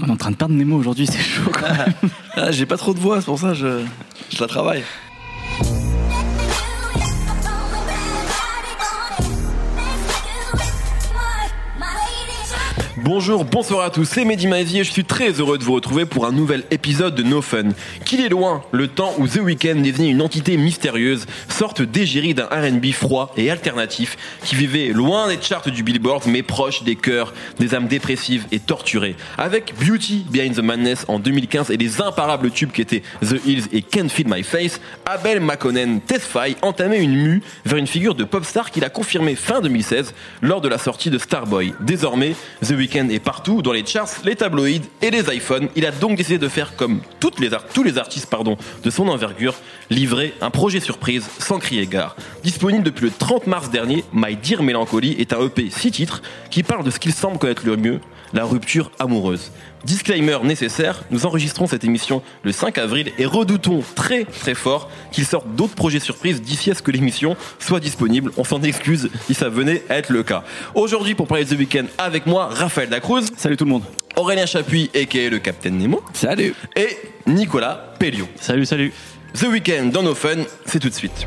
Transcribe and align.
On 0.00 0.08
est 0.08 0.10
en 0.10 0.16
train 0.16 0.30
de 0.30 0.36
perdre 0.36 0.54
Nemo 0.54 0.76
aujourd'hui, 0.76 1.06
c'est 1.06 1.18
chaud. 1.18 1.52
Ah, 2.34 2.50
J'ai 2.50 2.64
pas 2.66 2.76
trop 2.78 2.94
de 2.94 2.98
voix, 2.98 3.20
c'est 3.20 3.26
pour 3.26 3.38
ça 3.38 3.52
je, 3.54 3.82
je 4.30 4.40
la 4.40 4.46
travaille. 4.46 4.82
Bonjour, 13.04 13.44
bonsoir 13.44 13.84
à 13.84 13.90
tous, 13.90 14.04
c'est 14.04 14.24
Mehdi 14.24 14.46
Maizy 14.46 14.78
et 14.78 14.84
je 14.84 14.92
suis 14.92 15.04
très 15.04 15.32
heureux 15.32 15.58
de 15.58 15.64
vous 15.64 15.72
retrouver 15.72 16.06
pour 16.06 16.24
un 16.24 16.30
nouvel 16.30 16.62
épisode 16.70 17.16
de 17.16 17.24
No 17.24 17.42
Fun. 17.42 17.70
Qu'il 18.04 18.20
est 18.20 18.28
loin, 18.28 18.62
le 18.70 18.86
temps 18.86 19.12
où 19.18 19.26
The 19.26 19.38
Weeknd 19.38 19.80
désignait 19.80 20.10
une 20.10 20.22
entité 20.22 20.56
mystérieuse, 20.56 21.26
sorte 21.48 21.82
d'égérie 21.82 22.32
d'un 22.32 22.44
R&B 22.44 22.92
froid 22.92 23.32
et 23.36 23.50
alternatif 23.50 24.16
qui 24.44 24.54
vivait 24.54 24.90
loin 24.90 25.26
des 25.26 25.42
charts 25.42 25.68
du 25.68 25.82
Billboard 25.82 26.28
mais 26.28 26.44
proche 26.44 26.84
des 26.84 26.94
cœurs, 26.94 27.34
des 27.58 27.74
âmes 27.74 27.88
dépressives 27.88 28.46
et 28.52 28.60
torturées. 28.60 29.16
Avec 29.36 29.74
Beauty 29.84 30.24
Behind 30.30 30.54
the 30.54 30.62
Madness 30.62 31.04
en 31.08 31.18
2015 31.18 31.72
et 31.72 31.76
les 31.76 32.00
imparables 32.00 32.52
tubes 32.52 32.70
qui 32.70 32.82
étaient 32.82 33.02
The 33.20 33.44
Hills 33.44 33.64
et 33.72 33.82
Can't 33.82 34.10
Feed 34.10 34.28
My 34.30 34.44
Face, 34.44 34.80
Abel 35.06 35.40
Makonnen 35.40 36.00
Tesfaye 36.02 36.54
entamait 36.62 37.02
une 37.02 37.16
mue 37.16 37.42
vers 37.64 37.78
une 37.78 37.88
figure 37.88 38.14
de 38.14 38.22
pop 38.22 38.44
star 38.44 38.70
qu'il 38.70 38.84
a 38.84 38.90
confirmé 38.90 39.34
fin 39.34 39.60
2016 39.60 40.14
lors 40.40 40.60
de 40.60 40.68
la 40.68 40.78
sortie 40.78 41.10
de 41.10 41.18
Starboy. 41.18 41.74
Désormais, 41.80 42.36
The 42.64 42.70
Weeknd 42.70 42.91
est 42.94 43.18
partout 43.18 43.62
dans 43.62 43.72
les 43.72 43.84
charts, 43.84 44.08
les 44.24 44.36
tabloïds 44.36 44.82
et 45.00 45.10
les 45.10 45.34
iPhones. 45.34 45.68
Il 45.76 45.86
a 45.86 45.90
donc 45.90 46.16
décidé 46.16 46.38
de 46.38 46.48
faire 46.48 46.76
comme 46.76 47.00
toutes 47.20 47.40
les 47.40 47.50
tous 47.74 47.82
les 47.82 47.98
artistes 47.98 48.28
pardon, 48.28 48.56
de 48.82 48.90
son 48.90 49.08
envergure, 49.08 49.54
livrer 49.90 50.34
un 50.40 50.50
projet 50.50 50.80
surprise 50.80 51.28
sans 51.38 51.58
crier 51.58 51.86
gare. 51.86 52.16
Disponible 52.42 52.82
depuis 52.82 53.04
le 53.04 53.12
30 53.16 53.46
mars 53.46 53.70
dernier, 53.70 54.04
My 54.12 54.34
Dear 54.34 54.64
Melancholy 54.64 55.12
est 55.20 55.32
un 55.32 55.46
EP 55.46 55.70
6 55.70 55.92
titres 55.92 56.22
qui 56.50 56.64
parle 56.64 56.84
de 56.84 56.90
ce 56.90 56.98
qu'il 56.98 57.12
semble 57.12 57.38
connaître 57.38 57.62
le 57.64 57.76
mieux, 57.76 58.00
la 58.32 58.44
rupture 58.44 58.90
amoureuse. 58.98 59.52
Disclaimer 59.84 60.38
nécessaire, 60.42 61.04
nous 61.12 61.24
enregistrons 61.24 61.68
cette 61.68 61.84
émission 61.84 62.20
le 62.42 62.50
5 62.50 62.78
avril 62.78 63.12
et 63.18 63.26
redoutons 63.26 63.84
très 63.94 64.24
très 64.24 64.54
fort 64.54 64.90
qu'il 65.12 65.24
sorte 65.24 65.54
d'autres 65.54 65.76
projets 65.76 66.00
surprises 66.00 66.42
d'ici 66.42 66.72
à 66.72 66.74
ce 66.74 66.82
que 66.82 66.90
l'émission 66.90 67.36
soit 67.60 67.78
disponible. 67.78 68.32
On 68.36 68.42
s'en 68.42 68.60
excuse 68.62 69.08
si 69.24 69.34
ça 69.34 69.48
venait 69.48 69.84
à 69.88 69.98
être 69.98 70.10
le 70.10 70.24
cas. 70.24 70.42
Aujourd'hui 70.74 71.14
pour 71.14 71.28
parler 71.28 71.44
de 71.44 71.54
The 71.54 71.58
Weeknd 71.58 71.86
avec 71.96 72.26
moi, 72.26 72.48
Raphaël 72.50 72.88
Dacruz, 72.88 73.26
Salut 73.36 73.56
tout 73.56 73.66
le 73.66 73.70
monde. 73.70 73.84
Aurélien 74.16 74.46
Chapuis 74.46 74.90
et 74.94 75.06
le 75.30 75.38
Capitaine 75.38 75.78
Nemo 75.78 76.02
Salut 76.12 76.54
et 76.74 76.88
Nicolas 77.28 77.94
Pellion. 78.00 78.28
Salut, 78.40 78.66
salut. 78.66 78.92
The 79.34 79.44
Weeknd 79.44 79.90
dans 79.92 80.02
nos 80.02 80.16
fun, 80.16 80.38
c'est 80.66 80.80
tout 80.80 80.88
de 80.88 80.94
suite. 80.94 81.26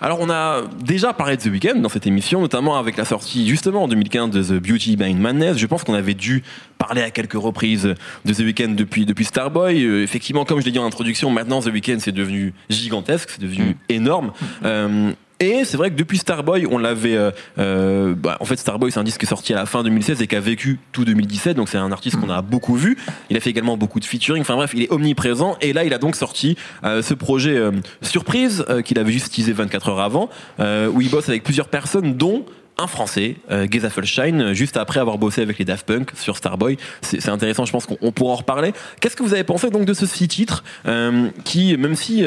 Alors 0.00 0.18
on 0.20 0.30
a 0.30 0.62
déjà 0.80 1.12
parlé 1.12 1.36
de 1.36 1.42
The 1.42 1.46
Weeknd 1.46 1.80
dans 1.80 1.88
cette 1.88 2.06
émission, 2.06 2.40
notamment 2.40 2.76
avec 2.78 2.96
la 2.96 3.04
sortie 3.04 3.48
justement 3.48 3.84
en 3.84 3.88
2015 3.88 4.30
de 4.30 4.42
The 4.42 4.62
Beauty 4.62 4.96
Behind 4.96 5.18
Madness. 5.18 5.56
Je 5.56 5.66
pense 5.66 5.82
qu'on 5.82 5.94
avait 5.94 6.14
dû 6.14 6.44
parler 6.78 7.02
à 7.02 7.10
quelques 7.10 7.32
reprises 7.32 7.94
de 8.24 8.32
The 8.32 8.38
Weeknd 8.38 8.74
depuis, 8.76 9.06
depuis 9.06 9.24
Starboy. 9.24 9.84
Euh, 9.84 10.04
effectivement, 10.04 10.44
comme 10.44 10.60
je 10.60 10.66
l'ai 10.66 10.70
dit 10.70 10.78
en 10.78 10.86
introduction, 10.86 11.30
maintenant 11.30 11.60
The 11.60 11.66
Weeknd 11.66 11.98
c'est 11.98 12.12
devenu 12.12 12.54
gigantesque, 12.70 13.30
c'est 13.30 13.42
devenu 13.42 13.76
énorme. 13.88 14.32
Euh, 14.64 15.12
et 15.40 15.64
c'est 15.64 15.76
vrai 15.76 15.90
que 15.90 15.94
depuis 15.94 16.18
Starboy, 16.18 16.66
on 16.66 16.78
l'avait. 16.78 17.16
euh, 17.16 17.30
euh, 17.58 18.14
bah, 18.16 18.36
en 18.40 18.44
fait, 18.44 18.56
Starboy, 18.56 18.90
c'est 18.90 18.98
un 18.98 19.04
disque 19.04 19.20
qui 19.20 19.26
est 19.26 19.28
sorti 19.28 19.52
à 19.52 19.56
la 19.56 19.66
fin 19.66 19.82
2016 19.82 20.20
et 20.22 20.26
qui 20.26 20.34
a 20.36 20.40
vécu 20.40 20.78
tout 20.92 21.04
2017. 21.04 21.56
Donc, 21.56 21.68
c'est 21.68 21.78
un 21.78 21.92
artiste 21.92 22.16
qu'on 22.16 22.30
a 22.30 22.42
beaucoup 22.42 22.74
vu. 22.74 22.98
Il 23.30 23.36
a 23.36 23.40
fait 23.40 23.50
également 23.50 23.76
beaucoup 23.76 24.00
de 24.00 24.04
featuring. 24.04 24.40
Enfin 24.40 24.56
bref, 24.56 24.72
il 24.74 24.82
est 24.82 24.90
omniprésent. 24.90 25.56
Et 25.60 25.72
là, 25.72 25.84
il 25.84 25.94
a 25.94 25.98
donc 25.98 26.16
sorti 26.16 26.56
euh, 26.84 27.02
ce 27.02 27.14
projet 27.14 27.56
euh, 27.56 27.70
surprise 28.02 28.64
euh, 28.68 28.82
qu'il 28.82 28.98
avait 28.98 29.12
juste 29.12 29.32
teasé 29.34 29.52
24 29.52 29.90
heures 29.90 30.00
avant, 30.00 30.28
euh, 30.60 30.88
où 30.88 31.00
il 31.00 31.10
bosse 31.10 31.28
avec 31.28 31.44
plusieurs 31.44 31.68
personnes, 31.68 32.14
dont 32.14 32.44
un 32.78 32.86
Français, 32.86 33.36
euh, 33.50 33.66
Geza 33.70 33.90
Fulshine, 33.90 34.52
juste 34.52 34.76
après 34.76 35.00
avoir 35.00 35.18
bossé 35.18 35.42
avec 35.42 35.58
les 35.58 35.64
Daft 35.64 35.86
Punk 35.86 36.10
sur 36.14 36.36
Starboy. 36.36 36.76
C'est 37.02 37.28
intéressant, 37.28 37.64
je 37.64 37.72
pense 37.72 37.86
qu'on 37.86 37.98
on 38.00 38.12
pourra 38.12 38.32
en 38.32 38.36
reparler. 38.36 38.72
Qu'est-ce 39.00 39.16
que 39.16 39.22
vous 39.22 39.34
avez 39.34 39.44
pensé 39.44 39.70
donc 39.70 39.84
de 39.84 39.94
ce 39.94 40.06
six 40.06 40.28
titres 40.28 40.64
euh, 40.86 41.28
qui, 41.44 41.76
même 41.76 41.94
si 41.94 42.24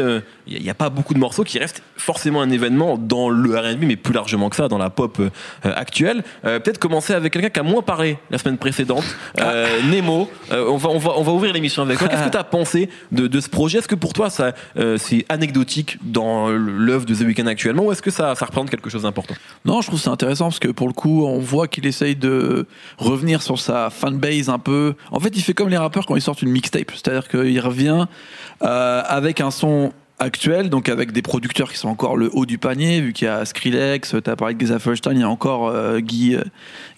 il 0.47 0.61
n'y 0.61 0.69
a, 0.69 0.73
pas 0.73 0.89
beaucoup 0.89 1.13
de 1.13 1.19
morceaux, 1.19 1.43
qui 1.43 1.59
reste 1.59 1.81
forcément 1.95 2.41
un 2.41 2.49
événement 2.49 2.97
dans 2.97 3.29
le 3.29 3.57
R&B, 3.57 3.83
mais 3.83 3.95
plus 3.95 4.13
largement 4.13 4.49
que 4.49 4.55
ça, 4.55 4.67
dans 4.67 4.77
la 4.77 4.89
pop 4.89 5.19
euh, 5.19 5.29
actuelle. 5.63 6.23
Euh, 6.45 6.59
Peut-être 6.59 6.79
commencer 6.79 7.13
avec 7.13 7.33
quelqu'un 7.33 7.49
qui 7.49 7.59
a 7.59 7.63
moins 7.63 7.81
parlé 7.81 8.17
la 8.29 8.37
semaine 8.37 8.57
précédente, 8.57 9.03
euh, 9.39 9.67
Nemo. 9.89 10.29
Euh, 10.51 10.65
on 10.69 10.77
va 10.77 10.89
on 10.89 10.97
va 10.97 11.11
on 11.17 11.23
va 11.23 11.31
ouvrir 11.31 11.53
l'émission 11.53 11.83
avec 11.83 11.97
toi. 11.97 12.07
Qu'est-ce 12.07 12.25
que 12.25 12.29
tu 12.29 12.37
as 12.37 12.43
pensé 12.43 12.89
de, 13.11 13.27
de 13.27 13.39
ce 13.39 13.49
projet? 13.49 13.79
Est-ce 13.79 13.87
que 13.87 13.95
pour 13.95 14.13
toi 14.13 14.29
ça 14.29 14.53
euh, 14.77 14.97
c'est 14.97 15.25
anecdotique 15.29 15.97
dans 16.03 16.49
l'œuvre 16.49 17.05
de 17.05 17.15
The 17.15 17.21
Weeknd 17.21 17.47
actuellement, 17.47 17.83
ou 17.85 17.91
est-ce 17.91 18.01
que 18.01 18.11
ça 18.11 18.35
ça 18.35 18.45
représente 18.45 18.69
quelque 18.69 18.89
chose 18.89 19.03
d'important? 19.03 19.35
Non, 19.65 19.81
je 19.81 19.87
trouve 19.87 19.99
que 19.99 20.03
c'est 20.03 20.09
parce 20.45 20.59
que 20.59 20.69
pour 20.69 20.87
le 20.87 20.93
coup, 20.93 21.25
on 21.25 21.39
voit 21.39 21.67
qu'il 21.67 21.85
essaye 21.85 22.15
de 22.15 22.65
revenir 22.97 23.41
sur 23.41 23.59
sa 23.59 23.89
fanbase 23.89 24.49
un 24.49 24.59
peu. 24.59 24.95
En 25.11 25.19
fait, 25.19 25.29
il 25.35 25.41
fait 25.41 25.53
comme 25.53 25.69
les 25.69 25.77
rappeurs 25.77 26.05
quand 26.05 26.15
ils 26.15 26.21
sortent 26.21 26.41
une 26.41 26.51
mixtape, 26.51 26.91
c'est-à-dire 26.91 27.27
qu'il 27.27 27.59
revient 27.59 28.07
euh, 28.63 29.03
avec 29.05 29.41
un 29.41 29.51
son 29.51 29.93
actuel, 30.21 30.69
donc 30.69 30.87
avec 30.87 31.11
des 31.11 31.21
producteurs 31.23 31.71
qui 31.71 31.77
sont 31.77 31.89
encore 31.89 32.15
le 32.15 32.29
haut 32.33 32.45
du 32.45 32.57
panier, 32.59 33.01
vu 33.01 33.11
qu'il 33.11 33.25
y 33.25 33.29
a 33.29 33.43
Skrillex, 33.43 34.15
t'as 34.23 34.35
parlé 34.35 34.53
de 34.53 34.59
Geza 34.61 34.77
il 35.11 35.19
y 35.19 35.23
a 35.23 35.29
encore 35.29 35.67
euh, 35.67 35.99
Guy, 35.99 36.35
euh, 36.35 36.43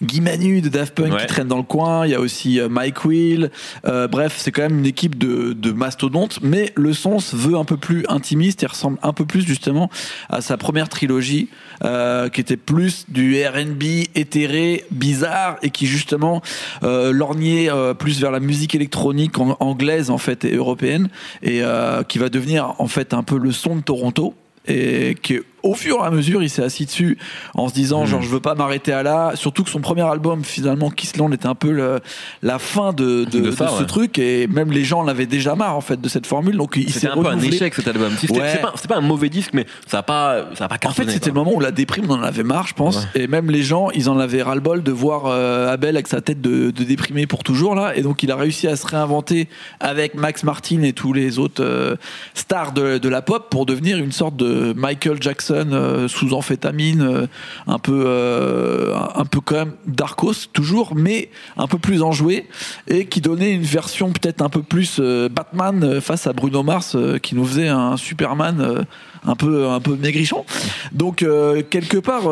Guy 0.02 0.20
Manu 0.20 0.60
de 0.60 0.68
Daft 0.68 0.94
Punk 0.94 1.14
Ouais. 1.14 1.20
qui 1.20 1.26
traîne 1.26 1.48
dans 1.48 1.56
le 1.56 1.62
coin, 1.62 2.06
il 2.06 2.10
y 2.12 2.14
a 2.14 2.20
aussi 2.20 2.60
euh, 2.60 2.68
Mike 2.68 3.04
Will, 3.04 3.50
Euh, 3.86 4.08
bref, 4.08 4.34
c'est 4.36 4.52
quand 4.52 4.62
même 4.62 4.78
une 4.78 4.86
équipe 4.86 5.16
de, 5.18 5.52
de 5.54 5.72
mastodontes, 5.72 6.38
mais 6.42 6.72
le 6.76 6.92
son 6.92 7.18
se 7.18 7.34
veut 7.36 7.56
un 7.56 7.64
peu 7.64 7.76
plus 7.76 8.04
intimiste 8.08 8.62
et 8.62 8.66
ressemble 8.66 8.98
un 9.02 9.12
peu 9.12 9.24
plus 9.24 9.42
justement 9.46 9.90
à 10.28 10.40
sa 10.40 10.56
première 10.56 10.88
trilogie, 10.88 11.48
euh, 11.82 12.28
qui 12.28 12.40
était 12.40 12.56
plus 12.56 13.06
du 13.08 13.42
R&B 13.42 14.06
éthéré, 14.14 14.84
bizarre, 14.90 15.56
et 15.62 15.70
qui 15.70 15.86
justement 15.86 16.42
lorgnait 16.82 17.68
plus 17.98 18.20
vers 18.20 18.30
la 18.30 18.40
musique 18.40 18.74
électronique 18.74 19.38
anglaise 19.38 20.10
en 20.10 20.18
fait 20.18 20.44
et 20.44 20.54
européenne, 20.54 21.08
et 21.42 21.62
qui 22.08 22.18
va 22.18 22.28
devenir 22.28 22.74
en 22.78 22.86
fait 22.86 23.13
un 23.14 23.22
peu 23.22 23.38
le 23.38 23.52
son 23.52 23.76
de 23.76 23.82
Toronto. 23.82 24.34
Et 24.66 25.16
qui, 25.20 25.40
au 25.64 25.74
fur 25.74 25.96
et 26.02 26.06
à 26.06 26.10
mesure, 26.10 26.42
il 26.42 26.50
s'est 26.50 26.62
assis 26.62 26.84
dessus 26.86 27.18
en 27.54 27.68
se 27.68 27.74
disant, 27.74 28.04
genre, 28.06 28.22
je 28.22 28.28
veux 28.28 28.40
pas 28.40 28.54
m'arrêter 28.54 28.92
à 28.92 29.02
là. 29.02 29.32
Surtout 29.34 29.64
que 29.64 29.70
son 29.70 29.80
premier 29.80 30.02
album, 30.02 30.44
finalement, 30.44 30.90
Kiss 30.90 31.16
Land, 31.16 31.32
était 31.32 31.46
un 31.46 31.54
peu 31.54 31.70
le- 31.72 32.00
la 32.42 32.58
fin 32.58 32.92
de, 32.92 33.24
de, 33.24 33.40
De 33.40 33.50
ça, 33.50 33.64
de 33.66 33.70
ce 33.70 33.78
ouais. 33.80 33.86
truc. 33.86 34.18
Et 34.18 34.46
même 34.46 34.70
les 34.70 34.84
gens 34.84 35.02
l'avaient 35.02 35.26
déjà 35.26 35.54
marre, 35.54 35.76
en 35.76 35.80
fait, 35.80 36.00
de 36.00 36.08
cette 36.08 36.26
formule. 36.26 36.56
Donc, 36.56 36.74
il 36.76 36.86
C'était 36.88 37.00
s'est 37.00 37.08
un 37.08 37.14
peu 37.14 37.26
un 37.26 37.30
renouvelé. 37.30 37.54
échec 37.56 37.74
cet 37.74 37.88
album. 37.88 38.12
C'était 38.20 38.40
Ouais. 38.40 38.50
c'est 38.52 38.60
pas, 38.60 38.72
c'était 38.76 38.88
pas 38.88 38.98
un 38.98 39.02
mauvais 39.02 39.28
disque, 39.30 39.50
mais 39.54 39.64
ça 39.86 39.98
a 39.98 40.02
pas 40.02 40.44
ça 40.54 40.66
a 40.66 40.68
pas 40.68 40.76
En 40.86 40.92
fait, 40.92 41.10
c'était 41.10 41.30
le 41.30 41.34
moment 41.34 41.54
où 41.54 41.60
la 41.60 41.70
déprime, 41.70 42.04
on 42.10 42.14
en 42.14 42.22
avait 42.22 42.42
marre, 42.42 42.66
je 42.66 42.74
pense. 42.74 43.06
Et 43.14 43.26
même 43.26 43.50
les 43.50 43.62
gens, 43.62 43.88
ils 43.90 44.10
en 44.10 44.18
avaient 44.18 44.42
ras-le-bol 44.42 44.82
de 44.82 44.92
voir 44.92 45.22
euh, 45.26 45.72
Abel 45.72 45.96
avec 45.96 46.08
sa 46.08 46.20
tête 46.20 46.40
de, 46.42 46.70
de 46.70 46.84
déprimé 46.84 47.26
pour 47.26 47.42
toujours, 47.42 47.74
là. 47.74 47.96
Et 47.96 48.02
donc, 48.02 48.22
il 48.22 48.30
a 48.30 48.36
réussi 48.36 48.68
à 48.68 48.76
se 48.76 48.86
réinventer 48.86 49.48
avec 49.80 50.14
Max 50.14 50.42
Martin 50.44 50.82
et 50.82 50.92
tous 50.92 51.12
les 51.14 51.38
autres 51.38 51.62
euh, 51.64 51.96
stars 52.34 52.72
de, 52.72 52.98
de 52.98 53.08
la 53.08 53.22
pop 53.22 53.48
pour 53.50 53.64
devenir 53.66 53.96
une 53.98 54.12
sorte 54.12 54.36
de 54.36 54.74
Michael 54.76 55.22
Jackson 55.22 55.53
euh, 55.54 56.08
sous 56.08 56.32
amphétamine, 56.34 57.02
euh, 57.02 57.26
un 57.66 57.78
peu, 57.78 58.04
euh, 58.06 58.94
un 59.14 59.24
peu 59.24 59.40
quand 59.40 59.56
même 59.56 59.72
Darkos, 59.86 60.48
toujours, 60.52 60.94
mais 60.94 61.30
un 61.56 61.66
peu 61.66 61.78
plus 61.78 62.02
enjoué. 62.02 62.46
Et 62.88 63.06
qui 63.06 63.20
donnait 63.20 63.52
une 63.52 63.62
version 63.62 64.12
peut-être 64.12 64.42
un 64.42 64.48
peu 64.48 64.62
plus 64.62 65.00
Batman 65.00 66.00
face 66.00 66.26
à 66.26 66.32
Bruno 66.32 66.62
Mars, 66.62 66.96
qui 67.22 67.34
nous 67.34 67.44
faisait 67.44 67.68
un 67.68 67.96
Superman 67.96 68.86
un 69.24 69.36
peu, 69.36 69.68
un 69.68 69.80
peu 69.80 69.96
maigrichon. 69.96 70.44
Donc, 70.92 71.18
quelque 71.70 71.98
part, 71.98 72.24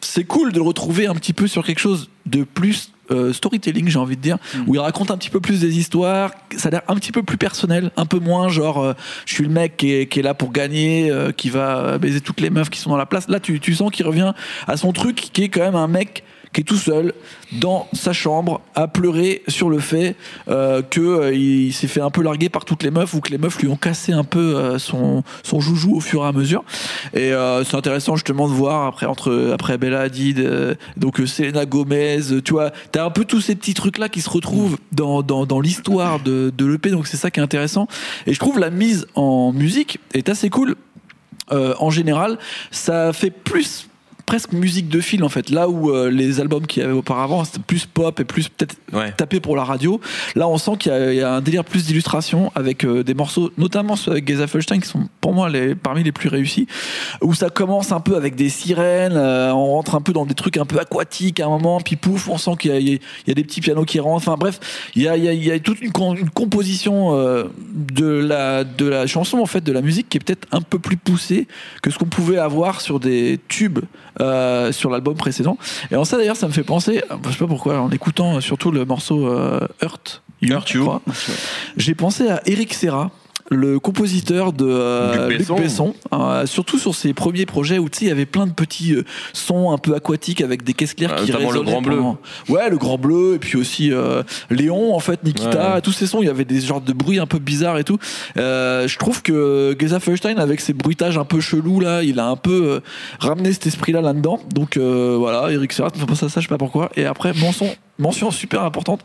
c'est 0.00 0.24
cool 0.24 0.52
de 0.52 0.58
le 0.58 0.64
retrouver 0.64 1.06
un 1.06 1.14
petit 1.14 1.32
peu 1.32 1.46
sur 1.46 1.64
quelque 1.64 1.80
chose 1.80 2.08
de 2.28 2.44
plus 2.44 2.92
euh, 3.10 3.32
storytelling, 3.32 3.88
j'ai 3.88 3.98
envie 3.98 4.16
de 4.16 4.20
dire, 4.20 4.36
où 4.66 4.74
il 4.74 4.78
raconte 4.78 5.10
un 5.10 5.16
petit 5.16 5.30
peu 5.30 5.40
plus 5.40 5.60
des 5.60 5.78
histoires. 5.78 6.30
Ça 6.56 6.68
a 6.68 6.72
l'air 6.72 6.82
un 6.88 6.94
petit 6.96 7.12
peu 7.12 7.22
plus 7.22 7.38
personnel, 7.38 7.90
un 7.96 8.04
peu 8.04 8.18
moins 8.18 8.48
genre, 8.48 8.78
euh, 8.78 8.92
je 9.24 9.34
suis 9.34 9.44
le 9.44 9.50
mec 9.50 9.78
qui 9.78 9.94
est, 9.94 10.06
qui 10.06 10.20
est 10.20 10.22
là 10.22 10.34
pour 10.34 10.52
gagner, 10.52 11.10
euh, 11.10 11.32
qui 11.32 11.48
va 11.48 11.96
baiser 11.98 12.20
toutes 12.20 12.40
les 12.40 12.50
meufs 12.50 12.68
qui 12.68 12.78
sont 12.78 12.90
dans 12.90 12.96
la 12.96 13.06
place. 13.06 13.28
Là, 13.28 13.40
tu, 13.40 13.60
tu 13.60 13.74
sens 13.74 13.90
qu'il 13.90 14.06
revient 14.06 14.32
à 14.66 14.76
son 14.76 14.92
truc, 14.92 15.16
qui 15.32 15.44
est 15.44 15.48
quand 15.48 15.60
même 15.60 15.76
un 15.76 15.88
mec 15.88 16.22
qui 16.52 16.62
est 16.62 16.64
tout 16.64 16.76
seul 16.76 17.12
dans 17.52 17.88
sa 17.92 18.12
chambre 18.12 18.60
à 18.74 18.88
pleurer 18.88 19.42
sur 19.48 19.70
le 19.70 19.78
fait 19.78 20.16
euh, 20.48 20.82
euh, 20.98 21.70
s'est 21.72 21.86
fait 21.86 22.00
un 22.00 22.10
peu 22.10 22.22
larguer 22.22 22.48
par 22.48 22.64
toutes 22.64 22.82
les 22.82 22.90
meufs 22.90 23.14
ou 23.14 23.20
que 23.20 23.30
les 23.30 23.38
meufs 23.38 23.58
lui 23.58 23.68
ont 23.68 23.76
cassé 23.76 24.12
un 24.12 24.24
peu 24.24 24.56
euh, 24.56 24.78
son 24.78 25.22
joujou 25.44 25.96
au 25.96 26.00
fur 26.00 26.24
et 26.24 26.26
à 26.26 26.32
mesure. 26.32 26.64
Et 27.14 27.32
euh, 27.32 27.64
c'est 27.64 27.76
intéressant 27.76 28.16
justement 28.16 28.48
de 28.48 28.52
voir 28.52 28.86
après 28.86 29.06
entre 29.06 29.50
après 29.52 29.78
Bella 29.78 30.00
Hadid 30.00 30.76
donc 30.96 31.18
Selena 31.26 31.66
Gomez 31.66 32.42
tu 32.44 32.52
vois 32.52 32.70
t'as 32.92 33.04
un 33.04 33.10
peu 33.10 33.24
tous 33.24 33.40
ces 33.40 33.54
petits 33.54 33.74
trucs 33.74 33.98
là 33.98 34.08
qui 34.08 34.20
se 34.20 34.30
retrouvent 34.30 34.78
dans 34.92 35.22
dans, 35.22 35.46
dans 35.46 35.60
l'histoire 35.60 36.20
de 36.20 36.52
de 36.56 36.66
l'EP 36.66 36.90
donc 36.90 37.06
c'est 37.06 37.16
ça 37.16 37.30
qui 37.30 37.40
est 37.40 37.42
intéressant. 37.42 37.88
Et 38.26 38.34
je 38.34 38.38
trouve 38.38 38.58
la 38.58 38.70
mise 38.70 39.06
en 39.14 39.52
musique 39.52 39.98
est 40.14 40.28
assez 40.28 40.50
cool. 40.50 40.76
En 41.50 41.88
général, 41.88 42.38
ça 42.70 43.14
fait 43.14 43.30
plus 43.30 43.88
presque 44.28 44.52
musique 44.52 44.88
de 44.90 45.00
film 45.00 45.24
en 45.24 45.30
fait. 45.30 45.48
Là 45.48 45.68
où 45.70 45.90
euh, 45.90 46.10
les 46.10 46.38
albums 46.40 46.66
qu'il 46.66 46.82
y 46.82 46.84
avait 46.84 46.94
auparavant, 46.94 47.44
c'était 47.44 47.60
plus 47.66 47.86
pop 47.86 48.20
et 48.20 48.24
plus 48.24 48.48
peut-être 48.50 48.76
Ouais. 48.92 49.10
tapé 49.12 49.40
pour 49.40 49.56
la 49.56 49.64
radio. 49.64 50.00
Là, 50.36 50.48
on 50.48 50.56
sent 50.58 50.72
qu'il 50.78 50.92
y, 50.92 50.94
a- 50.94 51.12
il 51.12 51.18
y 51.18 51.22
a 51.22 51.32
un 51.34 51.40
délire 51.40 51.64
plus 51.64 51.86
d'illustration 51.86 52.52
avec 52.54 52.84
euh, 52.84 53.02
des 53.02 53.14
morceaux, 53.14 53.50
notamment 53.58 53.96
ceux 53.96 54.12
avec 54.12 54.28
Geza 54.28 54.46
Felstein, 54.46 54.80
qui 54.80 54.88
sont 54.88 55.08
pour 55.20 55.32
moi 55.32 55.48
les, 55.48 55.74
parmi 55.74 56.02
les 56.04 56.12
plus 56.12 56.28
réussis. 56.28 56.66
Où 57.22 57.32
ça 57.34 57.48
commence 57.50 57.90
un 57.92 58.00
peu 58.00 58.16
avec 58.16 58.34
des 58.34 58.48
sirènes, 58.50 59.12
euh, 59.16 59.50
on 59.52 59.66
rentre 59.72 59.94
un 59.94 60.00
peu 60.02 60.12
dans 60.12 60.26
des 60.26 60.34
trucs 60.34 60.56
un 60.58 60.64
peu 60.66 60.78
aquatiques 60.78 61.40
à 61.40 61.46
un 61.46 61.48
moment, 61.48 61.80
puis 61.80 61.96
pouf, 61.96 62.28
on 62.28 62.36
sent 62.38 62.52
qu'il 62.60 62.70
y 62.70 62.74
a, 62.74 62.78
y 62.80 63.00
y 63.26 63.34
des 63.34 63.44
petits 63.44 63.60
pianos 63.62 63.84
qui 63.84 63.98
rentrent. 64.00 64.16
Enfin 64.28 64.36
bref, 64.38 64.60
il 64.94 65.02
y 65.02 65.08
a, 65.08 65.16
y 65.16 65.60
toute 65.60 65.80
une, 65.80 65.92
con- 65.92 66.14
une 66.14 66.30
composition 66.30 67.14
de, 67.74 68.06
la, 68.06 68.64
de 68.64 68.86
la 68.86 69.06
chanson, 69.06 69.38
en 69.38 69.46
fait, 69.46 69.62
de 69.62 69.72
la 69.72 69.80
musique, 69.82 70.08
qui 70.08 70.18
est 70.18 70.20
peut-être 70.24 70.46
un 70.52 70.60
peu 70.60 70.78
plus 70.78 70.96
poussée 70.96 71.46
que 71.82 71.90
ce 71.90 71.98
qu'on 71.98 72.06
pouvait 72.06 72.38
avoir 72.38 72.80
sur 72.80 73.00
des 73.00 73.38
tubes 73.48 73.80
euh, 74.20 74.72
sur 74.72 74.90
l'album 74.90 75.14
précédent. 75.14 75.56
Et 75.90 75.96
en 75.96 76.04
ça, 76.04 76.16
d'ailleurs, 76.16 76.36
ça 76.36 76.46
me 76.46 76.52
fait 76.52 76.64
penser, 76.64 77.02
euh, 77.10 77.16
je 77.26 77.32
sais 77.32 77.38
pas 77.38 77.46
pourquoi, 77.46 77.80
en 77.80 77.90
écoutant 77.90 78.40
surtout 78.40 78.70
le 78.70 78.84
morceau 78.84 79.28
euh, 79.28 79.60
Hurt 79.82 80.22
You, 80.40 80.52
Hurt 80.52 80.72
j'ai 81.76 81.94
pensé 81.94 82.28
à 82.28 82.42
Eric 82.46 82.74
Serra. 82.74 83.10
Le 83.50 83.78
compositeur 83.80 84.52
de 84.52 84.66
euh, 84.68 85.28
Luc 85.28 85.48
Luc 85.48 85.58
Besson. 85.58 85.94
Euh, 86.12 86.44
surtout 86.46 86.78
sur 86.78 86.94
ses 86.94 87.14
premiers 87.14 87.46
projets 87.46 87.78
où 87.78 87.88
tu 87.88 88.00
sais, 88.00 88.04
il 88.04 88.08
y 88.08 88.12
avait 88.12 88.26
plein 88.26 88.46
de 88.46 88.52
petits 88.52 88.94
euh, 88.94 89.04
sons 89.32 89.70
un 89.70 89.78
peu 89.78 89.94
aquatiques 89.94 90.40
avec 90.42 90.64
des 90.64 90.74
caisses 90.74 90.94
claires 90.94 91.14
Ah, 91.16 91.22
qui 91.22 91.30
notamment 91.32 91.50
le 91.52 91.58
résonnaient 91.60 91.70
Grand 91.72 91.82
Bleu. 91.82 91.96
pendant- 91.96 92.18
Ouais, 92.48 92.68
le 92.70 92.76
grand 92.76 92.98
bleu 92.98 93.34
et 93.34 93.38
puis 93.38 93.56
aussi 93.58 93.90
euh, 93.92 94.22
Léon 94.50 94.94
en 94.94 94.98
fait, 95.00 95.24
Nikita, 95.24 95.74
Ouais. 95.76 95.80
tous 95.80 95.92
ces 95.92 96.06
sons, 96.06 96.20
il 96.22 96.26
y 96.26 96.30
avait 96.30 96.44
des 96.44 96.60
genres 96.60 96.80
de 96.82 96.92
bruits 96.92 97.18
un 97.18 97.26
peu 97.26 97.38
bizarres 97.38 97.78
et 97.78 97.84
tout. 97.84 97.98
Euh, 98.36 98.86
je 98.86 98.98
trouve 98.98 99.22
que 99.22 99.74
Geza 99.78 99.98
Feuerstein 100.00 100.38
avec 100.38 100.60
ses 100.60 100.72
bruitages 100.74 101.16
un 101.16 101.24
peu 101.24 101.40
chelous 101.40 101.80
là, 101.80 102.02
il 102.02 102.18
a 102.20 102.26
un 102.26 102.36
peu 102.36 102.80
ramené 103.18 103.52
cet 103.52 103.66
esprit-là 103.66 104.00
là-dedans. 104.02 104.40
Donc 104.54 104.76
euh, 104.76 105.16
voilà, 105.18 105.50
Eric 105.50 105.72
Serra, 105.72 105.88
me 105.94 105.98
fait 105.98 106.06
penser 106.06 106.26
à 106.26 106.28
ça, 106.28 106.40
je 106.40 106.46
sais 106.46 106.50
pas 106.50 106.58
pourquoi. 106.58 106.90
Et 106.96 107.04
après 107.06 107.32
mention, 107.34 107.66
mention 107.98 108.30
super 108.30 108.62
importante, 108.62 109.00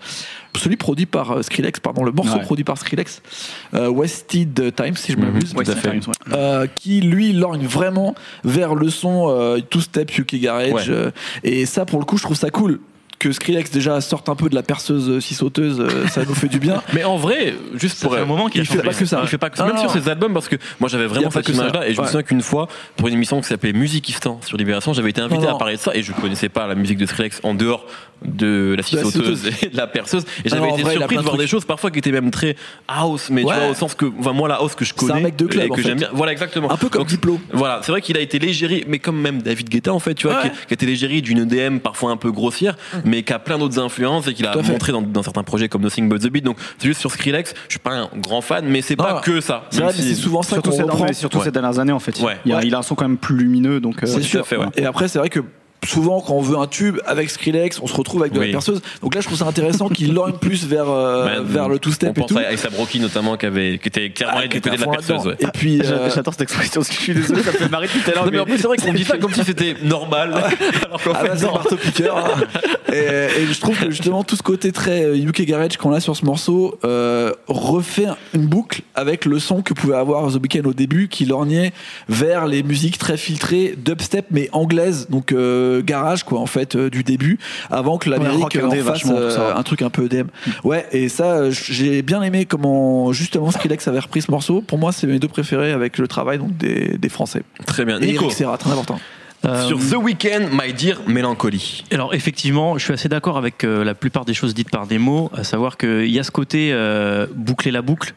celui 0.56 0.75
produit 0.78 1.06
par 1.06 1.31
euh, 1.31 1.42
Skrillex, 1.42 1.80
pardon, 1.80 2.04
le 2.04 2.12
morceau 2.12 2.36
Ouais. 2.38 2.42
produit 2.44 2.63
par 2.63 2.78
Skrillex, 2.78 3.22
euh, 3.74 3.90
Wasted 3.90 4.74
Time 4.75 4.95
si 4.95 5.12
je 5.13 5.18
Mhm. 5.18 5.25
m'abuse. 5.25 5.54
Euh, 6.34 6.68
qui 6.75 7.01
lui 7.01 7.34
lorgne 7.34 7.66
vraiment 7.66 8.16
vers 8.44 8.75
le 8.75 8.90
son 8.90 9.28
euh, 9.30 9.60
two 9.60 9.81
step 9.81 10.16
UK 10.18 10.36
Garage 10.40 10.72
Ouais. 10.74 10.84
euh, 10.90 11.12
et 11.44 11.66
ça 11.66 11.86
pour 11.86 12.00
le 12.00 12.06
coup 12.06 12.18
je 12.18 12.24
trouve 12.24 12.38
ça 12.38 12.50
cool 12.50 12.80
que 13.19 13.31
Skrillex 13.31 13.72
déjà 13.72 14.01
sorte 14.01 14.28
un 14.28 14.36
peu 14.36 14.50
de 14.50 14.56
la 14.56 14.63
perceuse 14.63 15.19
sauteuse 15.24 15.80
euh, 15.80 16.07
ça 16.10 16.25
nous 16.25 16.36
fait 16.36 16.50
du 16.50 16.60
bien 16.60 16.84
Mais 16.94 17.06
en 17.06 17.16
vrai, 17.16 17.54
juste 17.75 18.00
Ça 18.00 18.07
pour 18.07 18.18
un 18.18 18.25
moment 18.25 18.48
qu'il 18.50 18.62
il 18.62 18.68
a 18.68 18.69
fait 18.69 18.81
pas 18.84 18.94
que 18.94 19.06
ça. 19.06 19.19
Il 19.22 19.28
fait 19.30 19.38
pas 19.38 19.50
que 19.50 19.57
ça. 19.57 19.66
Même 19.66 19.78
sur 19.78 19.92
ses 19.92 20.10
albums, 20.10 20.34
parce 20.34 20.50
que 20.50 20.57
moi 20.81 20.90
j'avais 20.90 21.06
vraiment 21.07 21.31
cette 21.31 21.48
image-là. 21.48 21.88
Et 21.88 21.94
je 21.94 22.01
me 22.01 22.06
souviens 22.06 22.24
qu'une 22.24 22.42
fois, 22.42 22.68
pour 22.98 23.07
une 23.07 23.13
émission 23.13 23.40
qui 23.40 23.48
s'appelait 23.48 23.72
Musicistan 23.72 24.42
sur 24.45 24.57
Libération, 24.57 24.92
j'avais 24.92 25.12
été 25.12 25.22
invité 25.22 25.44
Non, 25.44 25.51
non. 25.51 25.56
à 25.56 25.57
parler 25.57 25.75
de 25.78 25.80
ça 25.80 25.95
et 25.95 26.04
je 26.04 26.12
connaissais 26.12 26.50
pas 26.50 26.68
la 26.68 26.75
musique 26.75 26.98
de 26.98 27.06
Skrillex 27.06 27.40
en 27.44 27.54
dehors 27.54 27.86
de 28.25 28.73
la 28.77 28.83
scie 28.83 28.95
la 28.95 29.03
sauteuse 29.03 29.49
et 29.61 29.69
de 29.69 29.77
la 29.77 29.87
perceuse. 29.87 30.23
Et 30.45 30.49
Non, 30.49 30.55
j'avais 30.57 30.69
été 30.73 30.81
vrai, 30.83 30.93
surpris 30.95 31.17
de 31.17 31.21
voir 31.21 31.37
des 31.37 31.47
choses 31.47 31.65
parfois 31.65 31.91
qui 31.91 31.99
étaient 31.99 32.11
même 32.11 32.31
très 32.31 32.55
house, 32.87 33.29
mais 33.29 33.43
Ouais. 33.43 33.53
tu 33.53 33.59
vois, 33.59 33.69
au 33.69 33.73
sens 33.73 33.95
que, 33.95 34.05
enfin, 34.19 34.33
moi, 34.33 34.47
la 34.47 34.55
house 34.55 34.75
que 34.75 34.85
je 34.85 34.93
C'est 34.97 35.05
un 35.05 35.07
connais 35.09 35.21
mec 35.23 35.35
de 35.35 35.45
club, 35.45 35.65
et 35.67 35.71
en 35.71 35.75
que 35.75 35.81
fait. 35.81 35.87
j'aime 35.89 35.97
bien. 35.97 36.09
Voilà, 36.13 36.31
exactement. 36.31 36.71
un 36.71 36.77
peu 36.77 36.89
comme 36.89 37.01
Donc, 37.01 37.09
Diplo 37.09 37.39
voilà, 37.51 37.79
c'est 37.83 37.91
vrai 37.91 38.01
qu'il 38.01 38.17
a 38.17 38.19
été 38.21 38.39
légéri, 38.39 38.83
mais 38.87 38.99
comme 38.99 39.19
même 39.19 39.41
David 39.41 39.69
Guetta 39.69 39.93
en 39.93 39.99
fait, 39.99 40.13
tu 40.15 40.27
vois, 40.27 40.37
Ouais. 40.41 40.49
qui, 40.49 40.67
qui 40.67 40.71
a 40.71 40.73
été 40.73 40.85
légéri 40.85 41.21
d'une 41.21 41.39
EDM 41.39 41.79
parfois 41.79 42.11
un 42.11 42.17
peu 42.17 42.31
grossière, 42.31 42.75
mais 43.05 43.23
qui 43.23 43.33
a 43.33 43.39
plein 43.39 43.57
d'autres 43.57 43.79
influences 43.79 44.27
et 44.27 44.33
qu'il 44.33 44.45
a 44.47 44.51
Tout 44.53 44.59
à 44.59 44.63
fait. 44.63 44.71
montré 44.71 44.91
dans, 44.91 45.01
dans 45.01 45.23
certains 45.23 45.43
projets 45.43 45.69
comme 45.69 45.81
Nothing 45.83 46.09
But 46.09 46.21
the 46.21 46.27
Beat. 46.29 46.43
Donc 46.45 46.57
c'est 46.77 46.87
juste 46.87 46.99
sur 46.99 47.11
Skrillex, 47.11 47.53
je 47.67 47.73
suis 47.73 47.79
pas 47.79 47.91
un 47.95 48.09
grand 48.17 48.41
fan, 48.41 48.65
mais 48.67 48.81
c'est 48.81 48.95
pas 48.95 49.21
que 49.23 49.41
ça. 49.41 49.65
c'est 49.69 50.15
souvent 50.15 50.41
ça 50.41 50.53
Surtout, 50.55 50.69
qu'on 50.71 50.75
ces, 50.77 50.83
reprend 50.83 51.13
surtout 51.13 51.41
ces 51.41 51.51
dernières 51.51 51.79
années 51.79 51.91
en 51.93 51.99
fait. 51.99 52.19
Ouais. 52.19 52.37
Il, 52.45 52.75
a, 52.75 52.77
un 52.79 52.81
son 52.81 52.95
quand 52.95 53.07
même 53.07 53.17
plus 53.17 53.35
lumineux 53.37 53.79
donc. 53.79 54.03
euh, 54.03 54.05
c'est 54.07 54.21
sûr 54.21 54.45
et 54.75 54.85
après 54.85 55.07
c'est 55.07 55.19
vrai 55.19 55.29
que 55.29 55.39
souvent 55.85 56.21
quand 56.21 56.33
on 56.33 56.41
veut 56.41 56.57
un 56.57 56.68
tube 56.68 56.97
avec 57.06 57.30
Skrillex 57.30 57.80
on 57.81 57.88
se 57.88 57.94
retrouve 57.95 58.21
avec 58.21 58.33
de 58.33 58.39
Oui. 58.39 58.47
la 58.47 58.51
perceuse 58.53 58.81
donc 59.01 59.15
là 59.15 59.21
je 59.21 59.27
trouve 59.27 59.38
ça 59.39 59.45
intéressant 59.45 59.89
qu'il 59.89 60.13
lorgne 60.13 60.33
plus 60.33 60.65
vers 60.65 60.89
euh, 60.89 61.25
Ben, 61.25 61.44
vers 61.44 61.69
le 61.69 61.80
two 61.80 61.89
On 61.89 61.94
step 61.94 62.18
et 62.18 62.21
pense 62.21 62.30
tout 62.30 62.38
à 62.38 62.41
A$AP 62.41 62.75
Rocky 62.77 63.00
notamment 63.00 63.38
qui 63.38 63.45
avait 63.45 63.77
qui 63.80 63.88
était 63.89 64.09
clairement 64.09 64.39
Ah, 64.44 64.47
du 64.47 64.59
côté 64.62 64.75
de 64.75 64.81
la 64.81 64.88
perceuse. 64.88 65.25
ouais. 65.27 65.35
et 65.39 65.47
puis 65.53 65.80
euh, 65.80 65.83
J'a- 65.83 66.09
J'adore 66.09 66.33
cette 66.33 66.41
expression, 66.44 66.81
parce 66.81 66.89
que 66.89 66.95
je 66.95 67.00
suis 67.01 67.13
désolé, 67.13 67.44
ça 67.44 67.51
me 67.51 67.57
fait 67.57 67.69
marrer 67.69 67.88
depuis 67.88 68.00
tout 68.01 68.12
à 68.12 68.13
l'heure. 68.13 68.30
Mais 68.31 68.39
en 68.39 68.45
plus 68.45 68.57
c'est 68.57 68.68
vrai 68.68 68.77
qu'on 68.77 68.94
dit 68.94 69.03
ça 69.03 69.18
comme 69.21 69.33
si 69.33 69.44
c'était 69.44 69.75
normal. 69.83 70.33
Alors 70.85 71.01
qu'en 71.03 71.12
Ah 71.13 71.19
fait, 71.19 71.27
bah, 71.30 71.33
c'est 71.38 71.45
marteau 71.45 71.75
piqueur. 71.77 72.18
hein. 72.18 72.44
et, 72.91 73.41
et 73.41 73.45
je 73.51 73.59
trouve 73.59 73.77
que 73.80 73.89
justement 73.89 74.24
tout 74.24 74.35
ce 74.35 74.44
côté 74.44 74.71
très 74.71 75.03
euh, 75.06 75.15
UK 75.15 75.44
Garage 75.45 75.77
qu'on 75.77 75.94
a 75.94 76.00
sur 76.00 76.15
ce 76.15 76.25
morceau 76.25 76.77
euh, 76.85 77.31
refait 77.47 78.07
une 78.33 78.45
boucle 78.45 78.81
avec 78.95 79.25
le 79.25 79.39
son 79.39 79.62
que 79.62 79.74
pouvait 79.74 79.95
avoir 79.95 80.31
The 80.31 80.35
Weeknd 80.41 80.65
au 80.68 80.74
début, 80.74 81.07
qui 81.07 81.25
lorgnait 81.25 81.74
vers 82.09 82.47
les 82.47 82.63
musiques 82.63 82.97
très 82.97 83.18
filtrées 83.18 83.75
dubstep 83.77 84.25
mais 84.31 84.50
anglaises, 84.51 85.07
donc 85.09 85.31
euh, 85.31 85.72
garage 85.81 86.23
quoi 86.23 86.39
en 86.39 86.45
fait 86.45 86.75
euh, 86.75 86.89
du 86.89 87.03
début, 87.03 87.39
avant 87.69 87.97
que 87.97 88.09
l'Amérique 88.09 88.55
euh, 88.55 88.67
en 88.67 88.71
fasse 88.71 89.03
euh, 89.09 89.55
un 89.55 89.63
truc 89.63 89.81
un 89.81 89.89
peu 89.89 90.05
EDM. 90.05 90.27
Ouais 90.63 90.85
et 90.91 91.09
ça 91.09 91.33
euh, 91.33 91.51
j'ai 91.51 92.01
bien 92.01 92.21
aimé 92.21 92.45
comment 92.45 93.11
justement 93.13 93.51
Skrillex 93.51 93.87
avait 93.87 93.99
repris 93.99 94.21
ce 94.21 94.31
morceau. 94.31 94.61
Pour 94.61 94.77
moi 94.77 94.91
c'est 94.91 95.07
mes 95.07 95.19
deux 95.19 95.27
préférés 95.27 95.71
avec 95.71 95.97
le 95.97 96.07
travail 96.07 96.37
donc 96.37 96.55
des, 96.57 96.97
des 96.97 97.09
Français. 97.09 97.43
Très 97.65 97.85
bien. 97.85 97.99
Et 97.99 98.07
Nico, 98.07 98.25
Eric 98.25 98.37
Serra 98.37 98.57
très 98.57 98.71
important. 98.71 98.99
Euh, 99.45 99.67
sur 99.67 99.77
The 99.77 100.01
Weeknd, 100.01 100.49
My 100.51 100.71
Dear 100.71 101.01
Mélancolie. 101.05 101.83
Alors 101.91 102.13
effectivement, 102.13 102.77
je 102.77 102.85
suis 102.85 102.93
assez 102.93 103.09
d'accord 103.09 103.37
avec 103.37 103.65
euh, 103.65 103.83
la 103.83 103.93
plupart 103.93 104.23
des 104.23 104.33
choses 104.33 104.53
dites 104.53 104.69
par 104.69 104.87
des 104.87 104.97
mots, 104.97 105.29
à 105.33 105.43
savoir 105.43 105.77
qu'il 105.77 106.09
y 106.09 106.19
a 106.19 106.23
ce 106.23 106.31
côté 106.31 106.69
euh, 106.71 107.27
boucler 107.35 107.71
la 107.71 107.81
boucle. 107.81 108.13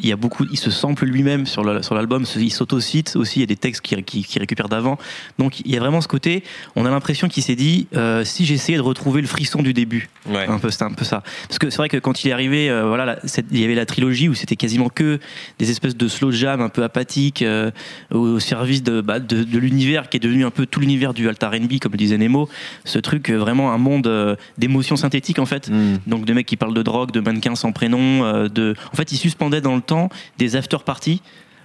Il 0.00 0.08
y 0.08 0.12
a 0.12 0.16
beaucoup, 0.16 0.44
il 0.50 0.56
se 0.58 0.70
sample 0.70 1.04
lui-même 1.06 1.46
sur 1.46 1.64
le- 1.64 1.82
sur 1.82 1.94
l'album, 1.94 2.24
il 2.36 2.52
s'autocite 2.52 3.16
aussi. 3.16 3.38
Il 3.38 3.40
y 3.40 3.42
a 3.42 3.46
des 3.46 3.56
textes 3.56 3.80
qui, 3.82 4.00
qui, 4.02 4.24
qui 4.24 4.38
récupère 4.38 4.68
d'avant. 4.68 4.98
Donc 5.38 5.60
il 5.60 5.70
y 5.72 5.76
a 5.76 5.80
vraiment 5.80 6.00
ce 6.00 6.08
côté. 6.08 6.42
On 6.76 6.86
a 6.86 6.90
l'impression 6.90 7.28
qu'il 7.28 7.42
s'est 7.42 7.56
dit 7.56 7.86
euh, 7.96 8.24
si 8.24 8.44
j'essayais 8.44 8.78
de 8.78 8.82
retrouver 8.82 9.20
le 9.20 9.26
frisson 9.26 9.62
du 9.62 9.72
début, 9.72 10.08
Ouais. 10.28 10.46
un 10.46 10.58
peu, 10.58 10.70
c'est 10.70 10.82
un 10.84 10.92
peu 10.92 11.04
ça. 11.04 11.22
Parce 11.48 11.58
que 11.58 11.70
c'est 11.70 11.78
vrai 11.78 11.88
que 11.88 11.96
quand 11.96 12.22
il 12.24 12.28
est 12.28 12.32
arrivé, 12.32 12.70
euh, 12.70 12.86
voilà, 12.86 13.04
la- 13.04 13.18
cette- 13.26 13.46
il 13.50 13.58
y 13.60 13.64
avait 13.64 13.74
la 13.74 13.86
trilogie 13.86 14.28
où 14.28 14.34
c'était 14.34 14.56
quasiment 14.56 14.88
que 14.88 15.18
des 15.58 15.70
espèces 15.70 15.96
de 15.96 16.08
slow 16.08 16.30
jam 16.30 16.60
un 16.60 16.68
peu 16.68 16.82
apathiques 16.84 17.42
euh, 17.42 17.70
au 18.12 18.38
service 18.40 18.82
de, 18.82 19.00
bah, 19.00 19.20
de, 19.20 19.42
de 19.44 19.58
l'univers 19.58 20.08
qui 20.08 20.16
est 20.18 20.20
devenu 20.20 20.44
un 20.44 20.50
peu 20.50 20.66
tout 20.66 20.80
l'univers 20.80 21.14
du 21.14 21.28
alt 21.28 21.42
R&B, 21.42 21.78
comme 21.80 21.92
le 21.92 21.98
disait 21.98 22.18
Nemo. 22.18 22.48
Ce 22.84 22.98
truc, 22.98 23.30
vraiment 23.30 23.72
un 23.72 23.78
monde 23.78 24.36
d'émotions 24.58 24.96
synthétiques 24.96 25.38
en 25.38 25.46
fait. 25.46 25.68
Hmm. 25.70 25.96
Donc 26.06 26.24
de 26.24 26.32
mecs 26.32 26.46
qui 26.46 26.56
parlent 26.56 26.74
de 26.74 26.82
drogue, 26.82 27.10
de 27.10 27.20
mannequins 27.20 27.54
sans 27.54 27.72
prénom, 27.72 28.48
de. 28.48 28.74
En 28.92 28.96
fait, 28.96 29.12
ils 29.12 29.16
suspendaient 29.16 29.60
dans 29.60 29.74
le 29.74 29.80
temps 29.88 30.08
des 30.38 30.54
after 30.56 30.78
parties. 30.84 31.20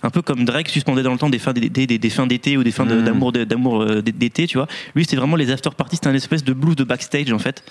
Un 0.06 0.10
peu 0.10 0.22
comme 0.22 0.44
Drake 0.44 0.68
suspendait 0.68 1.02
dans 1.04 1.14
le 1.14 1.18
temps 1.18 1.30
des 1.30 1.40
fins 1.40 1.54
d'été, 1.54 1.88
des, 1.88 1.98
des 1.98 2.10
fins 2.10 2.28
d'été 2.28 2.58
ou 2.58 2.64
des 2.64 2.72
fins 2.72 2.86
de- 2.86 2.96
Mm. 3.00 3.04
d'amour 3.06 3.32
de- 3.32 3.46
d'amour 3.46 3.84
euh, 3.84 4.02
d'été, 4.02 4.48
tu 4.48 4.58
vois. 4.58 4.68
Lui, 4.96 5.06
c'était 5.06 5.16
vraiment 5.16 5.38
les 5.38 5.50
after 5.50 5.70
parties, 5.78 5.96
c'était 5.96 6.10
un 6.10 6.14
espèce 6.14 6.44
de 6.44 6.52
blues 6.52 6.76
de 6.76 6.84
backstage 6.84 7.32
en 7.32 7.40
fait, 7.40 7.64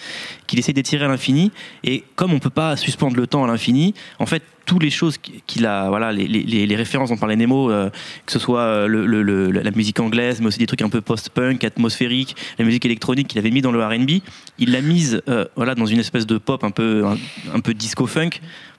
qu'il 0.47 0.59
essaie 0.59 0.73
d'étirer 0.73 1.05
à 1.05 1.09
l'infini. 1.09 1.51
Et 1.85 2.05
comme 2.17 2.33
on 2.33 2.39
peut 2.39 2.49
pas 2.65 2.77
suspendre 2.79 3.17
le 3.17 3.27
temps 3.27 3.45
à 3.45 3.47
l'infini, 3.49 3.93
en 4.19 4.25
fait, 4.25 4.43
toutes 4.67 4.83
les 4.83 4.91
choses 4.91 5.19
qu'il 5.47 5.67
a, 5.67 5.89
voilà, 5.89 6.13
les, 6.13 6.27
les- 6.29 6.67
les 6.67 6.77
références 6.77 7.11
dont 7.11 7.17
parlait 7.17 7.37
Nemo, 7.37 7.71
euh, 7.71 7.91
que 8.27 8.33
ce 8.33 8.39
soit 8.39 8.61
euh, 8.61 8.87
le, 8.87 9.07
le- 9.07 9.23
le- 9.23 9.51
la 9.51 9.71
musique 9.73 9.99
anglaise, 10.01 10.41
mais 10.41 10.47
aussi 10.47 10.59
des 10.59 10.67
trucs 10.67 10.83
un 10.83 10.89
peu 10.89 11.01
post-punk, 11.01 11.65
atmosphérique, 11.65 12.37
la 12.59 12.65
musique 12.65 12.85
électronique 12.85 13.29
qu'il 13.29 13.39
avait 13.39 13.51
mis 13.51 13.61
dans 13.63 13.73
le 13.73 13.85
R&B, 13.85 14.21
il 14.59 14.71
l'a 14.73 14.81
mise, 14.81 15.23
euh, 15.29 15.45
voilà, 15.57 15.75
dans 15.75 15.87
une 15.87 15.99
espèce 16.01 16.27
de 16.27 16.39
pop 16.39 16.63
un 16.65 16.71
peu, 16.71 17.05
un, 17.07 17.17
un 17.55 17.61
peu 17.61 17.75
disco-funk 17.75 18.31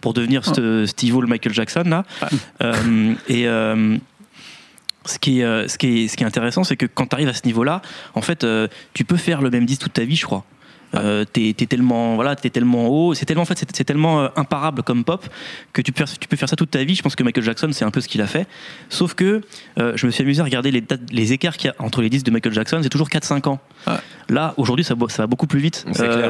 pour 0.01 0.13
devenir 0.13 0.45
ce 0.45 0.85
Steve-O, 0.85 1.21
le 1.21 1.27
Michael 1.27 1.53
Jackson 1.53 1.83
là. 1.85 2.05
Euh, 2.61 3.13
et 3.27 3.45
ce 5.05 5.19
qui, 5.19 5.41
est, 5.41 5.67
ce, 5.67 5.77
qui 5.77 6.03
est, 6.03 6.07
ce 6.07 6.15
qui 6.15 6.23
est 6.23 6.27
intéressant, 6.27 6.63
c'est 6.63 6.77
que 6.77 6.85
quand 6.85 7.07
tu 7.07 7.15
arrives 7.15 7.27
à 7.27 7.33
ce 7.33 7.45
niveau-là, 7.45 7.81
en 8.15 8.21
fait, 8.21 8.45
tu 8.93 9.03
peux 9.03 9.17
faire 9.17 9.41
le 9.41 9.49
même 9.49 9.65
disque 9.65 9.81
toute 9.81 9.93
ta 9.93 10.05
vie, 10.05 10.15
je 10.15 10.25
crois. 10.25 10.45
Euh, 10.95 11.25
t'es 11.25 11.53
tellement 11.53 12.15
voilà 12.15 12.35
t'es 12.35 12.49
tellement 12.49 12.87
haut. 12.87 13.13
C'est 13.13 13.25
tellement 13.25 13.43
en 13.43 13.45
fait 13.45 13.63
c'est 13.73 13.83
tellement 13.83 14.21
euh, 14.21 14.27
imparable 14.35 14.83
comme 14.83 15.03
pop 15.03 15.25
que 15.73 15.81
tu 15.81 15.91
peux 15.91 16.03
tu 16.19 16.27
peux 16.27 16.35
faire 16.37 16.49
ça 16.49 16.55
toute 16.55 16.71
ta 16.71 16.83
vie. 16.83 16.95
Je 16.95 17.01
pense 17.01 17.15
que 17.15 17.23
Michael 17.23 17.43
Jackson 17.43 17.69
c'est 17.71 17.85
un 17.85 17.91
peu 17.91 18.01
ce 18.01 18.07
qu'il 18.07 18.21
a 18.21 18.27
fait. 18.27 18.47
Sauf 18.89 19.13
que 19.13 19.41
euh, 19.79 19.93
je 19.95 20.05
me 20.05 20.11
suis 20.11 20.23
amusé 20.23 20.41
à 20.41 20.43
regarder 20.43 20.71
les 20.71 20.81
dates- 20.81 21.11
les 21.11 21.33
écarts 21.33 21.57
qu'il 21.57 21.69
y 21.69 21.71
a 21.71 21.75
entre 21.83 22.01
les 22.01 22.09
disques 22.09 22.25
de 22.25 22.31
Michael 22.31 22.53
Jackson. 22.53 22.79
C'est 22.83 22.89
toujours 22.89 23.09
4-5 23.09 23.47
ans. 23.49 23.59
Ouais. 23.87 23.95
là 24.29 24.53
aujourd'hui 24.57 24.85
ça, 24.85 24.95
va 24.95 25.27
beaucoup 25.27 25.47
plus 25.47 25.59
vite. 25.59 25.85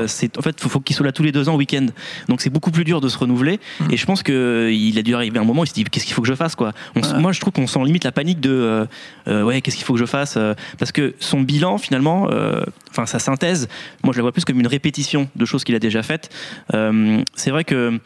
C'est 0.07 0.37
en 0.37 0.41
fait 0.41 0.59
faut, 0.59 0.69
faut 0.69 0.79
qu'il 0.79 0.95
soit 0.95 1.05
là 1.05 1.11
tous 1.11 1.23
les 1.23 1.31
deux 1.31 1.49
ans 1.49 1.55
au 1.55 1.57
week-end. 1.57 1.85
Donc 2.29 2.41
c'est 2.41 2.49
beaucoup 2.49 2.71
plus 2.71 2.83
dur 2.83 3.01
de 3.01 3.09
se 3.09 3.17
renouveler. 3.17 3.59
Et 3.91 3.97
je 3.97 4.05
pense 4.05 4.23
que 4.23 4.31
euh, 4.31 4.71
il 4.73 4.97
a 4.97 5.01
dû 5.03 5.13
arriver 5.13 5.39
un 5.39 5.43
moment 5.43 5.61
où 5.61 5.63
il 5.65 5.67
s'est 5.67 5.73
dit 5.73 5.83
qu'est-ce 5.83 6.05
qu'il 6.05 6.13
faut 6.15 6.21
que 6.21 6.27
je 6.27 6.35
fasse 6.35 6.55
quoi? 6.55 6.71
On 6.95 7.19
moi 7.19 7.31
je 7.31 7.39
trouve 7.39 7.53
qu'on 7.53 7.67
sent 7.67 7.79
limite 7.83 8.03
la 8.05 8.11
panique 8.11 8.39
de 8.39 8.49
euh, 8.49 8.85
euh, 9.27 9.43
ouais 9.43 9.61
qu'est-ce 9.61 9.75
qu'il 9.75 9.85
faut 9.85 9.93
que 9.93 9.99
je 9.99 10.05
fasse 10.05 10.35
euh, 10.37 10.53
parce 10.79 10.91
que 10.91 11.13
son 11.19 11.41
bilan 11.41 11.77
finalement 11.77 12.27
euh, 12.31 12.63
enfin 12.89 13.05
sa 13.05 13.19
synthèse 13.19 13.67
moi 14.03 14.13
je 14.13 14.17
la 14.17 14.23
vois 14.23 14.31
plus 14.31 14.45
comme 14.53 14.59
une 14.61 14.67
répétition 14.67 15.27
de 15.35 15.45
choses 15.45 15.63
qu'il 15.63 15.75
a 15.75 15.79
déjà 15.79 16.03
faites 16.03 16.29
Euh, 16.73 17.21
c'est 17.35 17.51
vrai 17.51 17.63
que 17.63 17.99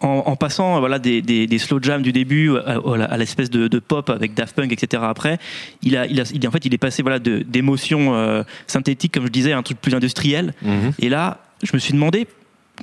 en, 0.00 0.08
en 0.26 0.36
passant 0.36 0.80
voilà 0.80 0.98
des, 0.98 1.22
des, 1.22 1.46
des 1.46 1.58
slow 1.58 1.78
jams 1.80 2.02
du 2.02 2.10
début 2.12 2.56
à, 2.56 2.78
à- 3.10 3.16
l'espèce 3.16 3.48
de, 3.50 3.68
de 3.68 3.78
pop 3.78 4.10
avec 4.10 4.34
Daft 4.34 4.54
Punk 4.56 4.72
etc 4.72 5.02
après 5.06 5.38
il 5.82 5.96
a 5.96 6.06
il 6.06 6.20
a 6.20 6.24
il, 6.34 6.46
en 6.48 6.50
fait 6.50 6.64
il 6.66 6.74
est 6.74 6.78
passé 6.78 7.02
voilà 7.02 7.18
de 7.18 7.38
d'émotions 7.40 8.14
euh, 8.14 8.42
synthétiques 8.66 9.12
comme 9.14 9.26
je 9.26 9.30
disais 9.30 9.52
à 9.52 9.58
un 9.58 9.62
truc 9.62 9.78
plus 9.80 9.94
industriel 9.94 10.52
Mhm. 10.62 10.92
et 10.98 11.08
là, 11.08 11.38
je 11.62 11.70
me 11.74 11.78
suis 11.78 11.92
demandé, 11.94 12.26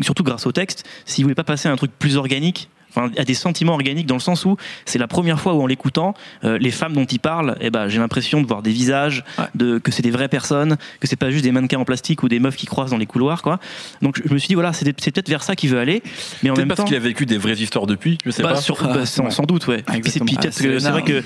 surtout 0.02 0.24
grâce 0.24 0.46
au 0.48 0.52
texte, 0.52 0.86
s'il 1.06 1.24
voulait 1.26 1.36
pas 1.36 1.44
passer 1.44 1.68
à 1.68 1.72
un 1.72 1.76
truc 1.76 1.92
plus 2.00 2.16
organique, 2.18 2.70
Enfin, 2.94 3.10
a 3.18 3.24
des 3.24 3.34
sentiments 3.34 3.74
organiques 3.74 4.06
dans 4.06 4.16
le 4.16 4.22
sens 4.22 4.46
où 4.46 4.58
c'est 4.86 5.00
la 5.00 5.08
première 5.08 5.40
fois 5.40 5.54
où 5.54 5.62
en 5.62 5.66
l'écoutant, 5.68 6.14
euh, 6.44 6.58
les 6.58 6.72
femmes 6.72 6.94
dont 6.94 7.06
il 7.06 7.20
parle, 7.20 7.56
eh 7.62 7.70
ben, 7.70 7.88
j'ai 7.88 8.00
l'impression 8.00 8.42
de 8.42 8.48
voir 8.48 8.62
des 8.62 8.72
visages, 8.72 9.24
Ouais. 9.40 9.46
de, 9.56 9.78
que 9.78 9.92
c'est 9.92 10.02
des 10.02 10.12
vraies 10.12 10.28
personnes, 10.28 10.76
que 11.00 11.08
c'est 11.08 11.16
pas 11.16 11.32
juste 11.32 11.44
des 11.44 11.52
mannequins 11.52 11.80
en 11.80 11.86
plastique 11.86 12.22
ou 12.24 12.28
des 12.30 12.40
meufs 12.40 12.56
qui 12.58 12.66
croisent 12.66 12.92
dans 12.92 12.98
les 12.98 13.06
couloirs, 13.06 13.42
quoi. 13.42 13.60
Donc 14.02 14.22
je 14.26 14.34
me 14.34 14.38
suis 14.38 14.50
dit 14.50 14.56
voilà, 14.56 14.74
c'est 14.74 14.92
peut-être 14.92 15.30
vers 15.30 15.44
ça 15.44 15.56
qu'il 15.56 15.70
veut 15.70 15.80
aller, 15.80 16.04
mais 16.44 16.50
en 16.50 16.56
même 16.56 16.68
parce 16.68 16.80
temps, 16.80 16.86
qu'il 16.86 16.96
a 16.96 17.00
vécu 17.00 17.26
des 17.26 17.38
vraies 17.38 17.54
histoires 17.56 17.88
depuis, 17.88 18.18
je 18.26 18.32
sais 18.32 18.44
bah, 18.44 18.54
pas. 18.54 18.62
sur- 18.62 18.78
Ah, 18.84 18.94
bah, 18.94 19.06
sans, 19.06 19.24
ouais. 19.26 19.32
sans 19.32 19.44
doute, 19.44 19.68
ouais. 19.68 19.84
Ah, 19.88 19.94
puis, 19.94 20.12
c'est- 20.12 20.20
puis 20.20 20.36
exactement. 20.36 20.42
peut-être 20.42 20.46
Ah, 20.46 20.48
que 20.48 20.52
c'est 20.80 20.80
Selena, 20.80 20.92
vrai 20.92 21.04
que, 21.04 21.24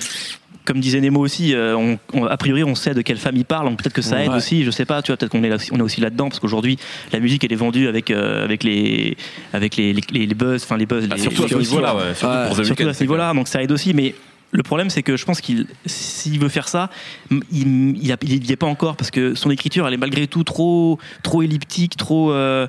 comme 0.66 0.80
disait 0.80 1.00
Nemo 1.00 1.20
aussi, 1.22 1.54
euh, 1.54 1.76
on, 1.78 1.98
on- 2.14 2.26
a 2.26 2.36
priori, 2.38 2.64
on 2.64 2.76
sait 2.76 2.94
de 2.94 3.02
quelle 3.02 3.18
femme 3.18 3.38
il 3.38 3.46
parle, 3.46 3.70
donc 3.70 3.78
peut-être 3.82 3.94
que 3.94 4.02
ça 4.02 4.22
aide 4.24 4.30
Ouais. 4.32 4.38
aussi, 4.38 4.64
je 4.64 4.72
sais 4.72 4.86
pas, 4.86 5.02
tu 5.02 5.12
vois, 5.12 5.18
peut-être 5.18 5.32
qu'on 5.32 5.44
est, 5.44 5.50
là, 5.50 5.58
on 5.72 5.78
est 5.78 5.82
aussi 5.82 6.02
là-dedans, 6.02 6.28
parce 6.30 6.40
qu'aujourd'hui, 6.40 6.78
la 7.14 7.20
musique, 7.20 7.44
elle 7.44 7.54
est 7.54 7.56
vendue 7.56 7.88
avec, 7.88 8.12
euh, 8.12 8.44
avec, 8.44 8.64
les, 8.64 9.16
avec 9.54 9.78
les, 9.78 9.94
les, 9.94 10.26
les 10.26 10.36
buzz, 10.36 10.64
enfin 10.64 10.78
les 10.78 10.86
buzz, 10.86 11.08
Ah, 11.10 11.16
les- 11.16 11.22
surtout 11.22 11.44
à 11.46 11.50
ce 11.50 11.56
niveau-là, 11.56 11.96
ouais. 11.96 12.14
Surtout 12.16 12.48
pour 12.56 12.66
Surtout 12.66 12.88
à 12.88 12.94
ce 12.94 13.04
niveau-là, 13.04 13.34
donc 13.34 13.48
ça 13.48 13.62
aide 13.64 13.72
aussi, 13.72 13.94
mais 13.94 14.16
le 14.52 14.64
problème, 14.64 14.90
c'est 14.90 15.04
que 15.04 15.18
je 15.18 15.26
pense 15.26 15.42
qu'il, 15.42 15.68
s'il 15.86 16.40
veut 16.40 16.50
faire 16.50 16.68
ça, 16.70 16.90
il 17.30 17.98
il 17.98 18.08
y 18.08 18.12
a- 18.12 18.18
il 18.22 18.52
est 18.52 18.56
pas 18.56 18.68
encore 18.68 18.96
parce 18.96 19.12
que 19.12 19.36
son 19.36 19.50
écriture, 19.50 19.88
elle 19.88 19.94
est 19.94 19.98
malgré 19.98 20.28
tout 20.28 20.44
trop, 20.44 20.98
trop 21.24 21.42
elliptique, 21.42 21.98
trop. 21.98 22.32
euh, 22.32 22.68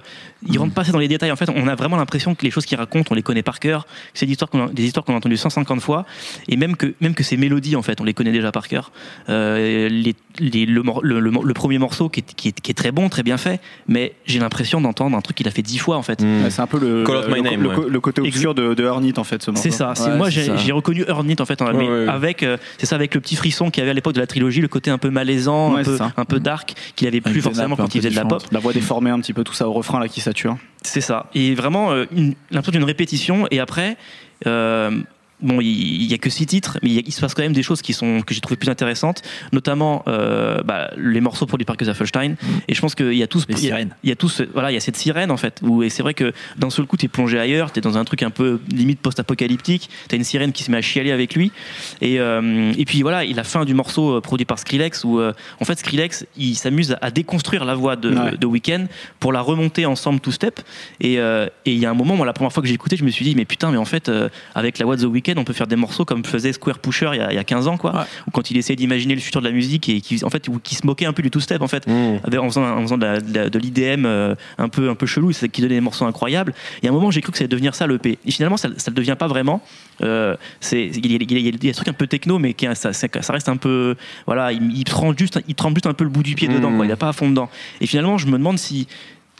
il 0.48 0.58
rentre 0.58 0.74
pas 0.74 0.82
assez 0.82 0.92
dans 0.92 0.98
les 0.98 1.08
détails. 1.08 1.32
En 1.32 1.36
fait, 1.36 1.48
on 1.54 1.66
a 1.68 1.74
vraiment 1.74 1.96
l'impression 1.96 2.34
que 2.34 2.44
les 2.44 2.50
choses 2.50 2.66
qu'il 2.66 2.76
raconte, 2.78 3.10
on 3.10 3.14
les 3.14 3.22
connaît 3.22 3.42
par 3.42 3.58
cœur. 3.60 3.84
que 3.84 3.90
C'est 4.14 4.26
des 4.26 4.32
histoires 4.32 4.50
qu'on 4.50 4.66
a, 4.66 4.68
des 4.72 4.84
histoires 4.84 5.04
qu'on 5.04 5.14
a 5.14 5.16
entendues 5.16 5.36
150 5.36 5.80
fois, 5.80 6.06
et 6.48 6.56
même 6.56 6.76
que 6.76 6.94
même 7.00 7.14
que 7.14 7.22
ces 7.24 7.36
mélodies, 7.36 7.76
en 7.76 7.82
fait, 7.82 8.00
on 8.00 8.04
les 8.04 8.14
connaît 8.14 8.32
déjà 8.32 8.52
par 8.52 8.68
cœur. 8.68 8.90
Euh, 9.28 9.88
les, 9.88 10.14
les- 10.38 10.66
le, 10.66 10.82
mor- 10.82 11.00
le, 11.02 11.20
le 11.20 11.30
mor- 11.30 11.44
le 11.44 11.54
premier 11.54 11.78
morceau 11.78 12.08
qui 12.08 12.20
est, 12.20 12.34
qui, 12.34 12.48
est, 12.48 12.60
qui 12.60 12.70
est 12.70 12.74
très 12.74 12.92
bon, 12.92 13.08
très 13.08 13.22
bien 13.22 13.38
fait, 13.38 13.60
mais 13.88 14.12
j'ai 14.26 14.38
l'impression 14.38 14.80
d'entendre 14.80 15.16
un 15.16 15.20
truc 15.20 15.36
qu'il 15.36 15.48
a 15.48 15.50
fait 15.50 15.62
dix 15.62 15.78
fois, 15.78 15.96
en 15.96 16.02
fait. 16.02 16.22
Mm. 16.22 16.44
Ouais, 16.44 16.50
c'est 16.50 16.62
un 16.62 16.66
peu 16.66 16.78
le, 16.78 17.04
Call 17.04 17.16
out 17.16 17.28
my 17.28 17.36
le, 17.36 17.40
name, 17.42 17.62
le- 17.62 17.68
ouais. 17.68 17.88
le 17.88 18.00
côté 18.00 18.20
obscur 18.20 18.54
de, 18.54 18.74
de 18.74 18.84
Earn 18.84 19.04
It, 19.04 19.18
en 19.18 19.24
fait, 19.24 19.42
ce 19.42 19.50
morceau. 19.50 19.62
C'est 19.62 19.70
ça. 19.70 19.94
c'est- 19.94 20.10
Ouais, 20.10 20.16
moi, 20.16 20.26
c'est 20.30 20.40
j'ai 20.42 20.46
ça. 20.46 20.56
j'ai 20.56 20.72
reconnu 20.72 21.04
Earn 21.08 21.28
It 21.30 21.40
en 21.40 21.46
fait, 21.46 21.60
en- 21.66 21.76
Ouais, 21.76 21.84
mais 21.84 21.88
ouais, 21.88 22.04
ouais. 22.04 22.08
avec 22.08 22.42
euh, 22.42 22.56
c'est 22.78 22.86
ça 22.86 22.94
avec 22.96 23.14
le 23.14 23.20
petit 23.20 23.36
frisson 23.36 23.70
qu'il 23.70 23.80
y 23.80 23.82
avait 23.82 23.90
à 23.90 23.94
l'époque 23.94 24.14
de 24.14 24.20
la 24.20 24.26
trilogie, 24.26 24.60
le 24.60 24.68
côté 24.68 24.90
un 24.90 24.98
peu 24.98 25.10
malaisant, 25.10 25.74
Ouais, 25.74 25.82
un 26.16 26.24
peu 26.24 26.36
un 26.36 26.40
dark 26.40 26.74
qu'il 26.96 27.06
avait 27.08 27.20
plus 27.20 27.40
forcément 27.40 27.76
quand 27.76 27.94
il 27.94 27.98
faisait 28.00 28.10
de 28.10 28.16
la 28.16 28.24
pop. 28.24 28.42
La 28.52 28.58
voix 28.60 28.72
déformée 28.72 29.10
un 29.10 29.20
petit 29.20 29.32
peu, 29.32 29.44
tout 29.44 29.54
ça 29.54 29.68
au 29.68 29.72
refrain 29.72 30.00
là 30.00 30.08
qui 30.08 30.20
sature. 30.20 30.56
C'est 30.82 31.00
ça. 31.00 31.26
Et 31.34 31.54
vraiment 31.54 31.92
euh, 31.92 32.04
l'impression 32.50 32.72
d'une 32.78 32.84
répétition. 32.84 33.46
Et 33.50 33.58
après, 33.60 33.96
euh, 34.46 34.90
bon, 35.40 35.60
il 35.60 35.96
il 36.06 36.10
y, 36.10 36.14
a 36.14 36.18
que 36.18 36.30
six 36.30 36.46
titres, 36.46 36.78
mais 36.82 36.90
il, 36.90 37.12
se 37.12 37.20
passe 37.20 37.34
quand 37.34 37.42
même 37.42 37.52
des 37.52 37.62
choses 37.62 37.82
qui 37.82 37.92
sont 37.92 38.22
que 38.22 38.32
j'ai 38.32 38.40
trouvé 38.40 38.56
plus 38.56 38.68
intéressantes, 38.70 39.22
notamment 39.52 40.02
euh, 40.06 40.62
bah, 40.62 40.90
les 40.96 41.20
morceaux 41.20 41.46
produits 41.46 41.64
par 41.64 41.76
Zaffelstein. 41.80 42.34
Et 42.68 42.74
je 42.74 42.80
pense 42.80 42.94
qu'il 42.94 43.14
y 43.14 43.22
a 43.22 43.26
tous 43.26 43.44
il 43.48 43.54
y 43.54 43.56
a- 43.56 43.60
sirènes. 43.60 43.96
Il 44.04 44.08
y 44.08 44.12
a 44.12 44.16
tous 44.16 44.42
voilà, 44.52 44.70
il 44.70 44.74
y 44.74 44.76
a 44.76 44.80
cette 44.80 44.96
sirène 44.96 45.30
en 45.30 45.36
fait. 45.36 45.60
Où, 45.62 45.82
et 45.82 45.88
c'est 45.88 46.02
vrai 46.02 46.14
que 46.14 46.32
d'un 46.56 46.70
seul 46.70 46.86
coup, 46.86 46.96
t'es 46.96 47.08
plongé 47.08 47.38
ailleurs, 47.38 47.72
t'es 47.72 47.80
dans 47.80 47.98
un 47.98 48.04
truc 48.04 48.22
un 48.22 48.30
peu 48.30 48.60
limite 48.72 49.00
post-apocalyptique. 49.00 49.90
T'as 50.08 50.16
une 50.16 50.24
sirène 50.24 50.52
qui 50.52 50.62
se 50.62 50.70
met 50.70 50.76
à 50.78 50.82
chialer 50.82 51.12
avec 51.12 51.34
lui. 51.34 51.50
Et, 52.00 52.20
euh, 52.20 52.72
et 52.78 52.84
puis 52.84 53.02
voilà, 53.02 53.24
il 53.24 53.36
la 53.36 53.44
fin 53.44 53.64
du 53.64 53.74
morceau 53.74 54.16
euh, 54.16 54.20
produit 54.20 54.46
par 54.46 54.58
Skrillex 54.58 55.04
où 55.04 55.18
euh, 55.20 55.32
en 55.60 55.64
fait 55.64 55.78
Skrillex 55.78 56.24
il 56.36 56.54
s'amuse 56.54 56.96
à, 57.02 57.10
déconstruire 57.10 57.64
la 57.64 57.74
voix 57.74 57.96
de, 57.96 58.14
Ouais. 58.16 58.36
de 58.38 58.46
Weeknd 58.46 58.86
pour 59.20 59.32
la 59.32 59.40
remonter 59.40 59.84
ensemble 59.84 60.20
two 60.20 60.30
step. 60.32 60.60
Et 61.00 61.14
et 61.16 61.72
il 61.72 61.78
y 61.78 61.86
a 61.86 61.90
un 61.90 61.94
moment, 61.94 62.16
moi 62.16 62.24
la 62.26 62.32
première 62.32 62.52
fois 62.52 62.62
que 62.62 62.68
j'ai 62.68 62.74
écouté, 62.74 62.96
je 62.96 63.04
me 63.04 63.10
suis 63.10 63.24
dit 63.24 63.34
mais 63.34 63.44
putain 63.44 63.70
mais 63.70 63.76
en 63.76 63.84
fait 63.84 64.10
avec 64.54 64.78
la 64.78 64.86
voix 64.86 64.96
de 64.96 65.02
The 65.02 65.06
Weeknd 65.10 65.25
on 65.36 65.44
peut 65.44 65.52
faire 65.52 65.66
des 65.66 65.76
morceaux 65.76 66.04
comme 66.04 66.24
faisait 66.24 66.52
Square 66.52 66.78
Pusher 66.78 67.10
il 67.14 67.18
y 67.18 67.20
a, 67.20 67.32
il 67.32 67.36
y 67.36 67.38
a 67.38 67.44
15 67.44 67.66
ans 67.68 67.76
quoi. 67.76 67.92
Ouais. 67.94 68.02
Ou 68.26 68.30
quand 68.30 68.50
il 68.50 68.56
essayait 68.56 68.76
d'imaginer 68.76 69.14
le 69.14 69.20
futur 69.20 69.40
de 69.40 69.46
la 69.46 69.52
musique 69.52 69.88
et 69.88 70.00
qui 70.00 70.24
en 70.24 70.30
fait 70.30 70.48
ou 70.48 70.58
qui 70.62 70.74
se 70.74 70.86
moquait 70.86 71.06
un 71.06 71.12
peu 71.12 71.22
du 71.22 71.30
two 71.30 71.40
step 71.40 71.62
en 71.62 71.68
fait 71.68 71.86
Mm. 71.86 72.18
avec- 72.24 72.40
en 72.40 72.48
faisant, 72.48 72.64
en 72.64 72.82
faisant 72.82 72.98
de, 72.98 73.58
l'IDM 73.58 74.04
euh, 74.06 74.34
un 74.58 74.68
peu 74.68 74.88
un 74.90 74.94
peu 74.94 75.06
chelou 75.06 75.32
c'est 75.32 75.48
qui 75.48 75.60
donnait 75.62 75.74
des 75.74 75.80
morceaux 75.80 76.04
incroyables 76.04 76.54
et 76.82 76.86
à 76.86 76.90
un 76.90 76.92
moment 76.92 77.10
j'ai 77.10 77.20
cru 77.20 77.32
que 77.32 77.38
ça 77.38 77.42
allait 77.42 77.48
devenir 77.48 77.74
ça 77.74 77.86
le 77.86 77.98
P 77.98 78.18
et 78.24 78.30
finalement 78.30 78.56
ça, 78.56 78.68
ça 78.76 78.90
le 78.90 78.94
devient 78.94 79.16
pas 79.18 79.26
vraiment 79.28 79.62
euh, 80.02 80.36
c'est 80.60 80.86
il 80.86 81.10
y, 81.12 81.14
a, 81.14 81.18
il 81.20 81.46
y 81.46 81.50
des 81.52 81.72
trucs 81.72 81.88
un 81.88 81.92
peu 81.92 82.06
techno 82.06 82.38
mais 82.38 82.54
qui, 82.54 82.66
ça, 82.74 82.90
reste 83.32 83.48
un 83.48 83.56
peu 83.56 83.94
voilà 84.26 84.52
il, 84.52 84.76
il 84.76 84.84
trempe 84.84 85.18
juste 85.18 85.38
il 85.48 85.54
trempe 85.54 85.74
juste 85.76 85.86
un 85.86 85.94
peu 85.94 86.04
le 86.04 86.10
bout 86.10 86.22
du 86.22 86.34
pied 86.34 86.48
dedans 86.48 86.74
quoi. 86.76 86.84
il 86.86 86.92
a 86.92 86.96
pas 86.96 87.08
à 87.08 87.12
fond 87.12 87.28
dedans 87.30 87.48
et 87.80 87.86
finalement 87.86 88.18
je 88.18 88.26
me 88.26 88.32
demande 88.32 88.58
si 88.58 88.86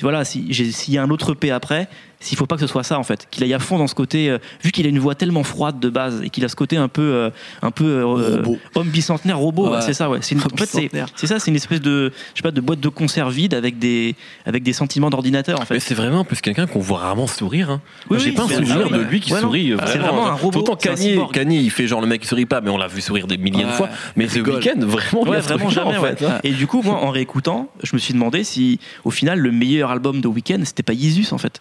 voilà 0.00 0.24
si 0.24 0.52
s'il 0.72 0.94
y 0.94 0.98
a 0.98 1.02
un 1.02 1.10
autre 1.10 1.34
P 1.34 1.50
après 1.50 1.88
s'il 2.26 2.36
faut 2.38 2.46
pas 2.46 2.56
que 2.56 2.60
ce 2.60 2.66
soit 2.66 2.82
ça 2.82 2.98
en 2.98 3.02
fait 3.02 3.26
qu'il 3.30 3.42
aille 3.44 3.54
à 3.54 3.58
fond 3.58 3.78
dans 3.78 3.86
ce 3.86 3.94
côté 3.94 4.28
euh, 4.30 4.38
vu 4.62 4.72
qu'il 4.72 4.84
a 4.86 4.88
une 4.88 4.98
voix 4.98 5.14
tellement 5.14 5.42
froide 5.44 5.78
de 5.80 5.88
base 5.88 6.22
et 6.24 6.30
qu'il 6.30 6.44
a 6.44 6.48
ce 6.48 6.56
côté 6.56 6.76
un 6.76 6.88
peu 6.88 7.02
euh, 7.02 7.30
un 7.62 7.70
peu 7.70 7.84
euh, 7.84 8.04
Robot. 8.04 8.58
homme 8.74 8.88
bicentenaire 8.88 9.38
robot 9.38 9.64
ouais, 9.68 9.76
Ouais. 9.76 9.80
c'est 9.82 9.94
ça 9.94 10.10
ouais 10.10 10.18
c'est 10.22 10.34
une, 10.34 10.40
en 10.40 10.44
fait 10.56 10.66
c'est 10.66 10.78
bicentenaire. 10.80 11.08
c'est 11.14 11.26
ça 11.26 11.38
c'est 11.38 11.50
une 11.50 11.56
espèce 11.56 11.80
de 11.80 12.12
je 12.34 12.38
sais 12.38 12.42
pas 12.42 12.50
de 12.50 12.60
boîte 12.60 12.80
de 12.80 12.88
concert 12.88 13.30
vide 13.30 13.54
avec 13.54 13.78
des 13.78 14.14
avec 14.44 14.62
des 14.62 14.72
sentiments 14.72 15.10
d'ordinateur 15.10 15.58
en 15.58 15.60
Mais 15.60 15.66
fait 15.66 15.80
c'est 15.80 15.94
vraiment 15.94 16.24
plus 16.24 16.40
quelqu'un 16.40 16.66
qu'on 16.66 16.80
voit 16.80 16.98
rarement 16.98 17.26
sourire. 17.26 17.70
Hein. 17.70 17.80
Oui, 18.10 18.16
Moi, 18.16 18.18
j'ai 18.18 18.30
oui, 18.30 18.36
pas 18.36 18.42
un 18.44 18.48
c'est- 18.48 18.54
souvenir 18.56 18.90
de 18.90 18.98
lui 18.98 19.20
qui 19.20 19.32
Ouais, 19.32 19.40
sourit. 19.40 19.72
C'est 19.86 19.98
vraiment 19.98 20.26
un 20.26 20.32
robot, 20.34 20.60
Autant 20.60 20.76
c'est 20.80 20.90
un 20.90 20.94
Kanye. 20.94 21.20
Kanye, 21.32 21.60
il 21.62 21.70
fait 21.70 21.86
genre 21.86 22.00
le 22.00 22.06
mec 22.06 22.20
qui 22.22 22.26
sourit 22.28 22.46
pas, 22.46 22.60
mais 22.60 22.70
on 22.70 22.78
l'a 22.78 22.86
vu 22.88 23.00
sourire 23.00 23.26
des 23.26 23.36
milliers 23.38 23.64
de 23.64 23.70
fois. 23.70 23.88
Mais 24.16 24.26
The. 24.26 24.36
Weeknd, 24.46 24.80
vraiment, 24.84 25.24
vraiment 25.24 25.68
jamais. 25.70 25.96
en 25.96 26.02
fait. 26.02 26.20
ouais. 26.22 26.28
Et 26.44 26.50
du 26.52 26.66
coup, 26.66 26.82
moi, 26.82 26.94
en 26.94 27.10
réécoutant, 27.10 27.68
je 27.82 27.94
me 27.94 27.98
suis 27.98 28.14
demandé 28.14 28.44
si, 28.44 28.78
au 29.04 29.10
final, 29.10 29.38
le 29.38 29.50
meilleur 29.52 29.90
album 29.90 30.20
de 30.20 30.28
Weekend, 30.28 30.64
c'était 30.64 30.82
pas 30.82 30.92
Yeezus 30.94 31.32
en 31.32 31.38
fait. 31.38 31.60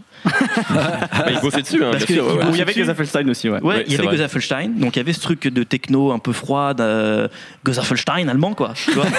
Ah, 0.57 1.25
il 1.31 1.39
bossait 1.41 1.61
dessus, 1.61 1.83
hein, 1.83 1.89
Parce 1.91 2.05
bien 2.05 2.15
que 2.17 2.21
sûr. 2.21 2.25
ouais, 2.25 2.31
il 2.33 2.37
ouais. 2.39 2.45
bosse 2.45 2.55
Il 2.55 2.59
y 2.59 2.61
avait 2.61 2.71
dessus. 2.71 2.79
Gazafelstein 2.81 3.29
aussi, 3.29 3.49
ouais. 3.49 3.59
Ouais, 3.61 3.75
Ouais, 3.75 3.83
il 3.85 3.87
y 3.87 3.95
c'est 3.95 3.99
avait 3.99 4.07
vrai. 4.07 4.15
Gozaffelstein, 4.17 4.69
donc 4.77 4.95
il 4.95 4.99
y 4.99 5.01
avait 5.01 5.13
ce 5.13 5.19
truc 5.21 5.47
de 5.47 5.63
techno 5.63 6.11
un 6.11 6.19
peu 6.19 6.31
froid, 6.33 6.73
euh, 6.79 7.27
Gozaffelstein 7.63 8.27
allemand 8.27 8.53
quoi. 8.53 8.73
Tu 8.75 8.91
vois 8.91 9.05
et, 9.05 9.09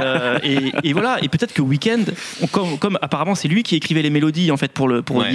euh, 0.00 0.38
et, 0.42 0.72
et 0.84 0.92
voilà, 0.92 1.18
et 1.22 1.28
peut-être 1.28 1.52
que 1.52 1.62
Weekend, 1.62 2.12
on- 2.42 2.46
comme, 2.46 2.78
comme 2.78 2.98
apparemment 3.02 3.34
c'est 3.34 3.48
lui 3.48 3.62
qui 3.62 3.76
écrivait 3.76 4.02
les 4.02 4.10
mélodies 4.10 4.50
en 4.50 4.56
fait 4.56 4.72
pour 4.72 4.88
le 4.88 5.02
pour 5.02 5.16
Ouais. 5.16 5.26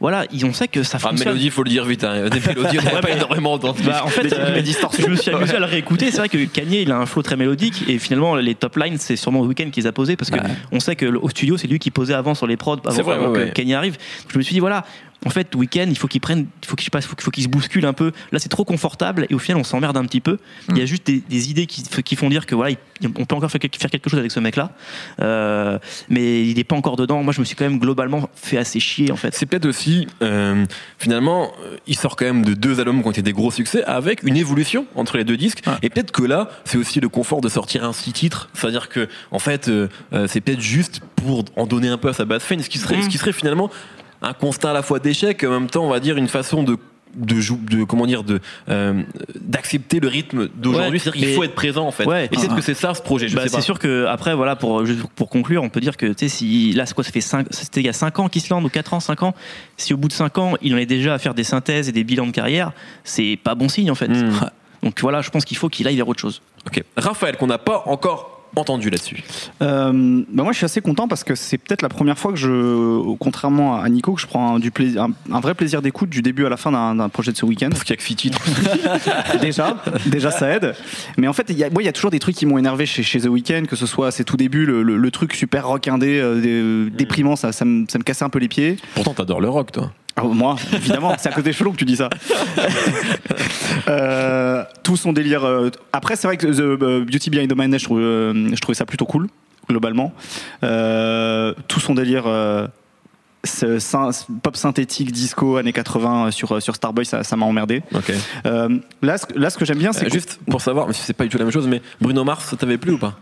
Voilà, 0.00 0.24
ils- 0.32 0.44
on 0.44 0.52
sait 0.52 0.68
que 0.68 0.82
ça 0.82 0.98
Ah, 1.02 1.08
fonctionne. 1.08 1.28
mélodie, 1.28 1.50
faut 1.50 1.62
le 1.62 1.70
dire 1.70 1.84
vite. 1.84 2.04
Hein. 2.04 2.28
Des 2.28 2.40
mélodies, 2.40 2.78
on 2.80 2.94
n'a 2.94 3.00
pas 3.00 3.10
énormément 3.10 3.52
entendu. 3.52 3.82
Bah, 3.84 4.02
en 4.04 4.08
fait, 4.08 4.22
Des- 4.22 4.34
euh, 4.34 4.62
je 4.98 5.06
me 5.06 5.16
suis 5.16 5.30
amusé 5.30 5.54
à 5.54 5.58
le 5.60 5.64
réécouter. 5.66 6.10
C'est 6.10 6.18
vrai 6.18 6.28
que 6.28 6.44
Kanye, 6.44 6.82
il 6.82 6.90
a 6.92 6.98
un 6.98 7.06
flow 7.06 7.22
très 7.22 7.36
mélodique 7.36 7.84
et 7.88 7.98
finalement, 7.98 8.34
les 8.36 8.54
top 8.54 8.76
lines, 8.76 8.96
c'est 8.98 9.16
sûrement 9.16 9.40
Weekend 9.40 9.70
qui 9.70 9.80
les 9.80 9.86
a 9.86 9.92
posés 9.92 10.16
parce 10.16 10.30
que 10.30 10.36
Ouais. 10.36 10.46
on 10.72 10.80
sait 10.80 10.96
que 10.96 11.06
le- 11.06 11.22
au 11.22 11.28
studio, 11.28 11.56
c'est 11.56 11.66
lui 11.68 11.78
qui 11.78 11.90
posait 11.90 12.14
avant 12.14 12.34
sur 12.34 12.46
les 12.46 12.56
prods 12.56 12.76
avant, 12.84 12.90
C'est 12.96 13.02
vrai, 13.02 13.14
avant 13.14 13.28
ouais, 13.28 13.38
que 13.38 13.44
ouais. 13.44 13.50
Kanye 13.52 13.74
arrive. 13.74 13.96
Je 14.28 14.38
me 14.38 14.42
suis 14.42 14.54
dit, 14.54 14.60
voilà. 14.60 14.71
En 15.24 15.30
fait, 15.30 15.54
Weekend, 15.54 15.88
il 15.92 15.96
faut 15.96 16.08
qu'il 16.08 16.20
prenne, 16.20 16.46
il 16.62 16.66
faut 16.68 16.74
qu'il 16.74 16.90
passe, 16.90 17.06
faut 17.06 17.30
qu'il 17.30 17.44
se 17.44 17.48
bouscule 17.48 17.86
un 17.86 17.92
peu. 17.92 18.10
Là, 18.32 18.40
c'est 18.40 18.48
trop 18.48 18.64
confortable 18.64 19.26
et 19.30 19.34
au 19.34 19.38
final, 19.38 19.60
on 19.60 19.64
s'emmerde 19.64 19.96
un 19.96 20.04
petit 20.04 20.20
peu. 20.20 20.38
Il 20.70 20.78
y 20.78 20.82
a 20.82 20.84
juste 20.84 21.06
des, 21.06 21.22
des 21.28 21.48
idées 21.48 21.66
qui, 21.66 21.84
qui 22.02 22.16
font 22.16 22.28
dire 22.28 22.44
que 22.44 22.56
voilà, 22.56 22.72
il- 22.72 23.08
on 23.16 23.24
peut 23.24 23.36
encore 23.36 23.48
faire, 23.48 23.60
quelque- 23.60 23.78
chose 24.10 24.18
avec 24.18 24.32
ce 24.32 24.40
mec-là, 24.40 24.72
Euh, 25.20 25.78
mais 26.08 26.44
il 26.48 26.56
n'est 26.56 26.64
pas 26.64 26.74
encore 26.76 26.96
dedans. 26.96 27.22
Moi, 27.22 27.32
je 27.32 27.38
me 27.40 27.44
suis 27.44 27.54
quand 27.54 27.64
même 27.64 27.78
globalement 27.78 28.28
fait 28.34 28.58
assez 28.58 28.80
chier 28.80 29.12
en 29.12 29.16
fait. 29.16 29.32
C'est 29.36 29.46
peut-être 29.46 29.66
aussi, 29.66 30.08
euh, 30.22 30.64
finalement, 30.98 31.52
euh, 31.64 31.76
il 31.86 31.96
sort 31.96 32.16
quand 32.16 32.24
même 32.24 32.44
de 32.44 32.54
deux 32.54 32.80
albums 32.80 33.00
qui 33.02 33.06
ont 33.08 33.12
été 33.12 33.22
des 33.22 33.32
gros 33.32 33.50
succès 33.52 33.84
avec 33.84 34.22
une 34.24 34.36
évolution 34.36 34.86
entre 34.96 35.16
les 35.18 35.24
deux 35.24 35.36
disques. 35.36 35.62
Et 35.82 35.88
peut-être 35.90 36.10
que 36.10 36.24
là, 36.24 36.48
c'est 36.64 36.78
aussi 36.78 36.98
le 37.00 37.08
confort 37.08 37.40
de 37.40 37.48
sortir 37.48 37.84
un 37.84 37.92
six 37.92 38.12
titres. 38.12 38.48
C'est-à-dire 38.54 38.88
que, 38.88 39.08
en 39.30 39.38
fait, 39.38 39.68
euh, 39.68 39.88
c'est 40.26 40.40
peut-être 40.40 40.60
juste 40.60 41.00
pour 41.16 41.44
en 41.56 41.66
donner 41.66 41.88
un 41.88 41.98
peu 41.98 42.08
à 42.08 42.12
sa 42.12 42.24
base 42.24 42.42
fame, 42.42 42.60
ce 42.60 42.68
qui 42.68 42.78
serait, 42.78 42.96
Mm. 42.98 43.02
ce 43.02 43.08
qui 43.08 43.18
serait 43.18 43.32
finalement 43.32 43.70
un 44.22 44.32
constat 44.32 44.70
à 44.70 44.72
la 44.72 44.82
fois 44.82 44.98
d'échec 44.98 45.42
et 45.42 45.46
en 45.46 45.50
même 45.60 45.68
temps, 45.70 45.84
on 45.84 45.90
va 45.90 46.00
dire, 46.00 46.16
une 46.16 46.28
façon 46.28 46.62
de 46.62 46.76
de, 47.14 47.84
comment 47.84 48.06
dire 48.06 48.24
de 48.24 48.40
euh, 48.70 49.02
d'accepter 49.38 50.00
le 50.00 50.08
rythme 50.08 50.48
d'aujourd'hui. 50.54 50.92
Ouais, 50.92 50.98
c'est-à-dire 50.98 51.12
qu'il 51.20 51.28
mais- 51.28 51.34
faut 51.34 51.44
être 51.44 51.54
présent 51.54 51.86
en 51.86 51.90
fait. 51.90 52.06
Ouais. 52.06 52.24
et 52.24 52.28
peut-être 52.28 52.54
que 52.56 52.62
c'est 52.62 52.72
ça 52.72 52.94
ce 52.94 53.02
projet 53.02 53.28
je 53.28 53.36
Bah, 53.36 53.42
sais 53.42 53.48
c'est 53.50 53.56
pas. 53.56 53.60
sûr 53.62 53.78
que 53.78 54.06
après 54.06 54.34
voilà 54.34 54.56
pour 54.56 54.82
pour 55.14 55.28
conclure 55.28 55.62
on 55.62 55.68
peut 55.68 55.80
dire 55.82 55.98
que 55.98 56.06
tu 56.06 56.14
sais 56.20 56.28
si 56.30 56.72
là 56.72 56.86
c'est 56.86 56.94
quoi 56.94 57.04
ça 57.04 57.10
fait 57.12 57.20
cinq 57.20 57.48
c'était 57.50 57.80
il 57.80 57.86
y 57.86 57.90
a 57.90 57.92
5 57.92 58.18
ans 58.18 58.28
qu'Islande 58.30 58.64
ou 58.64 58.70
4 58.70 58.94
ans 58.94 59.00
5 59.00 59.24
ans. 59.24 59.34
Si 59.76 59.92
au 59.92 59.98
bout 59.98 60.08
de 60.08 60.14
5 60.14 60.38
ans 60.38 60.54
il 60.62 60.74
en 60.74 60.78
est 60.78 60.86
déjà 60.86 61.12
à 61.12 61.18
faire 61.18 61.34
des 61.34 61.44
synthèses 61.44 61.86
et 61.86 61.92
des 61.92 62.02
bilans 62.02 62.26
de 62.26 62.32
carrière 62.32 62.72
c'est 63.04 63.38
pas 63.44 63.54
bon 63.54 63.68
signe 63.68 63.90
en 63.90 63.94
fait. 63.94 64.08
Mm. 64.08 64.30
donc 64.82 64.98
voilà 65.02 65.20
je 65.20 65.28
pense 65.28 65.44
qu'il 65.44 65.58
faut 65.58 65.68
qu'il 65.68 65.86
aille 65.88 65.96
vers 65.96 66.08
autre 66.08 66.20
chose. 66.20 66.40
Ok. 66.66 66.82
Raphaël 66.96 67.36
qu'on 67.36 67.46
n'a 67.48 67.58
pas 67.58 67.82
encore 67.88 68.41
entendu 68.60 68.90
là-dessus 68.90 69.22
Euh, 69.62 70.22
bah 70.30 70.42
moi, 70.42 70.52
je 70.52 70.58
suis 70.58 70.64
assez 70.64 70.80
content 70.80 71.08
parce 71.08 71.24
que 71.24 71.34
c'est 71.34 71.58
peut-être 71.58 71.82
la 71.82 71.88
première 71.88 72.18
fois 72.18 72.32
que 72.32 72.38
je, 72.38 73.14
contrairement 73.16 73.80
à 73.80 73.88
Nico, 73.88 74.12
que 74.12 74.20
je 74.20 74.26
prends 74.26 74.56
un, 74.56 74.58
du 74.58 74.70
plaisir, 74.70 75.02
un, 75.02 75.10
un 75.34 75.40
vrai 75.40 75.54
plaisir 75.54 75.80
d'écoute 75.82 76.10
du 76.10 76.20
début 76.22 76.44
à 76.44 76.48
la 76.48 76.56
fin 76.56 76.70
d'un 76.94 77.08
projet 77.08 77.32
de 77.32 77.36
ce 77.36 77.46
week-end. 77.46 77.68
parce 77.70 77.84
qu'il 77.84 77.90
y 77.90 77.94
a 77.94 77.96
que 77.96 78.02
six 78.02 78.16
titres 78.16 78.40
déjà, 79.40 79.76
déjà 80.06 80.30
ça 80.30 80.48
aide. 80.50 80.74
Mais 81.16 81.28
en 81.28 81.32
fait, 81.32 81.46
il 81.48 81.56
y 81.58 81.64
a, 81.64 81.70
moi, 81.70 81.82
il 81.82 81.86
y 81.86 81.88
a 81.88 81.92
toujours 81.92 82.10
des 82.10 82.18
trucs 82.18 82.36
qui 82.36 82.46
m'ont 82.46 82.58
énervé 82.58 82.86
chez, 82.86 83.02
chez 83.02 83.20
The 83.20 83.26
Weeknd, 83.26 83.64
que 83.68 83.76
ce 83.76 83.86
soit 83.86 84.08
à 84.08 84.10
ses 84.10 84.24
tout 84.24 84.36
débuts, 84.36 84.66
le, 84.66 84.82
le- 84.82 84.96
le 84.96 85.10
truc 85.10 85.34
super 85.34 85.66
rock 85.66 85.88
indé, 85.88 86.18
euh, 86.20 86.86
dé- 86.88 86.90
déprimant, 86.96 87.36
ça, 87.36 87.52
ça, 87.52 87.64
me, 87.64 87.86
ça 87.88 87.98
me 87.98 88.04
cassait 88.04 88.24
un 88.24 88.30
peu 88.30 88.38
les 88.38 88.48
pieds. 88.48 88.76
pourtant 88.94 89.14
t'adores 89.14 89.40
le 89.40 89.48
rock 89.48 89.72
toi 89.72 89.92
Ah, 90.16 90.22
moi, 90.24 90.56
évidemment, 90.72 91.14
c'est 91.18 91.28
à 91.30 91.32
cause 91.32 91.44
des 91.44 91.52
que 91.72 91.76
tu 91.76 91.84
dis 91.84 91.96
ça. 91.96 92.08
Euh, 93.88 94.62
tout 94.82 94.96
son 94.96 95.12
délire. 95.12 95.44
euh, 95.44 95.70
Après, 95.92 96.16
c'est 96.16 96.26
vrai 96.28 96.36
que 96.36 96.46
The 96.46 96.60
euh, 96.82 97.04
Beauty 97.04 97.30
Behind 97.30 97.50
the 97.50 97.56
Madness, 97.56 97.80
je, 97.82 97.86
trouve, 97.86 98.00
euh, 98.00 98.48
je 98.54 98.60
trouvais 98.60 98.74
ça 98.76 98.84
plutôt 98.86 99.06
cool, 99.06 99.28
globalement. 99.68 100.12
Euh, 100.62 101.54
tout 101.68 101.80
son 101.80 101.94
délire. 101.94 102.24
euh, 102.26 102.66
ce 103.44 103.80
syn- 103.80 104.10
pop 104.40 104.56
synthétique 104.56 105.10
disco 105.10 105.56
années 105.56 105.72
80 105.72 106.30
sur, 106.30 106.62
sur 106.62 106.76
Starboy 106.76 107.04
ça 107.04 107.24
ça 107.24 107.34
m'a 107.36 107.44
emmerdé 107.44 107.82
ok 107.92 108.12
Euh, 108.46 108.78
là 109.02 109.18
ce, 109.18 109.26
que- 109.26 109.36
là 109.36 109.50
ce 109.50 109.58
que 109.58 109.64
j'aime 109.64 109.78
bien 109.78 109.92
c'est 109.92 110.04
que- 110.04 110.12
juste 110.12 110.38
pour 110.48 110.60
savoir, 110.60 110.86
mais 110.86 110.92
c'est 110.92 111.12
pas 111.12 111.24
du 111.24 111.30
tout 111.30 111.38
la 111.38 111.44
même 111.44 111.52
chose, 111.52 111.66
mais 111.66 111.82
Bruno 112.00 112.22
Mars, 112.22 112.44
ça 112.50 112.56
t'avait 112.56 112.78
plu 112.78 112.92
ou 112.92 112.98
pas? 112.98 113.18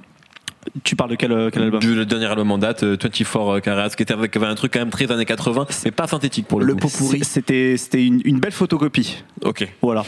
Tu 0.84 0.94
parles 0.94 1.10
de 1.10 1.14
quel, 1.16 1.32
euh, 1.32 1.48
quel 1.50 1.62
album 1.62 1.80
Du 1.80 1.94
le 1.94 2.04
dernier 2.04 2.26
album 2.26 2.50
en 2.50 2.58
date, 2.58 2.82
euh, 2.82 2.96
24 3.02 3.60
Carats, 3.60 3.88
qui 3.90 4.02
était 4.02 4.12
avec 4.12 4.30
qui 4.30 4.38
avait 4.38 4.46
un 4.46 4.54
truc 4.54 4.72
quand 4.74 4.78
même 4.78 4.90
très 4.90 5.10
années 5.10 5.24
80, 5.24 5.66
mais 5.86 5.90
pas 5.90 6.06
synthétique 6.06 6.46
pour 6.46 6.60
le, 6.60 6.66
Le 6.66 6.74
coup. 6.74 6.80
pot 6.80 6.88
pourri. 6.98 7.20
C'était 7.24 7.76
c'était 7.78 8.04
une, 8.04 8.20
une 8.24 8.40
belle 8.40 8.52
photocopie. 8.52 9.22
Ok. 9.42 9.66
Voilà. 9.80 10.04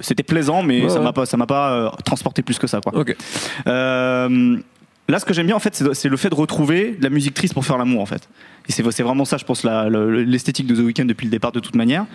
C'était 0.00 0.22
plaisant, 0.22 0.62
mais 0.62 0.82
Ouais, 0.82 0.88
ça 0.88 0.98
ouais. 0.98 1.04
m'a 1.04 1.12
pas 1.12 1.26
ça 1.26 1.36
m'a 1.36 1.46
pas 1.46 1.72
euh, 1.72 1.90
transporté 2.04 2.42
plus 2.42 2.58
que 2.58 2.66
ça 2.66 2.80
quoi. 2.80 2.96
Ok. 2.98 3.14
Euh, 3.66 4.56
là, 5.08 5.18
ce 5.18 5.24
que 5.26 5.34
j'aime 5.34 5.46
bien, 5.46 5.56
en 5.56 5.60
fait, 5.60 5.84
c'est 5.92 6.08
le 6.08 6.16
fait 6.16 6.30
de 6.30 6.34
retrouver 6.34 6.92
de 6.98 7.02
la 7.02 7.10
musique 7.10 7.34
triste 7.34 7.52
pour 7.54 7.64
faire 7.66 7.76
l'amour, 7.78 8.00
en 8.00 8.06
fait. 8.06 8.28
Et 8.68 8.72
c'est 8.72 8.90
c'est 8.90 9.02
vraiment 9.02 9.26
ça, 9.26 9.36
je 9.36 9.44
pense, 9.44 9.64
l'esthétique 9.64 10.66
de 10.66 10.74
The 10.74 10.78
Weeknd 10.78 11.04
depuis 11.04 11.26
le 11.26 11.30
départ, 11.30 11.52
de 11.52 11.60
toute 11.60 11.74
manière. 11.76 12.06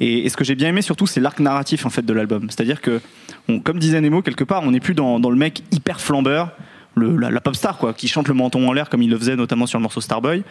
Et, 0.00 0.26
et 0.26 0.28
ce 0.28 0.36
que 0.36 0.44
j'ai 0.44 0.54
bien 0.54 0.68
aimé, 0.68 0.82
surtout, 0.82 1.06
c'est 1.06 1.20
l'arc 1.20 1.40
narratif, 1.40 1.86
en 1.86 1.90
fait, 1.90 2.04
de 2.04 2.12
l'album. 2.12 2.48
C'est-à-dire 2.50 2.82
que, 2.82 3.00
on- 3.48 3.60
comme 3.60 3.78
disait 3.78 4.00
Nemo, 4.02 4.20
quelque 4.20 4.44
part, 4.44 4.62
on 4.64 4.72
n'est 4.72 4.80
plus 4.80 4.94
dans, 4.94 5.18
dans 5.20 5.30
le 5.30 5.36
mec 5.38 5.62
hyper 5.72 6.00
flambeur. 6.02 6.50
Le, 6.96 7.16
la, 7.16 7.40
pop 7.40 7.56
star 7.56 7.78
quoi, 7.78 7.92
qui 7.92 8.06
chante 8.06 8.28
le 8.28 8.34
menton 8.34 8.68
en 8.68 8.72
l'air 8.72 8.88
comme 8.88 9.02
il 9.02 9.10
le 9.10 9.18
faisait 9.18 9.36
notamment 9.36 9.66
sur 9.66 9.78
le 9.78 9.82
morceau 9.82 10.00
Starboy. 10.00 10.44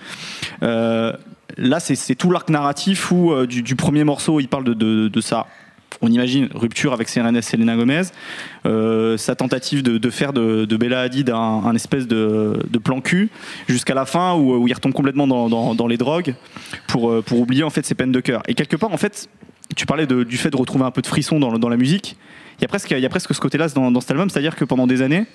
Euh, 0.61 1.13
là, 1.57 1.79
c'est 1.79 2.15
tout 2.15 2.31
l'arc 2.31 2.49
narratif 2.49 3.11
où 3.11 3.31
euh, 3.31 3.45
du, 3.45 3.75
premier 3.75 4.03
morceau, 4.03 4.39
il 4.39 4.47
parle 4.47 4.63
de, 4.63 5.07
de, 5.07 5.21
ça. 5.21 5.47
On 6.01 6.09
imagine 6.09 6.49
rupture 6.53 6.91
avec 6.93 7.07
Selena 7.07 7.75
Gomez, 7.75 8.01
euh, 8.65 9.15
sa 9.17 9.35
tentative 9.35 9.83
de, 9.83 9.97
de 9.97 10.09
faire 10.09 10.33
de, 10.33 10.65
de 10.65 10.77
Bella 10.77 11.01
Hadid 11.01 11.29
un, 11.29 11.73
espèce 11.75 12.07
de, 12.07 12.59
de 12.69 12.77
plan 12.77 12.99
cul, 12.99 13.29
jusqu'à 13.67 13.93
la 13.93 14.05
fin 14.05 14.35
où, 14.35 14.67
il 14.67 14.73
retombe 14.73 14.93
complètement 14.93 15.27
dans, 15.27 15.73
dans- 15.73 15.87
les 15.87 15.97
drogues 15.97 16.35
pour, 16.87 17.09
euh, 17.09 17.21
pour 17.21 17.39
oublier 17.39 17.63
en 17.63 17.69
fait 17.69 17.85
ses 17.85 17.95
peines 17.95 18.11
de 18.11 18.19
cœur. 18.19 18.41
Et 18.47 18.53
quelque 18.53 18.75
part, 18.75 18.91
en 18.91 18.97
fait, 18.97 19.29
tu 19.75 19.85
parlais 19.85 20.07
du 20.07 20.37
fait 20.37 20.49
de 20.49 20.57
retrouver 20.57 20.85
un 20.85 20.91
peu 20.91 21.01
de 21.01 21.07
frisson 21.07 21.39
dans, 21.39 21.57
dans 21.57 21.69
la 21.69 21.77
musique. 21.77 22.17
Il 22.59 22.61
y 22.61 22.65
a 22.65 22.67
presque, 22.67 22.91
il 22.91 22.99
y 22.99 23.05
a 23.05 23.09
presque 23.09 23.33
ce 23.33 23.39
côté-là 23.39 23.67
dans, 23.69 23.91
dans 23.91 24.01
cet 24.01 24.11
album, 24.11 24.29
c'est-à-dire 24.29 24.55
que 24.55 24.65
pendant 24.65 24.87
des 24.87 25.01
années, 25.01 25.25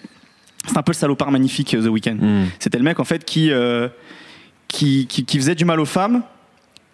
c'est 0.69 0.79
un 0.79 0.83
peu 0.83 0.93
le 0.93 0.97
salopard 0.97 1.31
magnifique 1.31 1.75
euh, 1.75 1.83
The 1.83 1.89
Weeknd. 1.91 2.17
Hmm. 2.21 2.47
C'était 2.59 2.79
le 2.79 2.85
mec 2.85 3.01
en 3.01 3.05
fait 3.05 3.25
qui, 3.25 3.51
euh, 3.51 3.89
qui, 4.69 5.07
qui, 5.07 5.25
qui 5.25 5.39
faisait 5.39 5.55
du 5.55 5.65
mal 5.65 5.81
aux 5.81 5.85
femmes, 5.87 6.23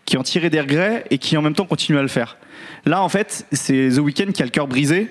qui 0.04 0.16
en 0.16 0.22
tirait 0.22 0.50
des 0.50 0.60
regrets 0.60 1.04
et 1.10 1.18
qui 1.18 1.36
en 1.36 1.42
même 1.42 1.54
temps 1.54 1.66
continuait 1.66 2.00
à 2.00 2.02
le 2.02 2.08
faire. 2.08 2.36
Là 2.86 3.02
en 3.02 3.08
fait, 3.08 3.46
c'est 3.52 3.90
The 3.96 3.98
Weeknd 3.98 4.32
qui 4.32 4.42
a 4.42 4.44
le 4.44 4.50
cœur 4.50 4.66
brisé 4.68 5.10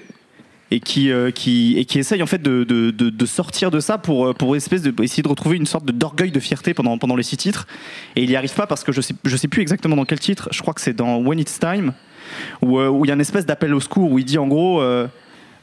et 0.71 0.79
qui, 0.79 1.11
euh, 1.11 1.29
qui, 1.29 1.77
et 1.77 1.85
qui 1.85 1.99
essaye 1.99 2.23
en 2.23 2.25
fait 2.25 2.41
de, 2.41 2.63
de, 2.63 2.89
de, 2.89 3.09
de 3.09 3.25
sortir 3.25 3.69
de 3.69 3.79
ça 3.79 3.97
pour, 3.97 4.33
pour 4.33 4.55
espèce 4.55 4.81
de, 4.81 4.93
essayer 5.03 5.21
de 5.21 5.27
retrouver 5.27 5.57
une 5.57 5.67
sorte 5.67 5.85
d'orgueil 5.85 6.31
de 6.31 6.39
fierté 6.39 6.73
pendant, 6.73 6.97
pendant 6.97 7.15
les 7.15 7.23
six 7.23 7.37
titres. 7.37 7.67
Et 8.15 8.23
il 8.23 8.29
n'y 8.29 8.35
arrive 8.35 8.53
pas 8.55 8.65
parce 8.65 8.83
que 8.83 8.91
je 8.91 9.01
sais, 9.01 9.13
je 9.23 9.37
sais 9.37 9.47
plus 9.47 9.61
exactement 9.61 9.95
dans 9.95 10.05
quel 10.05 10.19
titre, 10.19 10.49
je 10.51 10.61
crois 10.61 10.73
que 10.73 10.81
c'est 10.81 10.93
dans 10.93 11.17
When 11.17 11.37
It's 11.37 11.59
Time, 11.59 11.93
où 12.61 12.79
où 12.79 13.05
il 13.05 13.07
y 13.07 13.11
a 13.11 13.13
une 13.13 13.21
espèce 13.21 13.45
d'appel 13.45 13.73
au 13.75 13.79
secours 13.79 14.11
où 14.11 14.17
il 14.17 14.25
dit 14.25 14.37
en 14.37 14.47
gros. 14.47 14.81
euh, 14.81 15.07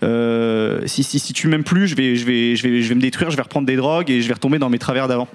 euh, 0.03 0.81
si, 0.87 1.03
si, 1.03 1.19
si 1.19 1.33
tu 1.33 1.49
m'aimes 1.49 1.65
plus, 1.65 1.87
je 1.87 1.95
vais, 1.95 2.95
me 2.95 3.01
détruire, 3.01 3.31
je 3.31 3.37
vais 3.37 3.43
reprendre 3.43 3.67
des 3.67 3.77
drogues 3.77 4.11
et 4.11 4.23
je 4.23 4.29
vais 4.29 4.35
retomber 4.35 4.59
dans 4.59 4.71
mes 4.71 4.79
travers 4.79 5.09
d'avant. 5.09 5.29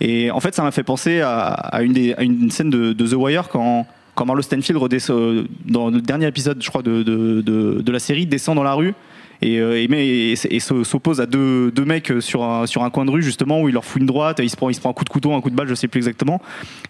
Et 0.00 0.30
en 0.30 0.40
fait, 0.40 0.54
ça 0.54 0.62
m'a 0.62 0.70
fait 0.70 0.82
penser 0.82 1.20
à, 1.20 1.80
une, 1.82 2.50
scène 2.50 2.70
de, 2.70 2.92
The 2.92 3.14
Wire 3.14 3.48
quand, 3.48 3.86
quand 4.14 4.26
Marlo 4.26 4.42
Stanfield, 4.42 4.80
redescend, 4.80 5.46
dans 5.64 5.90
le 5.90 6.00
dernier 6.00 6.26
épisode, 6.26 6.62
je 6.62 6.68
crois, 6.68 6.82
de, 6.82 7.90
la 7.90 7.98
série, 7.98 8.26
descend 8.26 8.56
dans 8.56 8.62
la 8.62 8.74
rue 8.74 8.94
et, 9.40 9.60
euh, 9.60 9.76
et, 9.76 9.84
et, 9.84 10.32
et 10.32 10.60
se- 10.60 10.84
s'oppose 10.84 11.20
à 11.20 11.26
deux, 11.26 11.72
mecs 11.84 12.12
sur 12.20 12.42
un, 12.42 12.90
coin 12.90 13.04
de 13.04 13.10
rue, 13.10 13.22
justement, 13.22 13.60
où 13.60 13.68
il 13.68 13.72
leur 13.72 13.84
fout 13.84 14.00
une 14.00 14.06
droite, 14.06 14.40
il 14.42 14.50
se, 14.50 14.56
prend, 14.56 14.70
il 14.70 14.74
se 14.74 14.80
prend 14.80 14.90
un 14.90 14.94
coup 14.94 15.04
de 15.04 15.10
couteau, 15.10 15.32
un 15.34 15.40
coup 15.40 15.50
de 15.50 15.56
balle, 15.56 15.68
je 15.68 15.74
sais 15.74 15.88
plus 15.88 15.98
exactement. 15.98 16.40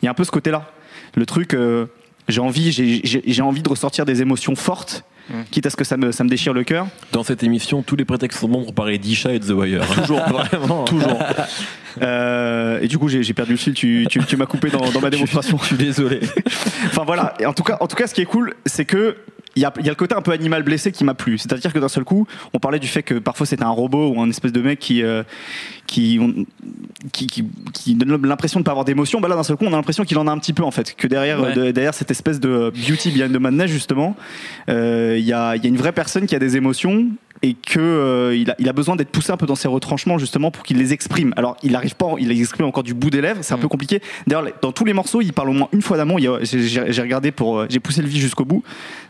Il 0.03 0.07
y 0.07 0.09
a 0.09 0.11
un 0.11 0.15
peu 0.15 0.25
ce 0.25 0.31
côté-là. 0.31 0.71
Le 1.15 1.27
truc, 1.27 1.55
euh, 1.55 1.87
j'ai 2.29 2.41
envie, 2.41 2.73
j'ai 2.73 3.43
envie 3.43 3.63
de 3.63 3.69
ressortir 3.69 4.05
des 4.05 4.23
émotions 4.23 4.55
fortes, 4.55 5.05
quitte 5.51 5.67
à 5.67 5.71
ce 5.71 5.77
que 5.77 5.85
ça 5.85 5.97
me, 5.97 6.13
ça 6.13 6.25
me 6.25 6.29
déchire 6.29 6.53
le 6.53 6.65
cœur. 6.65 6.87
Dans 7.13 7.23
cette 7.23 7.43
émission, 7.43 7.83
tous 7.83 7.97
les 7.97 8.05
prétextes 8.05 8.41
sont 8.41 8.49
bons 8.49 8.65
pour 8.65 8.75
parler 8.75 8.99
d'Isha 8.99 9.33
et 9.33 9.39
de 9.39 9.47
The 9.47 9.51
Wire. 9.51 9.87
Toujours, 9.87 10.21
vraiment. 10.29 10.85
Toujours. 10.85 11.19
Euh, 12.03 12.81
et 12.81 12.89
du 12.89 12.99
coup, 12.99 13.09
j'ai 13.09 13.23
j'ai 13.23 13.35
perdu 13.35 13.53
le 13.53 13.59
fil. 13.59 13.75
Tu, 13.75 14.07
tu, 14.11 14.21
tu 14.25 14.37
m'as 14.37 14.47
coupé 14.47 14.71
dans, 14.71 14.91
dans 14.91 15.01
ma 15.01 15.11
démonstration. 15.11 15.59
Je 15.63 15.67
suis 15.67 15.77
désolé. 15.77 16.21
Enfin 16.87 17.05
voilà. 17.05 17.35
Et 17.39 17.47
en 17.47 17.53
tout 17.53 17.63
cas, 17.65 17.77
en 17.81 17.87
tout 17.87 17.97
cas, 17.97 18.07
ce 18.07 18.15
qui 18.15 18.21
est 18.21 18.27
cool, 18.27 18.55
c'est 18.67 18.85
que 18.85 19.17
il 19.59 19.62
y 19.62 19.65
a, 19.65 19.73
il 19.81 19.85
y 19.85 19.88
a 19.88 19.93
le 19.93 19.97
côté 19.97 20.15
un 20.15 20.23
peu 20.23 20.31
animal 20.31 20.62
blessé 20.62 20.93
qui 20.93 21.05
m'a 21.05 21.15
plu. 21.15 21.37
C'est-à-dire 21.38 21.73
que 21.73 21.79
d'un 21.79 21.88
seul 21.88 22.05
coup, 22.05 22.27
on 22.55 22.59
parlait 22.59 22.79
du 22.79 22.87
fait 22.87 23.03
que 23.03 23.15
parfois 23.15 23.45
c'était 23.47 23.65
un 23.65 23.69
robot 23.71 24.12
ou 24.15 24.21
un 24.21 24.29
espèce 24.31 24.53
de 24.53 24.61
mec 24.62 24.79
qui 24.79 25.03
euh, 25.03 25.23
qui, 25.87 26.19
on- 26.21 26.45
qui, 27.12 27.27
qui, 27.27 27.45
qui 27.75 27.95
donne 27.95 28.25
l'impression 28.27 28.61
de 28.61 28.65
pas 28.65 28.71
avoir 28.73 28.85
d'émotion. 28.85 29.21
Bah 29.21 29.29
là, 29.29 29.35
d'un 29.37 29.43
seul 29.43 29.57
coup, 29.57 29.65
on 29.65 29.73
a 29.73 29.77
l'impression 29.77 30.05
qu'il 30.05 30.17
en 30.19 30.27
a 30.27 30.31
un 30.31 30.38
petit 30.38 30.53
peu 30.53 30.62
en 30.62 30.71
fait. 30.71 30.95
Que 30.97 31.07
derrière, 31.07 31.41
Ouais. 31.43 31.53
de- 31.55 31.71
derrière 31.71 31.95
cette 31.95 32.11
espèce 32.11 32.41
de 32.41 32.73
beauty 32.75 33.11
behind 33.11 33.33
the 33.33 33.41
madness 33.41 33.71
justement, 33.71 34.17
euh, 34.69 35.17
il 35.19 35.25
y, 35.25 35.33
a, 35.33 35.57
il 35.57 35.62
y 35.62 35.67
a 35.67 35.69
une 35.69 35.77
vraie 35.77 35.93
personne 35.93 36.27
qui 36.27 36.35
a 36.35 36.38
des 36.38 36.57
émotions 36.57 37.07
et 37.42 37.54
que 37.54 37.78
euh, 37.78 38.37
il, 38.37 38.50
a, 38.50 38.57
il 38.59 38.68
a 38.68 38.73
besoin 38.73 38.97
d'être 38.97 39.11
poussé 39.11 39.30
un 39.33 39.37
peu 39.37 39.47
dans 39.47 39.54
ses 39.54 39.68
retranchements 39.68 40.18
justement 40.18 40.50
pour 40.50 40.64
qu'il 40.64 40.78
les 40.78 40.92
exprime. 40.92 41.33
Alors 41.37 41.57
il 41.62 41.75
arrive 41.76 41.95
pas, 41.95 42.07
il 42.18 42.28
les 42.28 42.40
exprime 42.40 42.66
encore 42.66 42.83
du 42.83 42.95
bout 42.95 43.11
des 43.11 43.21
lèvres, 43.21 43.38
c'est 43.42 43.54
un 43.54 43.57
Mm. 43.57 43.61
peu 43.61 43.68
compliqué. 43.68 44.00
D'ailleurs, 44.26 44.47
dans 44.62 44.73
tous 44.73 44.85
les 44.85 44.92
morceaux, 44.92 45.20
il 45.20 45.33
parle 45.33 45.51
au 45.51 45.53
moins 45.53 45.68
une 45.72 45.83
fois 45.83 45.96
d'amour. 45.96 46.18
J'ai 46.20 47.03
regardé 47.03 47.31
pour, 47.33 47.59
euh, 47.59 47.66
j'ai 47.68 47.81
poussé 47.81 48.03
le 48.03 48.09
vie 48.09 48.20
jusqu'au 48.20 48.44
bout. 48.44 48.62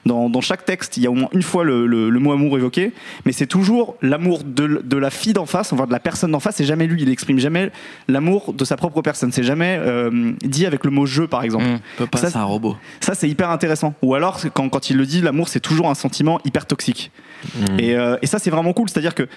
Dans, 0.06 0.30
dans 0.30 0.40
chaque 0.40 0.64
texte, 0.64 0.96
il 0.96 1.02
y 1.02 1.06
a 1.06 1.10
au 1.10 1.14
moins 1.14 1.28
une 1.32 1.42
fois 1.42 1.64
le, 1.64 1.86
le- 1.86 2.08
le 2.10 2.18
mot 2.20 2.32
amour 2.32 2.56
évoqué, 2.56 2.92
mais 3.26 3.32
c'est 3.32 3.46
toujours 3.46 3.96
l'amour 4.00 4.42
de, 4.44 4.96
la 4.96 5.10
fille 5.10 5.32
d'en 5.34 5.44
face, 5.46 5.72
enfin 5.72 5.86
de 5.86 5.92
la 5.92 6.00
personne 6.00 6.30
d'en 6.30 6.40
face. 6.40 6.60
Et 6.60 6.64
jamais 6.64 6.86
lui, 6.86 7.02
il 7.02 7.10
exprime 7.10 7.38
jamais 7.38 7.70
l'amour 8.08 8.52
de 8.54 8.64
sa 8.64 8.76
propre 8.76 9.02
personne. 9.02 9.32
C'est 9.32 9.42
jamais 9.42 9.78
euh, 9.80 10.32
dit 10.44 10.64
avec 10.66 10.84
le 10.84 10.90
mot 10.90 11.04
je, 11.06 11.22
par 11.24 11.42
exemple. 11.42 11.64
Mm. 11.64 11.78
Papa, 11.98 12.18
Ça, 12.18 12.30
c'est 12.30 12.36
un 12.38 12.44
robot. 12.44 12.76
Ça, 13.00 13.14
c'est 13.14 13.28
hyper 13.28 13.50
intéressant. 13.50 13.94
Ou 14.02 14.14
alors, 14.14 14.38
c'est 14.38 14.50
quand, 14.52 14.68
quand 14.68 14.90
il 14.90 14.96
le 14.96 15.04
dit, 15.06 15.20
l'amour, 15.20 15.48
c'est 15.48 15.60
toujours 15.60 15.88
un 15.90 15.94
sentiment 15.94 16.40
hyper 16.44 16.66
toxique. 16.66 17.10
Hmm. 17.56 17.78
Et, 17.78 17.94
euh, 17.94 18.16
et 18.22 18.26
ça, 18.26 18.38
c'est 18.38 18.50
vraiment 18.50 18.72
cool. 18.72 18.88
C'est-à-dire 18.88 19.14
que 19.14 19.28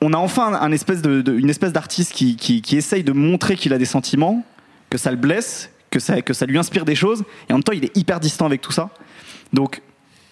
on 0.00 0.12
a 0.12 0.16
enfin 0.16 0.52
un 0.54 0.72
espèce 0.72 1.00
de, 1.02 1.22
de- 1.22 1.38
une 1.38 1.50
espèce 1.50 1.72
d'artiste 1.72 2.12
qui, 2.12 2.36
qui, 2.36 2.60
qui 2.60 2.76
essaye 2.76 3.04
de 3.04 3.12
montrer 3.12 3.56
qu'il 3.56 3.72
a 3.72 3.78
des 3.78 3.84
sentiments, 3.84 4.44
que 4.90 4.98
ça 4.98 5.10
le 5.10 5.16
blesse, 5.16 5.70
que 5.90 6.00
ça, 6.00 6.20
que 6.22 6.32
ça 6.34 6.46
lui 6.46 6.58
inspire 6.58 6.84
des 6.84 6.94
choses, 6.96 7.22
et 7.48 7.52
en 7.52 7.56
même 7.56 7.62
temps, 7.62 7.72
il 7.72 7.84
est 7.84 7.96
hyper 7.96 8.18
distant 8.18 8.46
avec 8.46 8.60
tout 8.60 8.72
ça. 8.72 8.90
Donc, 9.52 9.80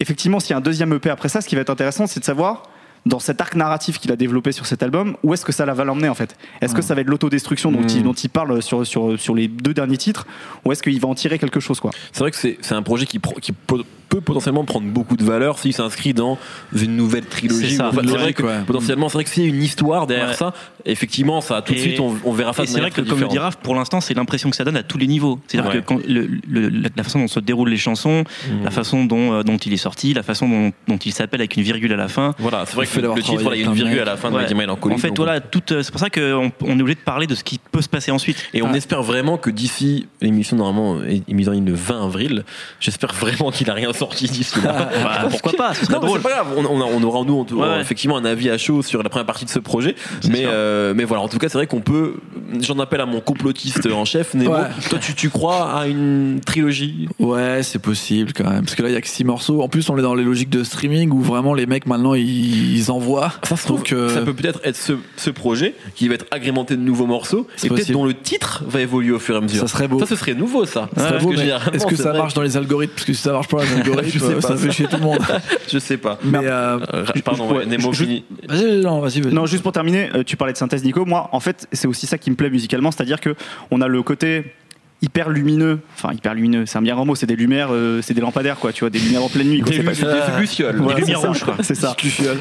effectivement, 0.01 0.41
s'il 0.41 0.51
y 0.51 0.55
a 0.55 0.57
un 0.57 0.61
deuxième 0.63 0.93
EP 0.95 1.09
après 1.11 1.29
ça, 1.29 1.41
ce 1.41 1.47
qui 1.49 1.55
va 1.55 1.61
être 1.61 1.71
intéressant, 1.71 2.07
c'est 2.07 2.21
de 2.21 2.25
savoir 2.25 2.65
dans 3.07 3.19
cet 3.21 3.41
arc 3.41 3.55
narratif 3.55 3.99
qu'il 3.99 4.11
a 4.13 4.17
développé 4.17 4.53
sur 4.53 4.67
cet 4.67 4.83
album, 4.83 5.17
où 5.23 5.33
est-ce 5.33 5.45
que 5.45 5.53
ça 5.53 5.65
va 5.65 5.85
l'emmener 5.85 6.09
en 6.11 6.15
fait? 6.15 6.37
Est-ce 6.61 6.75
que 6.75 6.83
ça 6.83 6.95
va 6.95 7.01
être 7.01 7.09
l'autodestruction 7.09 7.73
dont, 7.73 7.87
il, 7.87 8.01
Mm. 8.01 8.03
dont 8.03 8.13
il 8.13 8.29
parle 8.29 8.61
sur, 8.63 8.87
sur, 8.87 9.19
sur 9.19 9.35
les 9.35 9.49
deux 9.49 9.73
derniers 9.73 9.97
titres, 9.97 10.27
ou 10.65 10.73
est-ce 10.73 10.83
qu'il 10.83 11.01
va 11.01 11.09
en 11.09 11.15
tirer 11.15 11.39
quelque 11.39 11.61
chose 11.61 11.81
quoi? 11.81 11.93
C'est 12.13 12.21
vrai 12.21 12.31
que 12.31 12.37
c'est 12.37 12.59
c'est 12.61 12.75
un 12.75 12.83
projet 12.83 13.07
qui, 13.07 13.19
pro- 13.19 13.39
qui 13.41 13.53
peut 14.11 14.21
potentiellement 14.21 14.65
prendre 14.65 14.87
beaucoup 14.89 15.17
de 15.17 15.25
valeur 15.25 15.59
s'il 15.59 15.73
s'inscrit 15.73 16.13
dans 16.13 16.37
une 16.77 16.97
nouvelle 16.97 17.25
trilogie. 17.25 17.77
C'est. 17.77 17.83
Enfin, 17.83 18.03
vrai 18.03 18.35
que 18.35 18.43
ouais. 18.43 18.61
potentiellement, 18.67 19.09
c'est 19.09 19.15
vrai 19.15 19.25
que 19.25 19.31
s'il 19.31 19.45
y 19.45 19.47
a 19.47 19.49
une 19.49 19.63
histoire 19.63 20.07
derrière 20.07 20.29
Ouais. 20.29 20.35
ça, 20.35 20.53
effectivement, 20.85 21.41
ça 21.41 21.63
tout 21.63 21.73
de 21.73 21.79
suite, 21.79 21.99
on, 22.01 22.15
on 22.25 22.33
verra 22.33 22.53
ça 22.53 22.67
c'est 22.67 22.79
vrai 22.81 22.91
que, 22.91 23.01
comme 23.01 23.21
le 23.21 23.29
dit. 23.29 23.39
Raph, 23.39 23.57
pour 23.57 23.75
l'instant, 23.75 24.01
c'est 24.03 24.13
l'impression 24.15 24.51
que 24.51 24.57
ça 24.57 24.65
donne 24.65 24.77
à 24.77 24.83
tous 24.83 24.99
les 24.99 25.07
niveaux. 25.07 25.41
C'est-à-dire 25.47 25.71
Ouais. 25.71 25.77
que 25.81 25.85
quand 25.87 25.99
le- 26.07 26.29
le- 26.49 26.69
la, 26.95 27.03
façon 27.05 27.21
dont 27.21 27.29
se 27.29 27.41
déroulent 27.41 27.71
les 27.71 27.77
chansons, 27.79 28.25
Mm. 28.49 28.65
la 28.65 28.71
façon 28.71 29.05
dont, 29.05 29.33
euh, 29.33 29.43
dont 29.43 29.57
il 29.57 29.73
est 29.73 29.77
sorti, 29.79 30.13
la 30.13 30.23
façon 30.23 30.49
dont, 30.49 30.73
dont 30.89 30.97
il 30.99 31.13
s'appelle 31.13 31.41
avec 31.41 31.57
une 31.57 31.63
virgule 31.63 31.93
à 31.93 31.97
la 31.97 32.09
fin. 32.09 32.35
Voilà, 32.39 32.65
c'est 32.67 32.75
vrai 32.75 32.87
que 32.87 33.01
le, 33.01 33.15
titre, 33.23 33.55
il 33.55 33.61
y 33.61 33.63
a 33.63 33.67
une 33.67 33.73
virgule 33.75 34.01
à 34.01 34.05
la 34.05 34.17
fin 34.17 34.31
de 34.31 34.55
Melancholy. 34.55 34.95
En 34.95 34.99
fait, 34.99 35.17
voilà, 35.17 35.41
tout, 35.41 35.63
euh, 35.73 35.83
c'est 35.83 35.93
pour 35.93 36.01
ça 36.01 36.11
qu'on 36.11 36.51
on 36.63 36.79
est 36.79 36.83
obligé 36.83 36.97
de 36.97 37.01
parler 37.05 37.27
de 37.29 37.35
ce 37.37 37.45
qui 37.45 37.59
peut 37.71 37.83
se 37.83 37.89
passer 37.89 38.11
ensuite. 38.11 38.37
Et 38.55 38.63
on 38.63 38.75
espère 38.75 39.03
vraiment 39.03 39.37
que 39.39 39.51
d'ici, 39.51 40.09
l'émission 40.21 40.57
normalement 40.57 41.03
est 41.05 41.23
est 41.29 41.35
mise 41.35 41.49
en 41.49 41.53
ligne 41.53 41.67
le 41.67 41.75
20 41.75 42.05
avril, 42.07 42.45
j'espère 42.81 43.13
vraiment 43.13 43.51
qu'il 43.51 43.71
a 43.71 43.75
rien 43.75 43.93
sorti 44.01 44.27
d'ici 44.27 44.61
là. 44.63 44.89
Bah, 45.03 45.27
pourquoi 45.31 45.53
pas 45.53 45.75
Ce 45.75 45.85
serait 45.87 45.95
Non, 45.95 46.01
mais 46.01 46.07
drôle. 46.09 46.19
c'est 46.21 46.29
pas 46.29 46.35
grave, 46.43 46.47
on, 46.57 46.65
on 46.65 46.81
a- 46.81 46.85
on 46.85 47.03
aura 47.03 47.25
nous 47.25 47.47
aura 47.57 47.77
Ouais. 47.77 47.81
effectivement 47.81 48.17
un 48.17 48.25
avis 48.25 48.51
à 48.51 48.59
chaud 48.59 48.83
sur 48.83 49.03
la 49.03 49.09
première 49.09 49.27
partie 49.27 49.45
de 49.45 49.51
ce 49.51 49.59
projet. 49.59 49.95
C'est 50.21 50.31
Mais, 50.31 50.41
sûr. 50.41 50.51
euh, 50.53 50.93
mais 50.97 51.05
voilà, 51.05 51.23
en 51.23 51.29
tout 51.29 51.39
cas, 51.39 51.49
c'est 51.49 51.59
vrai 51.59 51.67
qu'on 51.67 51.81
peut. 51.81 52.15
J'en 52.61 52.79
appelle 52.79 53.01
à 53.01 53.07
mon 53.07 53.21
complotiste 53.21 53.87
en 53.93 54.05
chef, 54.05 54.35
Nemo. 54.35 54.53
Ouais. 54.53 54.61
Toi, 54.89 54.99
tu, 55.01 55.15
tu 55.15 55.29
crois 55.31 55.73
à 55.73 55.87
une 55.87 56.41
trilogie? 56.45 57.09
Ouais, 57.19 57.61
c'est 57.63 57.79
possible 57.79 58.33
quand 58.33 58.49
même. 58.49 58.65
Parce 58.65 58.75
que 58.75 58.83
là, 58.83 58.89
il 58.89 58.93
y 58.95 58.97
a 58.97 59.01
que 59.01 59.09
6 59.09 59.25
morceaux. 59.25 59.63
En 59.63 59.69
plus, 59.69 59.89
on 59.91 59.99
est 59.99 60.03
dans 60.03 60.15
les 60.15 60.25
logiques 60.25 60.51
de 60.51 60.65
streaming 60.65 61.11
où 61.13 61.21
vraiment 61.21 61.55
les 61.55 61.67
mecs 61.67 61.87
maintenant 61.87 62.15
ils, 62.15 62.77
ils 62.77 62.91
envoient. 62.91 63.33
Ça 63.43 63.57
se 63.57 63.65
trouve, 63.67 63.79
Donc, 63.79 63.93
euh, 63.93 64.09
ça 64.15 64.23
peut 64.23 64.35
peut-être 64.35 64.61
être 64.65 64.77
ce, 64.77 64.95
ce 65.17 65.31
projet 65.31 65.75
qui 65.95 66.09
va 66.09 66.15
être 66.15 66.27
agrémenté 66.31 66.77
de 66.77 66.83
nouveaux 66.83 67.07
morceaux 67.07 67.47
C'est 67.57 67.67
et 67.67 67.69
peut-être 67.69 67.81
possible. 67.83 67.99
dont 67.99 68.05
le 68.07 68.15
titre 68.15 68.65
va 68.67 68.81
évoluer 68.81 69.13
au 69.13 69.19
fur 69.19 69.35
et 69.35 69.39
à 69.39 69.41
mesure. 69.41 69.61
Ça 69.61 69.69
serait 69.69 69.89
beau. 69.89 69.99
Ça, 70.01 70.07
ce 70.07 70.17
serait 70.17 70.35
nouveau, 70.35 70.65
ça. 70.67 70.89
ça 70.95 71.01
serait 71.03 71.11
Parce 71.13 71.23
beau, 71.25 71.31
que 71.31 71.35
mais 71.37 71.41
généralement, 71.43 71.73
Est-ce 71.73 71.87
que 71.87 71.97
ça 71.97 72.13
marche 72.13 72.35
dans 72.35 72.43
les 72.43 72.57
algorithmes? 72.57 72.93
Parce 72.95 73.05
que 73.07 73.13
si 73.13 73.23
ça 73.23 73.33
marche 73.33 73.49
pas 73.49 73.59
dans 73.59 73.63
les 73.77 73.83
Je 74.05 74.19
sais 74.19 74.35
pas, 74.35 74.41
ça 74.41 74.49
ça. 74.49 74.57
fait 74.57 74.71
chier 74.71 74.87
tout 74.87 74.97
le 74.97 75.03
monde. 75.03 75.19
Je 75.69 75.79
sais 75.79 75.97
pas. 75.97 76.19
Mais 76.25 76.39
euh, 76.43 76.79
Euh, 76.93 77.05
pardon, 77.25 77.53
ouais, 77.55 77.67
Nemo 77.67 77.93
je- 77.93 78.05
fini. 78.05 78.25
vas-y, 78.49 78.81
non, 78.81 79.01
vas-y, 79.01 79.21
vas-y. 79.21 79.33
Non, 79.35 79.47
juste 79.47 79.63
pour 79.63 79.73
terminer, 79.73 80.11
euh, 80.15 80.23
tu 80.25 80.37
parlais 80.37 80.53
de 80.53 80.59
synthèse, 80.59 80.83
Nico. 80.85 81.05
Moi, 81.05 81.29
en 81.33 81.41
fait, 81.41 81.67
c'est 81.73 81.87
aussi 81.89 82.07
ça 82.07 82.19
qui 82.19 82.31
me 82.31 82.37
plaît 82.37 82.51
musicalement, 82.51 82.91
c'est-à-dire 82.91 83.21
que 83.21 83.35
on 83.71 83.81
a 83.81 83.89
le 83.89 84.03
côté 84.03 84.45
hyper 85.03 85.31
lumineux. 85.31 85.81
Enfin, 85.97 86.13
hyper 86.13 86.35
lumineux, 86.35 86.67
c'est 86.67 86.77
un 86.79 86.83
bien 86.83 86.95
grand 86.95 87.07
mot, 87.07 87.15
c'est 87.15 87.27
des 87.27 87.37
lumières, 87.37 87.69
euh, 87.73 88.01
c'est 88.03 88.15
des 88.15 88.21
lampadaires, 88.21 88.57
quoi, 88.59 88.73
tu 88.73 88.81
vois, 88.81 88.91
des 88.91 88.99
lumières 88.99 89.25
en 89.25 89.29
pleine 89.29 89.49
nuit. 89.49 89.61
Quoi, 89.61 89.71
Des 89.71 89.77
c'est 89.79 89.83
pas- 89.83 89.93
lu- 89.93 90.33
des 90.35 90.41
lucioles. 90.41 90.77
Voilà, 90.77 90.95
Des 90.95 91.01
c'est 91.03 91.07
lumières 91.07 91.21
ça. 91.23 91.29
rouges, 91.29 91.45
quoi. 91.45 91.57
C'est 91.63 91.75
ça. 91.75 91.97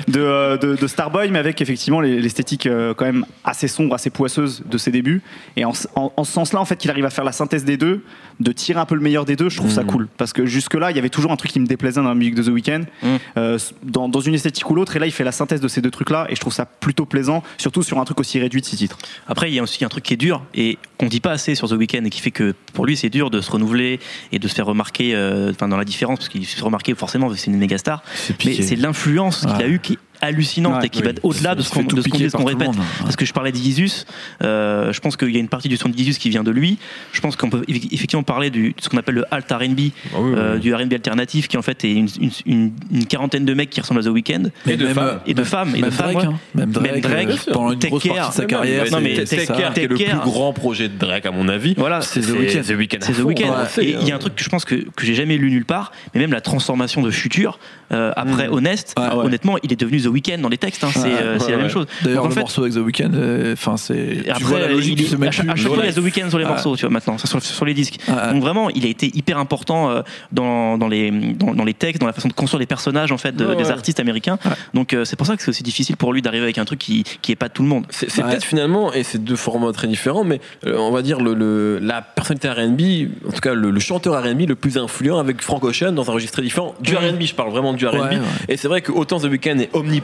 De, 0.08 0.20
euh, 0.20 0.58
de, 0.58 0.76
de 0.76 0.88
Starboy, 0.88 1.30
mais 1.32 1.40
avec 1.40 1.62
effectivement 1.62 2.02
les- 2.02 2.20
l'esthétique 2.20 2.66
euh, 2.66 2.94
quand 2.94 3.06
même 3.06 3.26
assez 3.44 3.68
sombre, 3.68 3.96
assez 3.96 4.10
poisseuse 4.10 4.64
de 4.70 4.78
ses 4.78 4.92
débuts. 4.92 5.22
Et 5.56 5.66
en, 5.66 5.72
en- 5.96 6.12
en 6.16 6.24
ce 6.24 6.32
sens-là, 6.32 6.60
en 6.60 6.66
fait, 6.66 6.76
qu'il 6.76 6.92
arrive 6.92 7.06
à 7.06 7.10
faire 7.10 7.24
la 7.24 7.32
synthèse 7.32 7.64
des 7.66 7.78
deux, 7.78 8.04
de 8.40 8.52
tirer 8.52 8.80
un 8.80 8.86
peu 8.86 8.96
le 8.96 9.02
meilleur 9.02 9.26
des 9.26 9.36
deux, 9.36 9.50
je 9.50 9.58
trouve 9.58 9.72
ça 9.72 9.84
cool. 9.84 10.08
Parce 10.18 10.32
que 10.34 10.46
jusque-là, 10.46 10.92
il 10.92 10.96
y 10.96 11.00
avait 11.00 11.10
toujours 11.10 11.32
un 11.32 11.36
truc 11.36 11.52
qui 11.52 11.60
me 11.60 11.66
déplaisait 11.66 12.02
dans 12.02 12.08
la 12.08 12.16
musique 12.16 12.36
de 12.36 12.44
The 12.44 12.48
Weeknd, 12.48 12.82
Mm. 13.04 13.08
euh, 13.38 13.58
dans, 13.84 14.08
dans 14.10 14.20
une 14.22 14.34
esthétique 14.34 14.70
ou 14.70 14.76
l'autre. 14.76 14.96
Et 14.96 15.00
là, 15.00 15.06
il 15.06 15.12
fait 15.12 15.24
la 15.26 15.32
synthèse 15.32 15.60
de 15.62 15.68
ces 15.68 15.82
deux 15.82 15.92
trucs-là, 15.92 16.26
et 16.30 16.36
je 16.36 16.40
trouve 16.42 16.54
ça 16.54 16.66
plutôt 16.66 17.06
plaisant, 17.06 17.44
surtout 17.58 17.84
sur 17.84 18.00
un 18.00 18.06
truc 18.06 18.20
aussi 18.20 18.40
réduit 18.40 18.62
de 18.62 18.66
six 18.66 18.78
titres. 18.78 18.98
Après, 19.28 19.50
il 19.50 19.54
y 19.54 19.60
a 19.60 19.64
aussi 19.64 19.84
un 19.86 19.90
truc 19.90 20.04
qui 20.04 20.14
est 20.14 20.18
dur 20.18 20.42
et 20.54 20.78
qu'on 20.98 21.08
dit 21.08 21.20
pas 21.20 21.32
assez 21.32 21.56
sur 21.56 21.68
The 21.70 21.74
Weeknd 21.74 22.04
et 22.06 22.10
qui 22.10 22.22
fait 22.22 22.32
que 22.32 22.49
pour 22.74 22.86
lui, 22.86 22.96
c'est 22.98 23.10
dur 23.10 23.30
de 23.30 23.42
se 23.42 23.52
renouveler 23.52 24.00
et 24.32 24.40
de 24.40 24.48
se 24.48 24.54
faire 24.56 24.66
remarquer 24.66 25.16
euh, 25.16 25.52
enfin, 25.52 25.68
dans 25.68 25.78
la 25.78 25.86
différence, 25.86 26.20
parce 26.20 26.30
qu'il 26.30 26.46
se 26.46 26.56
fait 26.56 26.62
remarquer 26.64 26.94
forcément 26.96 27.28
parce 27.28 27.40
que 27.40 27.46
c'est 27.46 27.52
une 27.52 27.58
méga 27.58 27.78
star. 27.78 28.04
Mais 28.46 28.62
c'est 28.62 28.76
l'influence 28.76 29.42
qu'il 29.42 29.50
a 29.50 29.58
Ouais. 29.58 29.70
eu 29.70 29.80
qui 29.80 29.94
est 29.94 30.00
hallucinante 30.22 30.80
Ouais, 30.82 30.86
et 30.88 30.90
qui 30.90 31.02
va 31.02 31.10
oui. 31.12 31.16
au-delà 31.24 31.56
de 31.56 31.62
ce 31.62 31.70
qu'on 31.70 31.82
fait 31.82 31.86
tout 31.88 31.96
de 31.96 32.02
ce 32.02 32.08
qu'on 32.08 32.12
piquer 32.12 32.26
dit, 32.26 32.30
ce 32.32 32.38
qu'on 32.38 32.44
par 32.44 32.52
tout 32.54 32.58
le 32.60 32.66
répète. 32.66 32.78
monde. 32.78 32.86
Parce 33.04 33.16
que 33.16 33.26
je 33.26 33.34
parlais 33.34 33.52
d'Isus, 33.52 34.06
euh, 34.44 34.92
je 34.94 35.00
pense 35.00 35.18
qu'il 35.18 35.32
y 35.32 35.38
a 35.38 35.40
une 35.40 35.48
partie 35.50 35.68
du 35.70 35.78
son 35.78 35.90
d'Isus 35.90 36.14
qui 36.20 36.30
vient 36.30 36.44
de 36.44 36.52
lui. 36.52 36.78
Je 37.12 37.22
pense 37.22 37.36
qu'on 37.36 37.50
peut 37.50 37.62
eff- 37.68 37.88
effectivement 37.92 38.24
parler 38.24 38.50
du, 38.50 38.70
de 38.70 38.74
ce 38.82 38.90
qu'on 38.90 38.98
appelle 38.98 39.16
le 39.16 39.26
alt 39.32 39.50
R&B, 39.52 39.58
Ah 39.60 39.62
oui, 39.66 39.72
oui, 39.80 40.34
euh, 40.38 40.54
oui. 40.56 40.60
du 40.60 40.74
R&B 40.74 40.94
alternatif, 40.94 41.48
qui 41.48 41.58
en 41.58 41.62
fait 41.62 41.84
est 41.86 41.92
une, 41.94 42.08
une- 42.20 42.32
une- 42.46 42.72
une 42.92 43.06
quarantaine 43.06 43.46
de 43.46 43.54
mecs 43.54 43.70
qui 43.70 43.82
ressemblent 43.82 44.02
à 44.02 44.04
The 44.04 44.08
Weeknd 44.08 44.44
Et 44.68 44.78
de 44.78 44.86
même, 44.86 44.96
femmes. 44.96 45.20
et 45.26 45.34
de 45.34 45.44
femmes 45.44 45.70
et 45.76 45.78
de 45.78 45.82
même 45.84 45.92
femmes. 45.92 46.12
Drake, 46.14 46.28
ouais. 46.28 46.34
hein. 46.34 46.40
même 46.56 46.72
Drake, 46.72 46.92
Même 46.92 47.02
Drake, 47.02 47.30
euh, 47.48 47.52
pendant 47.54 47.72
une 47.72 47.80
Take 47.80 47.90
grosse 47.90 48.04
Care. 48.04 48.16
partie 48.16 48.30
de 48.32 48.36
sa 48.36 48.42
Ouais, 48.42 48.48
carrière. 48.48 48.84
mais 48.86 48.90
non, 48.92 49.00
mais 49.02 49.14
Take 49.24 49.26
Take 49.26 49.46
Care, 49.48 49.58
Care. 49.58 49.74
qui 49.74 49.80
est 49.82 49.88
le 49.88 49.96
plus 49.96 50.18
grand 50.30 50.54
projet 50.54 50.90
de 50.90 50.98
Drake 50.98 51.26
à 51.26 51.32
mon 51.32 51.48
avis. 51.48 51.74
Voilà, 51.78 52.02
c'est 52.02 52.22
The 52.22 52.30
Weeknd. 52.30 52.98
C'est 53.02 53.14
The 53.14 53.20
Weeknd. 53.24 53.54
Et 53.82 53.96
il 54.02 54.08
y 54.08 54.12
a 54.12 54.16
un 54.16 54.20
truc 54.20 54.36
que 54.36 54.44
je 54.44 54.50
pense 54.50 54.66
que, 54.66 54.76
que 54.76 55.06
j'ai 55.06 55.16
jamais 55.16 55.38
lu 55.38 55.50
nulle 55.52 55.66
part, 55.66 55.92
mais 56.14 56.20
même 56.22 56.32
la 56.34 56.42
transformation 56.42 57.02
de 57.02 57.10
Futur, 57.12 57.60
euh, 57.92 58.12
après 58.16 58.48
Mm. 58.48 58.54
Honest, 58.54 58.96
honnêtement, 58.98 59.58
il 59.64 59.72
est 59.74 59.80
devenu 59.80 60.02
The 60.02 60.06
Weeknd 60.10 60.38
dans 60.42 60.50
les 60.50 60.58
textes. 60.58 60.84
hein. 60.84 60.90
c'est 60.94 61.00
Ouais, 61.02 61.16
euh, 61.22 61.38
ouais, 61.40 61.52
la 61.52 61.58
même 61.58 61.70
chose. 61.70 61.86
D'ailleurs, 62.04 62.26
le 62.28 62.34
fait, 62.34 62.40
morceau 62.42 62.62
avec 62.64 62.74
The 62.74 62.78
Weeknd, 62.78 63.12
euh, 63.14 63.54
enfin, 63.54 63.78
c'est. 63.78 63.96
et 63.98 64.24
Tu 64.24 64.30
après, 64.30 64.44
vois 64.44 64.60
la 64.60 64.68
logique 64.68 65.00
il 65.00 65.08
se 65.08 65.16
à 65.16 65.32
chaque, 65.32 65.46
fois, 65.58 65.78
il 65.80 65.86
y 65.86 65.90
a 65.90 65.94
The 65.94 65.98
Weeknd 66.00 66.30
sur 66.30 66.40
les 66.40 66.46
morceaux, 66.46 66.76
tu 66.76 66.82
vois, 66.82 66.90
maintenant, 66.92 67.18
sur, 67.18 67.42
sur 67.42 67.66
les 67.66 67.74
disques. 67.74 67.98
Donc 68.32 68.42
vraiment, 68.42 68.70
il 68.70 68.86
a 68.86 68.90
été 68.90 69.12
hyper 69.16 69.38
important 69.38 69.90
euh, 69.90 70.02
dans, 70.32 70.78
dans, 70.78 70.88
les, 70.88 71.12
dans, 71.12 71.54
dans 71.54 71.64
les 71.66 71.74
textes, 71.74 72.00
dans 72.02 72.08
la 72.08 72.14
façon 72.14 72.28
de 72.28 72.34
construire 72.34 72.60
les 72.60 72.66
personnages 72.66 73.12
en 73.12 73.18
fait 73.18 73.36
de- 73.36 73.46
Ouais, 73.46 73.56
des 73.56 73.72
artistes 73.72 74.00
américains. 74.00 74.38
Ouais. 74.46 74.52
Donc 74.74 74.94
euh, 74.94 75.06
c'est 75.06 75.16
pour 75.16 75.26
ça 75.28 75.36
que 75.36 75.42
c'est 75.44 75.50
aussi 75.50 75.64
difficile 75.64 75.98
pour 75.98 76.14
lui 76.14 76.22
d'arriver 76.22 76.44
avec 76.44 76.58
un 76.58 76.66
truc 76.66 76.80
qui 76.80 77.04
qui 77.22 77.32
est 77.32 77.36
pas 77.36 77.48
de 77.48 77.54
tout 77.54 77.64
le 77.64 77.68
monde. 77.70 77.86
C'est, 77.90 78.08
peut-être 78.22 78.44
finalement, 78.44 78.94
et 78.94 79.04
c'est 79.04 79.24
deux 79.24 79.36
formats 79.36 79.72
très 79.72 79.88
différents, 79.88 80.24
mais 80.24 80.40
euh, 80.66 80.78
on 80.78 80.92
va 80.92 81.02
dire 81.02 81.20
le, 81.22 81.34
le- 81.34 81.80
la 81.82 82.02
personnalité 82.02 82.50
R&B, 82.50 83.28
en 83.28 83.32
tout 83.32 83.40
cas 83.42 83.54
le, 83.54 83.72
le 83.72 83.80
chanteur 83.80 84.22
R&B 84.24 84.42
le 84.48 84.56
plus 84.56 84.78
influent 84.78 85.18
avec 85.20 85.42
Frank 85.42 85.64
Ocean 85.64 85.92
dans 85.94 86.10
un 86.10 86.14
registre 86.14 86.34
très 86.34 86.44
différent. 86.44 86.76
Du. 86.82 86.96
R&B, 86.96 87.22
je 87.22 87.34
parle 87.34 87.50
vraiment 87.52 87.74
du 87.74 87.86
R&B. 87.88 87.94
Ouais, 87.96 88.00
ouais. 88.02 88.20
Et 88.50 88.58
c'est 88.58 88.68
vrai 88.68 88.82
que 88.82 88.92
autant 88.92 89.20
The 89.20 89.26
Weeknd 89.26 89.58
est 89.60 89.70
omniprésent, 89.74 89.99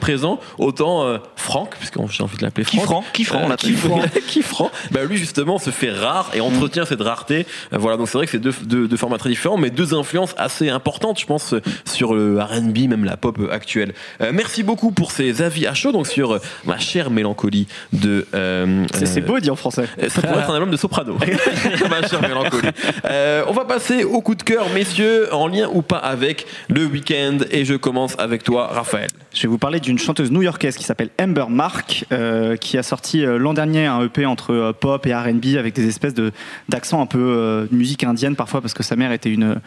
autant 0.57 1.03
euh, 1.03 1.17
Frank, 1.35 1.75
puisque 1.77 1.95
j'ai 2.09 2.23
envie 2.23 2.37
de 2.37 2.43
l'appeler 2.43 2.65
Qui 2.65 2.77
Frank. 2.77 2.85
franc, 2.87 3.03
qui 3.13 3.23
franc, 3.23 3.41
on 3.45 3.51
Euh, 3.51 3.55
qui 3.55 3.73
franc, 3.73 4.01
qui 4.27 4.41
franc. 4.41 4.71
Bah 4.91 5.03
lui 5.03 5.17
justement 5.17 5.57
se 5.57 5.69
fait 5.69 5.91
rare 5.91 6.31
et 6.33 6.41
entretient 6.41 6.85
cette 6.85 7.01
rareté. 7.01 7.45
Euh, 7.73 7.77
Voilà 7.77 7.97
donc 7.97 8.07
c'est 8.09 8.17
vrai 8.17 8.25
que 8.25 8.31
c'est 8.31 8.39
deux, 8.39 8.53
deux, 8.63 8.87
deux 8.87 8.97
formats 8.97 9.17
très 9.17 9.29
différents, 9.29 9.57
mais 9.57 9.69
deux 9.69 9.93
influences 9.93 10.33
assez 10.37 10.69
importantes, 10.69 11.19
je 11.19 11.25
pense, 11.25 11.53
euh, 11.53 11.61
sur 11.85 12.13
le 12.13 12.39
R&B, 12.39 12.87
même 12.89 13.03
la 13.05 13.17
pop 13.17 13.37
euh, 13.39 13.51
actuelle. 13.51 13.93
Euh, 14.21 14.31
merci 14.33 14.63
beaucoup 14.63 14.91
pour 14.91 15.11
ces 15.11 15.41
avis 15.41 15.67
à 15.67 15.73
chaud 15.73 15.91
donc 15.91 16.07
sur 16.07 16.33
euh, 16.35 16.39
ma 16.65 16.77
chère 16.77 17.09
mélancolie 17.09 17.67
de. 17.93 18.25
euh, 18.33 18.85
C'est 18.93 19.17
euh, 19.19 19.21
beau 19.21 19.39
dire 19.39 19.53
en 19.53 19.55
français. 19.55 19.85
ça 20.09 20.21
pourrait 20.21 20.41
être 20.41 20.49
un 20.49 20.55
album 20.55 20.71
de 20.71 20.77
soprano. 20.77 21.17
Ma 21.89 22.07
chère 22.07 22.21
mélancolie. 22.21 22.69
Euh, 23.05 23.43
on 23.47 23.53
va 23.53 23.65
passer 23.65 24.03
au 24.03 24.21
coup 24.21 24.35
de 24.35 24.43
cœur, 24.43 24.69
messieurs, 24.73 25.33
en 25.33 25.47
lien 25.47 25.69
ou 25.73 25.81
pas 25.81 25.97
avec 25.97 26.45
le 26.69 26.85
week-end. 26.85 27.37
Et 27.51 27.65
je 27.65 27.75
commence 27.75 28.15
avec 28.17 28.43
toi, 28.43 28.67
Raphaël. 28.71 29.09
Je 29.33 29.41
vais 29.43 29.47
vous 29.47 29.57
parler 29.57 29.79
d'une 29.85 29.99
chanteuse 29.99 30.31
new-yorkaise 30.31 30.75
qui 30.75 30.83
s'appelle 30.83 31.11
Amber 31.21 31.45
Mark, 31.49 32.05
euh, 32.11 32.55
qui 32.57 32.77
a 32.77 32.83
sorti 32.83 33.23
euh, 33.23 33.37
l'an 33.37 33.53
dernier 33.53 33.85
un 33.85 34.01
EP 34.03 34.25
entre 34.25 34.51
euh, 34.51 34.73
pop 34.73 35.05
et 35.05 35.13
R&B 35.13 35.57
avec 35.57 35.75
des 35.75 35.87
espèces 35.87 36.13
de 36.15 36.31
d'accent 36.69 37.01
un 37.01 37.05
peu 37.05 37.67
de 37.69 37.75
musique 37.75 38.03
indienne 38.03 38.35
parfois 38.35 38.61
parce 38.61 38.73
que 38.73 38.81
sa 38.83 38.95
mère 38.95 39.11
était 39.11 39.29
une 39.31 39.57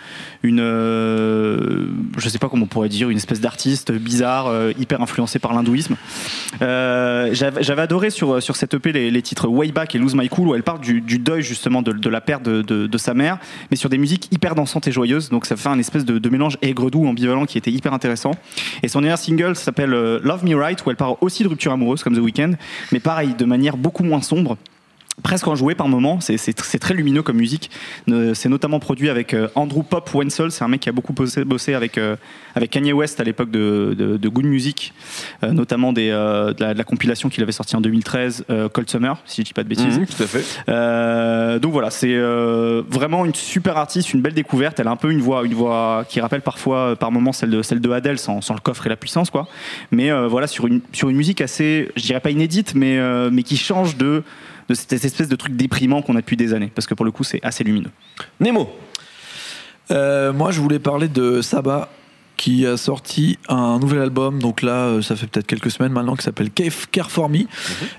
une 0.42 0.58
je 0.58 2.28
sais 2.28 2.38
pas 2.38 2.48
comment 2.48 2.64
on 2.64 2.66
pourrait 2.66 2.88
dire 2.88 3.08
une 3.10 3.16
espèce 3.16 3.40
d'artiste 3.40 3.92
bizarre 3.92 4.52
hyper 4.78 5.00
influencée 5.00 5.38
par 5.38 5.54
l'hindouisme. 5.54 5.96
J'avais 6.60 7.82
adoré 7.82 8.10
sur 8.10 8.42
sur 8.42 8.56
cette 8.56 8.74
EP 8.74 8.92
les, 8.92 9.22
titres 9.22 9.46
Way 9.48 9.72
Back 9.72 9.94
et 9.94 9.98
Lose 9.98 10.14
My 10.14 10.28
Cool 10.28 10.48
où 10.48 10.54
elle 10.54 10.62
parle 10.64 10.80
du, 10.80 11.00
deuil 11.18 11.42
justement 11.42 11.82
de, 11.82 11.92
de 11.92 12.08
la 12.08 12.20
perte 12.20 12.42
de, 12.42 12.62
de- 12.62 12.86
de 12.86 12.98
sa 12.98 13.14
mère, 13.14 13.38
mais 13.70 13.76
sur 13.76 13.88
des 13.88 13.98
musiques 13.98 14.28
hyper 14.32 14.54
dansantes 14.54 14.88
et 14.88 14.92
joyeuses. 14.92 15.28
Donc 15.30 15.46
ça 15.46 15.56
fait 15.56 15.68
un 15.68 15.78
espèce 15.78 16.04
de, 16.04 16.18
de 16.18 16.28
mélange 16.28 16.58
aigre-doux 16.62 17.06
ambivalent 17.06 17.46
qui 17.46 17.58
était 17.58 17.70
hyper 17.70 17.92
intéressant. 17.92 18.32
Et 18.82 18.88
son 18.88 19.00
dernier 19.00 19.16
single 19.16 19.54
s'appelle 19.56 19.94
Love 20.22 20.44
Me 20.44 20.54
Right, 20.54 20.84
où 20.84 20.90
elle 20.90 20.96
parle 20.96 21.16
aussi 21.20 21.42
de 21.42 21.48
rupture 21.48 21.72
amoureuse 21.72 22.02
comme 22.02 22.14
The 22.14 22.20
Weeknd, 22.20 22.52
mais 22.92 23.00
pareil, 23.00 23.34
de 23.34 23.44
manière 23.44 23.76
beaucoup 23.76 24.04
moins 24.04 24.22
sombre 24.22 24.56
presque 25.22 25.46
enjoué 25.48 25.74
par 25.74 25.88
moment, 25.88 26.20
c'est 26.20 26.36
c'est- 26.36 26.58
c'est 26.62 26.78
très 26.78 26.94
lumineux 26.94 27.22
comme 27.22 27.36
musique. 27.36 27.70
C'est 28.34 28.48
notamment 28.48 28.78
produit 28.80 29.08
avec 29.10 29.34
euh, 29.34 29.48
Andrew 29.54 29.82
Pop 29.82 30.08
Wenzel, 30.14 30.50
c'est 30.50 30.64
un 30.64 30.68
mec 30.68 30.80
qui 30.80 30.88
a 30.88 30.92
beaucoup 30.92 31.12
bossé, 31.12 31.44
bossé 31.44 31.74
avec, 31.74 31.98
euh, 31.98 32.16
avec 32.54 32.70
Kanye 32.70 32.92
West 32.92 33.20
à 33.20 33.24
l'époque 33.24 33.50
de, 33.50 33.94
de, 33.98 34.16
de 34.16 34.28
Good 34.28 34.44
Music, 34.46 34.92
euh, 35.42 35.52
notamment 35.52 35.92
des, 35.92 36.10
euh, 36.10 36.52
de, 36.52 36.62
la, 36.62 36.72
de 36.74 36.78
la 36.78 36.84
compilation 36.84 37.28
qu'il 37.28 37.42
avait 37.42 37.52
sortie 37.52 37.76
en 37.76 37.80
2013, 37.80 38.44
euh, 38.50 38.68
Cold 38.68 38.88
Summer, 38.88 39.16
si 39.24 39.42
je 39.42 39.46
dis 39.46 39.52
pas 39.54 39.62
de 39.64 39.68
bêtises. 39.68 39.98
Mhm, 39.98 40.06
tout 40.06 40.22
à 40.22 40.26
fait. 40.26 40.44
Euh, 40.68 41.58
donc 41.58 41.72
voilà, 41.72 41.90
c'est 41.90 42.16
vraiment 42.88 43.24
une 43.24 43.34
super 43.34 43.76
artiste, 43.76 44.12
une 44.14 44.20
belle 44.22 44.34
découverte. 44.34 44.78
Elle 44.80 44.88
a 44.88 44.90
un 44.90 44.96
peu 44.96 45.10
une 45.10 45.20
voix, 45.20 45.44
une 45.44 45.54
voix 45.54 46.04
qui 46.08 46.20
rappelle 46.20 46.42
parfois, 46.42 46.96
par 46.96 47.10
moments, 47.12 47.32
celle 47.32 47.50
de 47.50 47.62
celle 47.62 47.80
de 47.80 47.90
Adele, 47.90 48.18
sans, 48.18 48.40
sans 48.40 48.54
le 48.54 48.60
coffre 48.60 48.86
et 48.86 48.88
la 48.88 48.96
puissance, 48.96 49.30
quoi. 49.30 49.48
Mais 49.90 50.10
euh, 50.10 50.28
voilà, 50.28 50.46
sur 50.46 50.66
une 50.66 50.80
sur 50.92 51.08
une 51.08 51.16
musique 51.16 51.40
assez, 51.40 51.90
je 51.96 52.02
dirais 52.02 52.20
pas 52.20 52.30
inédite, 52.30 52.74
mais 52.74 52.98
euh, 52.98 53.30
mais 53.32 53.42
qui 53.42 53.56
change 53.56 53.96
de 53.96 54.22
de 54.68 54.74
cette 54.74 54.92
espèce 54.92 55.28
de 55.28 55.36
truc 55.36 55.56
déprimant 55.56 56.02
qu'on 56.02 56.16
a 56.16 56.20
depuis 56.20 56.36
des 56.36 56.52
années, 56.52 56.70
parce 56.74 56.86
que 56.86 56.94
pour 56.94 57.04
le 57.04 57.10
coup, 57.10 57.24
c'est 57.24 57.40
assez 57.42 57.64
lumineux. 57.64 57.90
Nemo. 58.40 58.70
Euh, 59.90 60.32
moi, 60.32 60.50
je 60.50 60.60
voulais 60.60 60.78
parler 60.78 61.08
de 61.08 61.40
Saba 61.40 61.88
qui 62.36 62.64
a 62.66 62.76
sorti 62.76 63.38
un 63.48 63.78
nouvel 63.80 64.00
album. 64.00 64.40
Donc 64.40 64.62
là, 64.62 64.84
euh, 64.84 65.02
ça 65.02 65.16
fait 65.16 65.26
peut-être 65.26 65.46
quelques 65.46 65.70
semaines 65.70 65.92
maintenant, 65.92 66.14
qui 66.14 66.22
s'appelle 66.22 66.50
Care 66.50 67.10
for 67.10 67.28
Me. 67.28 67.40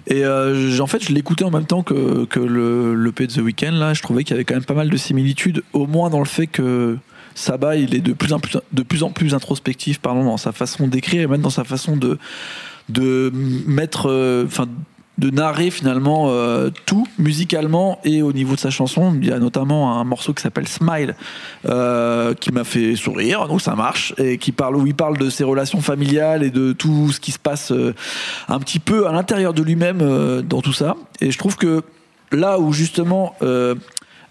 Et 0.08 0.24
euh, 0.24 0.80
en 0.80 0.88
fait, 0.88 1.04
je 1.04 1.12
l'écoutais 1.12 1.44
en 1.44 1.52
même 1.52 1.66
temps 1.66 1.84
que, 1.84 2.26
que 2.26 2.40
le, 2.40 2.96
le 2.96 3.12
P 3.12 3.28
de 3.28 3.34
The 3.34 3.40
Weeknd. 3.40 3.72
Là, 3.72 3.94
je 3.94 4.02
trouvais 4.02 4.24
qu'il 4.24 4.32
y 4.32 4.36
avait 4.36 4.46
quand 4.46 4.56
même 4.56 4.64
pas 4.64 4.74
mal 4.74 4.90
de 4.90 4.98
similitudes, 4.98 5.64
au 5.74 5.88
moins 5.88 6.10
dans 6.10 6.20
le 6.20 6.26
fait 6.26 6.48
que 6.48 6.98
Saba, 7.36 7.76
il 7.76 7.96
est 7.96 8.02
de 8.02 8.14
plus 8.14 8.34
en 8.34 8.40
plus, 8.40 8.58
de 8.72 8.84
plus, 8.84 9.04
en 9.04 9.12
plus 9.12 9.34
introspectif, 9.34 10.00
pardon, 10.00 10.24
dans 10.24 10.38
sa 10.38 10.52
façon 10.52 10.88
d'écrire 10.88 11.22
et 11.22 11.28
même 11.28 11.42
dans 11.42 11.50
sa 11.50 11.64
façon 11.64 11.96
de, 11.98 12.18
de 12.90 13.32
mettre, 13.34 14.10
euh, 14.10 14.46
enfin, 14.46 14.68
de 15.20 15.30
narrer 15.30 15.70
finalement 15.70 16.28
euh, 16.30 16.70
tout 16.86 17.06
musicalement 17.18 18.00
et 18.06 18.22
au 18.22 18.32
niveau 18.32 18.56
de 18.56 18.60
sa 18.60 18.70
chanson. 18.70 19.14
Il 19.22 19.28
y 19.28 19.32
a 19.32 19.40
notamment 19.40 20.00
un 20.00 20.04
morceau 20.06 20.34
qui 20.34 20.42
s'appelle 20.42 20.68
Smile 20.68 21.16
euh, 21.68 22.34
qui 22.34 22.52
m'a 22.52 22.64
fait 22.64 22.96
sourire, 22.96 23.48
donc 23.48 23.62
ça 23.62 23.76
marche, 23.76 24.14
et 24.18 24.38
qui 24.38 24.52
parle 24.52 24.78
où 24.78 24.88
il 24.88 24.96
parle 24.96 25.18
de 25.18 25.30
ses 25.30 25.44
relations 25.44 25.82
familiales 25.82 26.44
et 26.44 26.50
de 26.50 26.72
tout 26.72 27.12
ce 27.12 27.20
qui 27.20 27.32
se 27.32 27.40
passe 27.40 27.72
euh, 27.72 27.94
un 28.48 28.60
petit 28.60 28.80
peu 28.80 29.08
à 29.08 29.12
l'intérieur 29.12 29.54
de 29.54 29.62
lui-même 29.62 30.42
dans 30.42 30.62
tout 30.62 30.74
ça. 30.74 30.96
Et 31.20 31.32
je 31.32 31.38
trouve 31.38 31.58
que 31.58 31.84
là 32.32 32.60
où 32.60 32.72
justement 32.72 33.36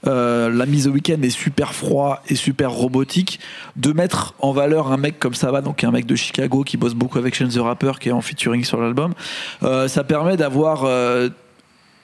euh, 0.06 0.50
la 0.50 0.66
mise 0.66 0.86
au 0.86 0.90
week-end 0.90 1.20
est 1.22 1.30
super 1.30 1.74
froid 1.74 2.22
et 2.28 2.34
super 2.34 2.70
robotique, 2.70 3.40
de 3.76 3.92
mettre 3.92 4.34
en 4.38 4.52
valeur 4.52 4.92
un 4.92 4.96
mec 4.96 5.18
comme 5.18 5.34
ça 5.34 5.50
va, 5.50 5.60
donc 5.60 5.82
un 5.84 5.90
mec 5.90 6.06
de 6.06 6.14
Chicago 6.14 6.62
qui 6.62 6.76
bosse 6.76 6.94
beaucoup 6.94 7.18
avec 7.18 7.34
Shane 7.34 7.48
the 7.48 7.58
Rapper 7.58 7.92
qui 8.00 8.08
est 8.08 8.12
en 8.12 8.20
featuring 8.20 8.64
sur 8.64 8.80
l'album, 8.80 9.14
euh, 9.62 9.88
ça 9.88 10.04
permet 10.04 10.36
d'avoir 10.36 10.84
euh, 10.84 11.28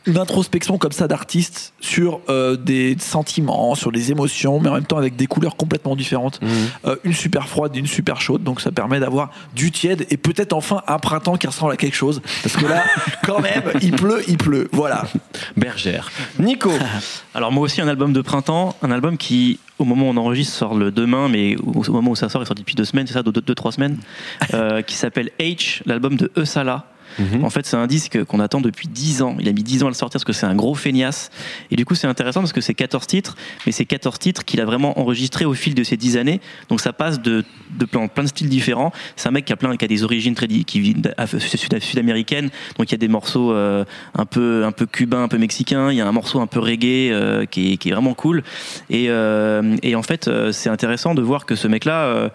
une 0.06 0.18
introspection 0.18 0.78
comme 0.78 0.92
ça 0.92 1.08
d'artiste 1.08 1.72
sur 1.80 2.20
euh, 2.28 2.56
des 2.56 2.96
sentiments, 2.98 3.74
sur 3.74 3.92
des 3.92 4.10
émotions, 4.10 4.60
mais 4.60 4.68
en 4.68 4.74
même 4.74 4.84
temps 4.84 4.98
avec 4.98 5.16
des 5.16 5.26
couleurs 5.26 5.56
complètement 5.56 5.96
différentes. 5.96 6.40
Euh, 6.84 6.96
une 7.04 7.12
super 7.12 7.48
froide 7.48 7.74
et 7.74 7.78
une 7.78 7.86
super 7.86 8.20
chaude, 8.20 8.42
donc 8.42 8.60
ça 8.60 8.70
permet 8.70 9.00
d'avoir 9.00 9.30
du 9.54 9.70
tiède 9.70 10.06
et 10.10 10.16
peut-être 10.16 10.52
enfin 10.52 10.82
un 10.86 10.98
printemps 10.98 11.36
qui 11.36 11.46
ressemble 11.46 11.72
à 11.72 11.76
quelque 11.76 11.96
chose. 11.96 12.20
Parce 12.42 12.56
que 12.56 12.66
là, 12.66 12.84
quand 13.24 13.40
même, 13.40 13.62
il 13.80 13.92
pleut, 13.92 14.22
il 14.28 14.36
pleut. 14.36 14.68
Voilà. 14.72 15.06
Bergère. 15.56 16.10
Nico. 16.38 16.70
Alors 17.34 17.50
moi 17.52 17.64
aussi 17.64 17.80
un 17.80 17.88
album 17.88 18.12
de 18.12 18.20
printemps, 18.20 18.76
un 18.82 18.90
album 18.90 19.16
qui 19.16 19.58
au 19.78 19.84
moment 19.84 20.06
où 20.06 20.10
on 20.10 20.16
enregistre 20.16 20.54
sort 20.54 20.74
le 20.74 20.90
demain, 20.90 21.28
mais 21.28 21.56
au 21.56 21.90
moment 21.90 22.12
où 22.12 22.16
ça 22.16 22.28
sort, 22.28 22.42
il 22.42 22.46
sort 22.46 22.54
depuis 22.54 22.74
deux 22.74 22.84
semaines, 22.84 23.06
c'est 23.06 23.14
ça, 23.14 23.22
deux, 23.22 23.32
deux, 23.32 23.40
deux, 23.40 23.54
trois 23.54 23.72
semaines, 23.72 23.98
euh, 24.54 24.82
qui 24.82 24.94
s'appelle 24.94 25.30
H, 25.40 25.82
l'album 25.86 26.16
de 26.16 26.30
Eusala. 26.36 26.86
Mhm. 27.18 27.44
En 27.44 27.50
fait, 27.50 27.66
c'est 27.66 27.76
un 27.76 27.86
disque 27.86 28.22
qu'on 28.24 28.40
attend 28.40 28.60
depuis 28.60 28.88
10 28.88 29.22
ans. 29.22 29.36
Il 29.40 29.48
a 29.48 29.52
mis 29.52 29.62
10 29.62 29.82
ans 29.82 29.86
à 29.86 29.90
le 29.90 29.94
sortir 29.94 30.14
parce 30.14 30.24
que 30.24 30.32
c'est 30.32 30.46
un 30.46 30.54
gros 30.54 30.74
feignasse. 30.74 31.30
Et 31.70 31.76
du 31.76 31.84
coup, 31.84 31.94
c'est 31.94 32.06
intéressant 32.06 32.40
parce 32.40 32.52
que 32.52 32.60
c'est 32.60 32.74
14 32.74 33.06
titres, 33.06 33.36
mais 33.66 33.72
c'est 33.72 33.84
14 33.84 34.18
titres 34.18 34.44
qu'il 34.44 34.60
a 34.60 34.64
vraiment 34.64 34.98
enregistrés 34.98 35.44
au 35.44 35.54
fil 35.54 35.74
de 35.74 35.84
ces 35.84 35.96
10 35.96 36.16
années. 36.16 36.40
Donc 36.68 36.80
ça 36.80 36.92
passe 36.92 37.20
de, 37.20 37.44
de 37.78 37.84
plein, 37.84 38.06
plein 38.08 38.24
de 38.24 38.28
styles 38.28 38.48
différents. 38.48 38.92
C'est 39.16 39.28
un 39.28 39.32
mec 39.32 39.44
qui 39.44 39.52
a, 39.52 39.56
plein, 39.56 39.76
qui 39.76 39.84
a 39.84 39.88
des 39.88 40.02
origines 40.04 40.34
très 40.34 40.46
qui 40.48 40.80
vit 40.80 40.94
d'Af- 40.94 41.38
sud- 41.38 41.80
sud-américaines. 41.80 42.50
Donc 42.78 42.90
il 42.90 42.92
y 42.92 42.94
a 42.94 42.98
des 42.98 43.08
morceaux 43.08 43.52
euh, 43.52 43.84
un, 44.14 44.26
peu, 44.26 44.64
un 44.64 44.72
peu 44.72 44.86
cubains, 44.86 45.22
un 45.24 45.28
peu 45.28 45.38
mexicains. 45.38 45.90
Il 45.90 45.96
y 45.96 46.00
a 46.00 46.06
un 46.06 46.12
morceau 46.12 46.40
un 46.40 46.46
peu 46.46 46.60
reggae 46.60 47.10
euh, 47.12 47.46
qui, 47.46 47.72
est, 47.72 47.90
vraiment 47.90 48.14
cool. 48.14 48.42
Et, 48.90 49.06
euh, 49.08 49.76
et 49.82 49.94
en 49.96 50.02
fait, 50.02 50.30
c'est 50.52 50.68
intéressant 50.68 51.14
de 51.14 51.22
voir 51.22 51.46
que 51.46 51.54
ce 51.54 51.68
mec-là. 51.68 52.30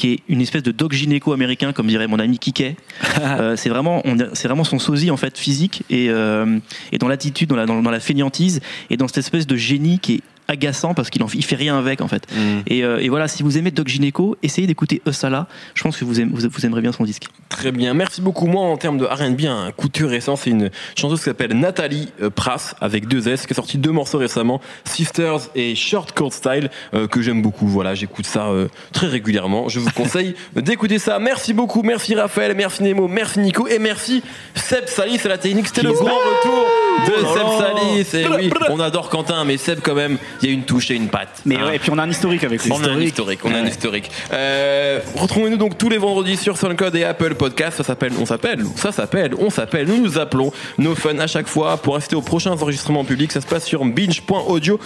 Qui 0.00 0.12
est 0.14 0.20
une 0.30 0.40
espèce 0.40 0.62
de 0.62 0.72
dog 0.72 0.94
gynéco 0.94 1.34
américain, 1.34 1.74
comme 1.74 1.86
dirait 1.86 2.06
mon 2.06 2.18
ami 2.18 2.38
Kiké. 2.38 2.76
Euh, 3.20 3.54
c'est 3.54 3.68
vraiment, 3.68 4.02
c'est 4.32 4.48
vraiment 4.48 4.64
son 4.64 4.78
sosie 4.78 5.10
en 5.10 5.16
fait 5.16 5.36
physique 5.36 5.82
et, 5.90 6.08
euh, 6.08 6.58
et 6.90 6.98
dans 6.98 7.08
l'attitude, 7.08 7.48
dans 7.48 7.56
la, 7.56 7.66
dans, 7.66 7.82
dans 7.82 7.90
la 7.90 8.00
fainéantise 8.00 8.60
et 8.88 8.96
dans 8.96 9.08
cette 9.08 9.18
espèce 9.18 9.46
de 9.46 9.56
génie 9.56 9.98
qui 9.98 10.14
est 10.14 10.20
agaçant 10.50 10.94
parce 10.94 11.08
qu'il 11.10 11.22
en, 11.22 11.26
il 11.32 11.44
fait 11.44 11.56
rien 11.56 11.78
avec 11.78 12.00
en 12.00 12.08
fait. 12.08 12.26
Et, 12.66 12.84
euh, 12.84 12.98
et 12.98 13.08
voilà, 13.08 13.28
si 13.28 13.42
vous 13.42 13.56
aimez 13.56 13.70
Doc 13.70 13.88
Gynéco, 13.88 14.36
essayez 14.42 14.66
d'écouter 14.66 15.00
Eusala. 15.06 15.46
Je 15.74 15.82
pense 15.82 15.96
que 15.96 16.04
vous, 16.04 16.20
aimez- 16.20 16.30
vous, 16.32 16.66
aimerez 16.66 16.80
bien 16.82 16.92
son 16.92 17.04
disque. 17.04 17.24
Très 17.48 17.72
bien, 17.72 17.94
merci 17.94 18.20
beaucoup. 18.20 18.46
Moi, 18.46 18.62
en 18.62 18.76
termes 18.76 18.98
de 18.98 19.04
R&B, 19.04 19.46
un 19.46 19.70
coup 19.72 19.88
de 19.88 19.92
cœur 19.98 20.10
récent, 20.10 20.36
c'est 20.36 20.50
une 20.50 20.70
chanteuse 20.96 21.18
qui 21.20 21.24
s'appelle 21.24 21.52
Nathalie 21.58 22.08
euh, 22.22 22.30
Prass, 22.30 22.74
avec 22.80 23.06
deux 23.08 23.28
S, 23.28 23.46
qui 23.46 23.52
a 23.52 23.56
sorti 23.56 23.78
deux 23.78 23.90
morceaux 23.92 24.18
récemment, 24.18 24.60
Sisters 24.84 25.40
et 25.54 25.74
Short 25.74 26.12
Court 26.16 26.32
Style, 26.32 26.70
euh, 26.94 27.06
que 27.06 27.22
j'aime 27.22 27.42
beaucoup. 27.42 27.66
Voilà, 27.66 27.94
j'écoute 27.94 28.26
ça 28.26 28.46
euh, 28.48 28.68
très 28.92 29.06
régulièrement. 29.06 29.68
Je 29.68 29.80
vous 29.80 29.90
conseille 29.90 30.34
d'écouter 30.56 30.98
ça. 30.98 31.18
Merci 31.18 31.52
beaucoup, 31.52 31.82
merci 31.82 32.14
Raphaël, 32.14 32.54
merci 32.56 32.82
Nemo, 32.82 33.08
merci 33.08 33.38
Nico, 33.40 33.66
et 33.68 33.78
merci 33.78 34.22
Seb 34.54 34.86
Salis 34.86 35.20
à 35.24 35.28
la 35.28 35.38
technique. 35.38 35.68
C'était 35.68 35.82
le 35.82 35.92
grand 35.92 36.04
retour 36.06 36.66
de 37.06 37.12
Seb 37.26 37.46
Salis. 37.58 38.22
Et 38.22 38.26
oui, 38.36 38.50
on 38.68 38.80
adore 38.80 39.08
Quentin, 39.08 39.44
mais 39.44 39.56
Seb 39.56 39.80
quand 39.82 39.94
même, 39.94 40.18
il 40.42 40.48
y 40.48 40.52
a 40.52 40.54
une 40.54 40.64
touche 40.64 40.90
et 40.90 40.94
une 40.94 41.08
patte. 41.08 41.42
Mais 41.44 41.56
Hein. 41.56 41.66
ouais, 41.66 41.76
et 41.76 41.78
puis 41.78 41.90
on 41.90 41.98
a 41.98 42.02
un 42.02 42.10
historique 42.10 42.44
avec 42.44 42.62
lui. 42.64 42.70
On 42.72 42.82
a 42.84 42.88
un 42.88 43.00
historique, 43.00 43.40
on 43.44 43.52
a 43.54 43.58
un 43.58 43.66
historique. 43.66 44.10
Euh, 44.32 45.00
Retrouvez-nous 45.16 45.56
donc 45.56 45.76
tous 45.78 45.88
les 45.88 45.98
vendredis 45.98 46.36
sur 46.36 46.56
SoundCloud 46.56 46.94
et 46.96 47.04
Apple 47.04 47.34
Podcast. 47.34 47.76
Ça 47.78 47.84
s'appelle, 47.84 48.12
on 48.18 48.26
s'appelle, 48.26 48.64
ça 48.76 48.92
s'appelle, 48.92 49.34
on 49.38 49.50
s'appelle, 49.50 49.86
nous 49.88 49.98
nous 50.00 50.18
appelons 50.18 50.52
No 50.78 50.94
Fun 50.94 51.18
à 51.18 51.26
chaque 51.26 51.46
fois 51.48 51.76
pour 51.76 51.94
rester 51.96 52.16
aux 52.16 52.22
prochains 52.22 52.52
enregistrements 52.52 53.04
publics. 53.04 53.32
Ça 53.32 53.40
se 53.40 53.46
passe 53.46 53.64
sur 53.64 53.84
binge.audio. 53.84 54.78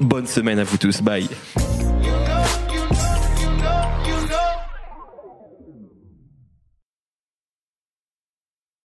Bonne 0.00 0.26
semaine 0.26 0.58
à 0.58 0.64
vous 0.64 0.76
tous, 0.76 1.00
bye. 1.00 1.28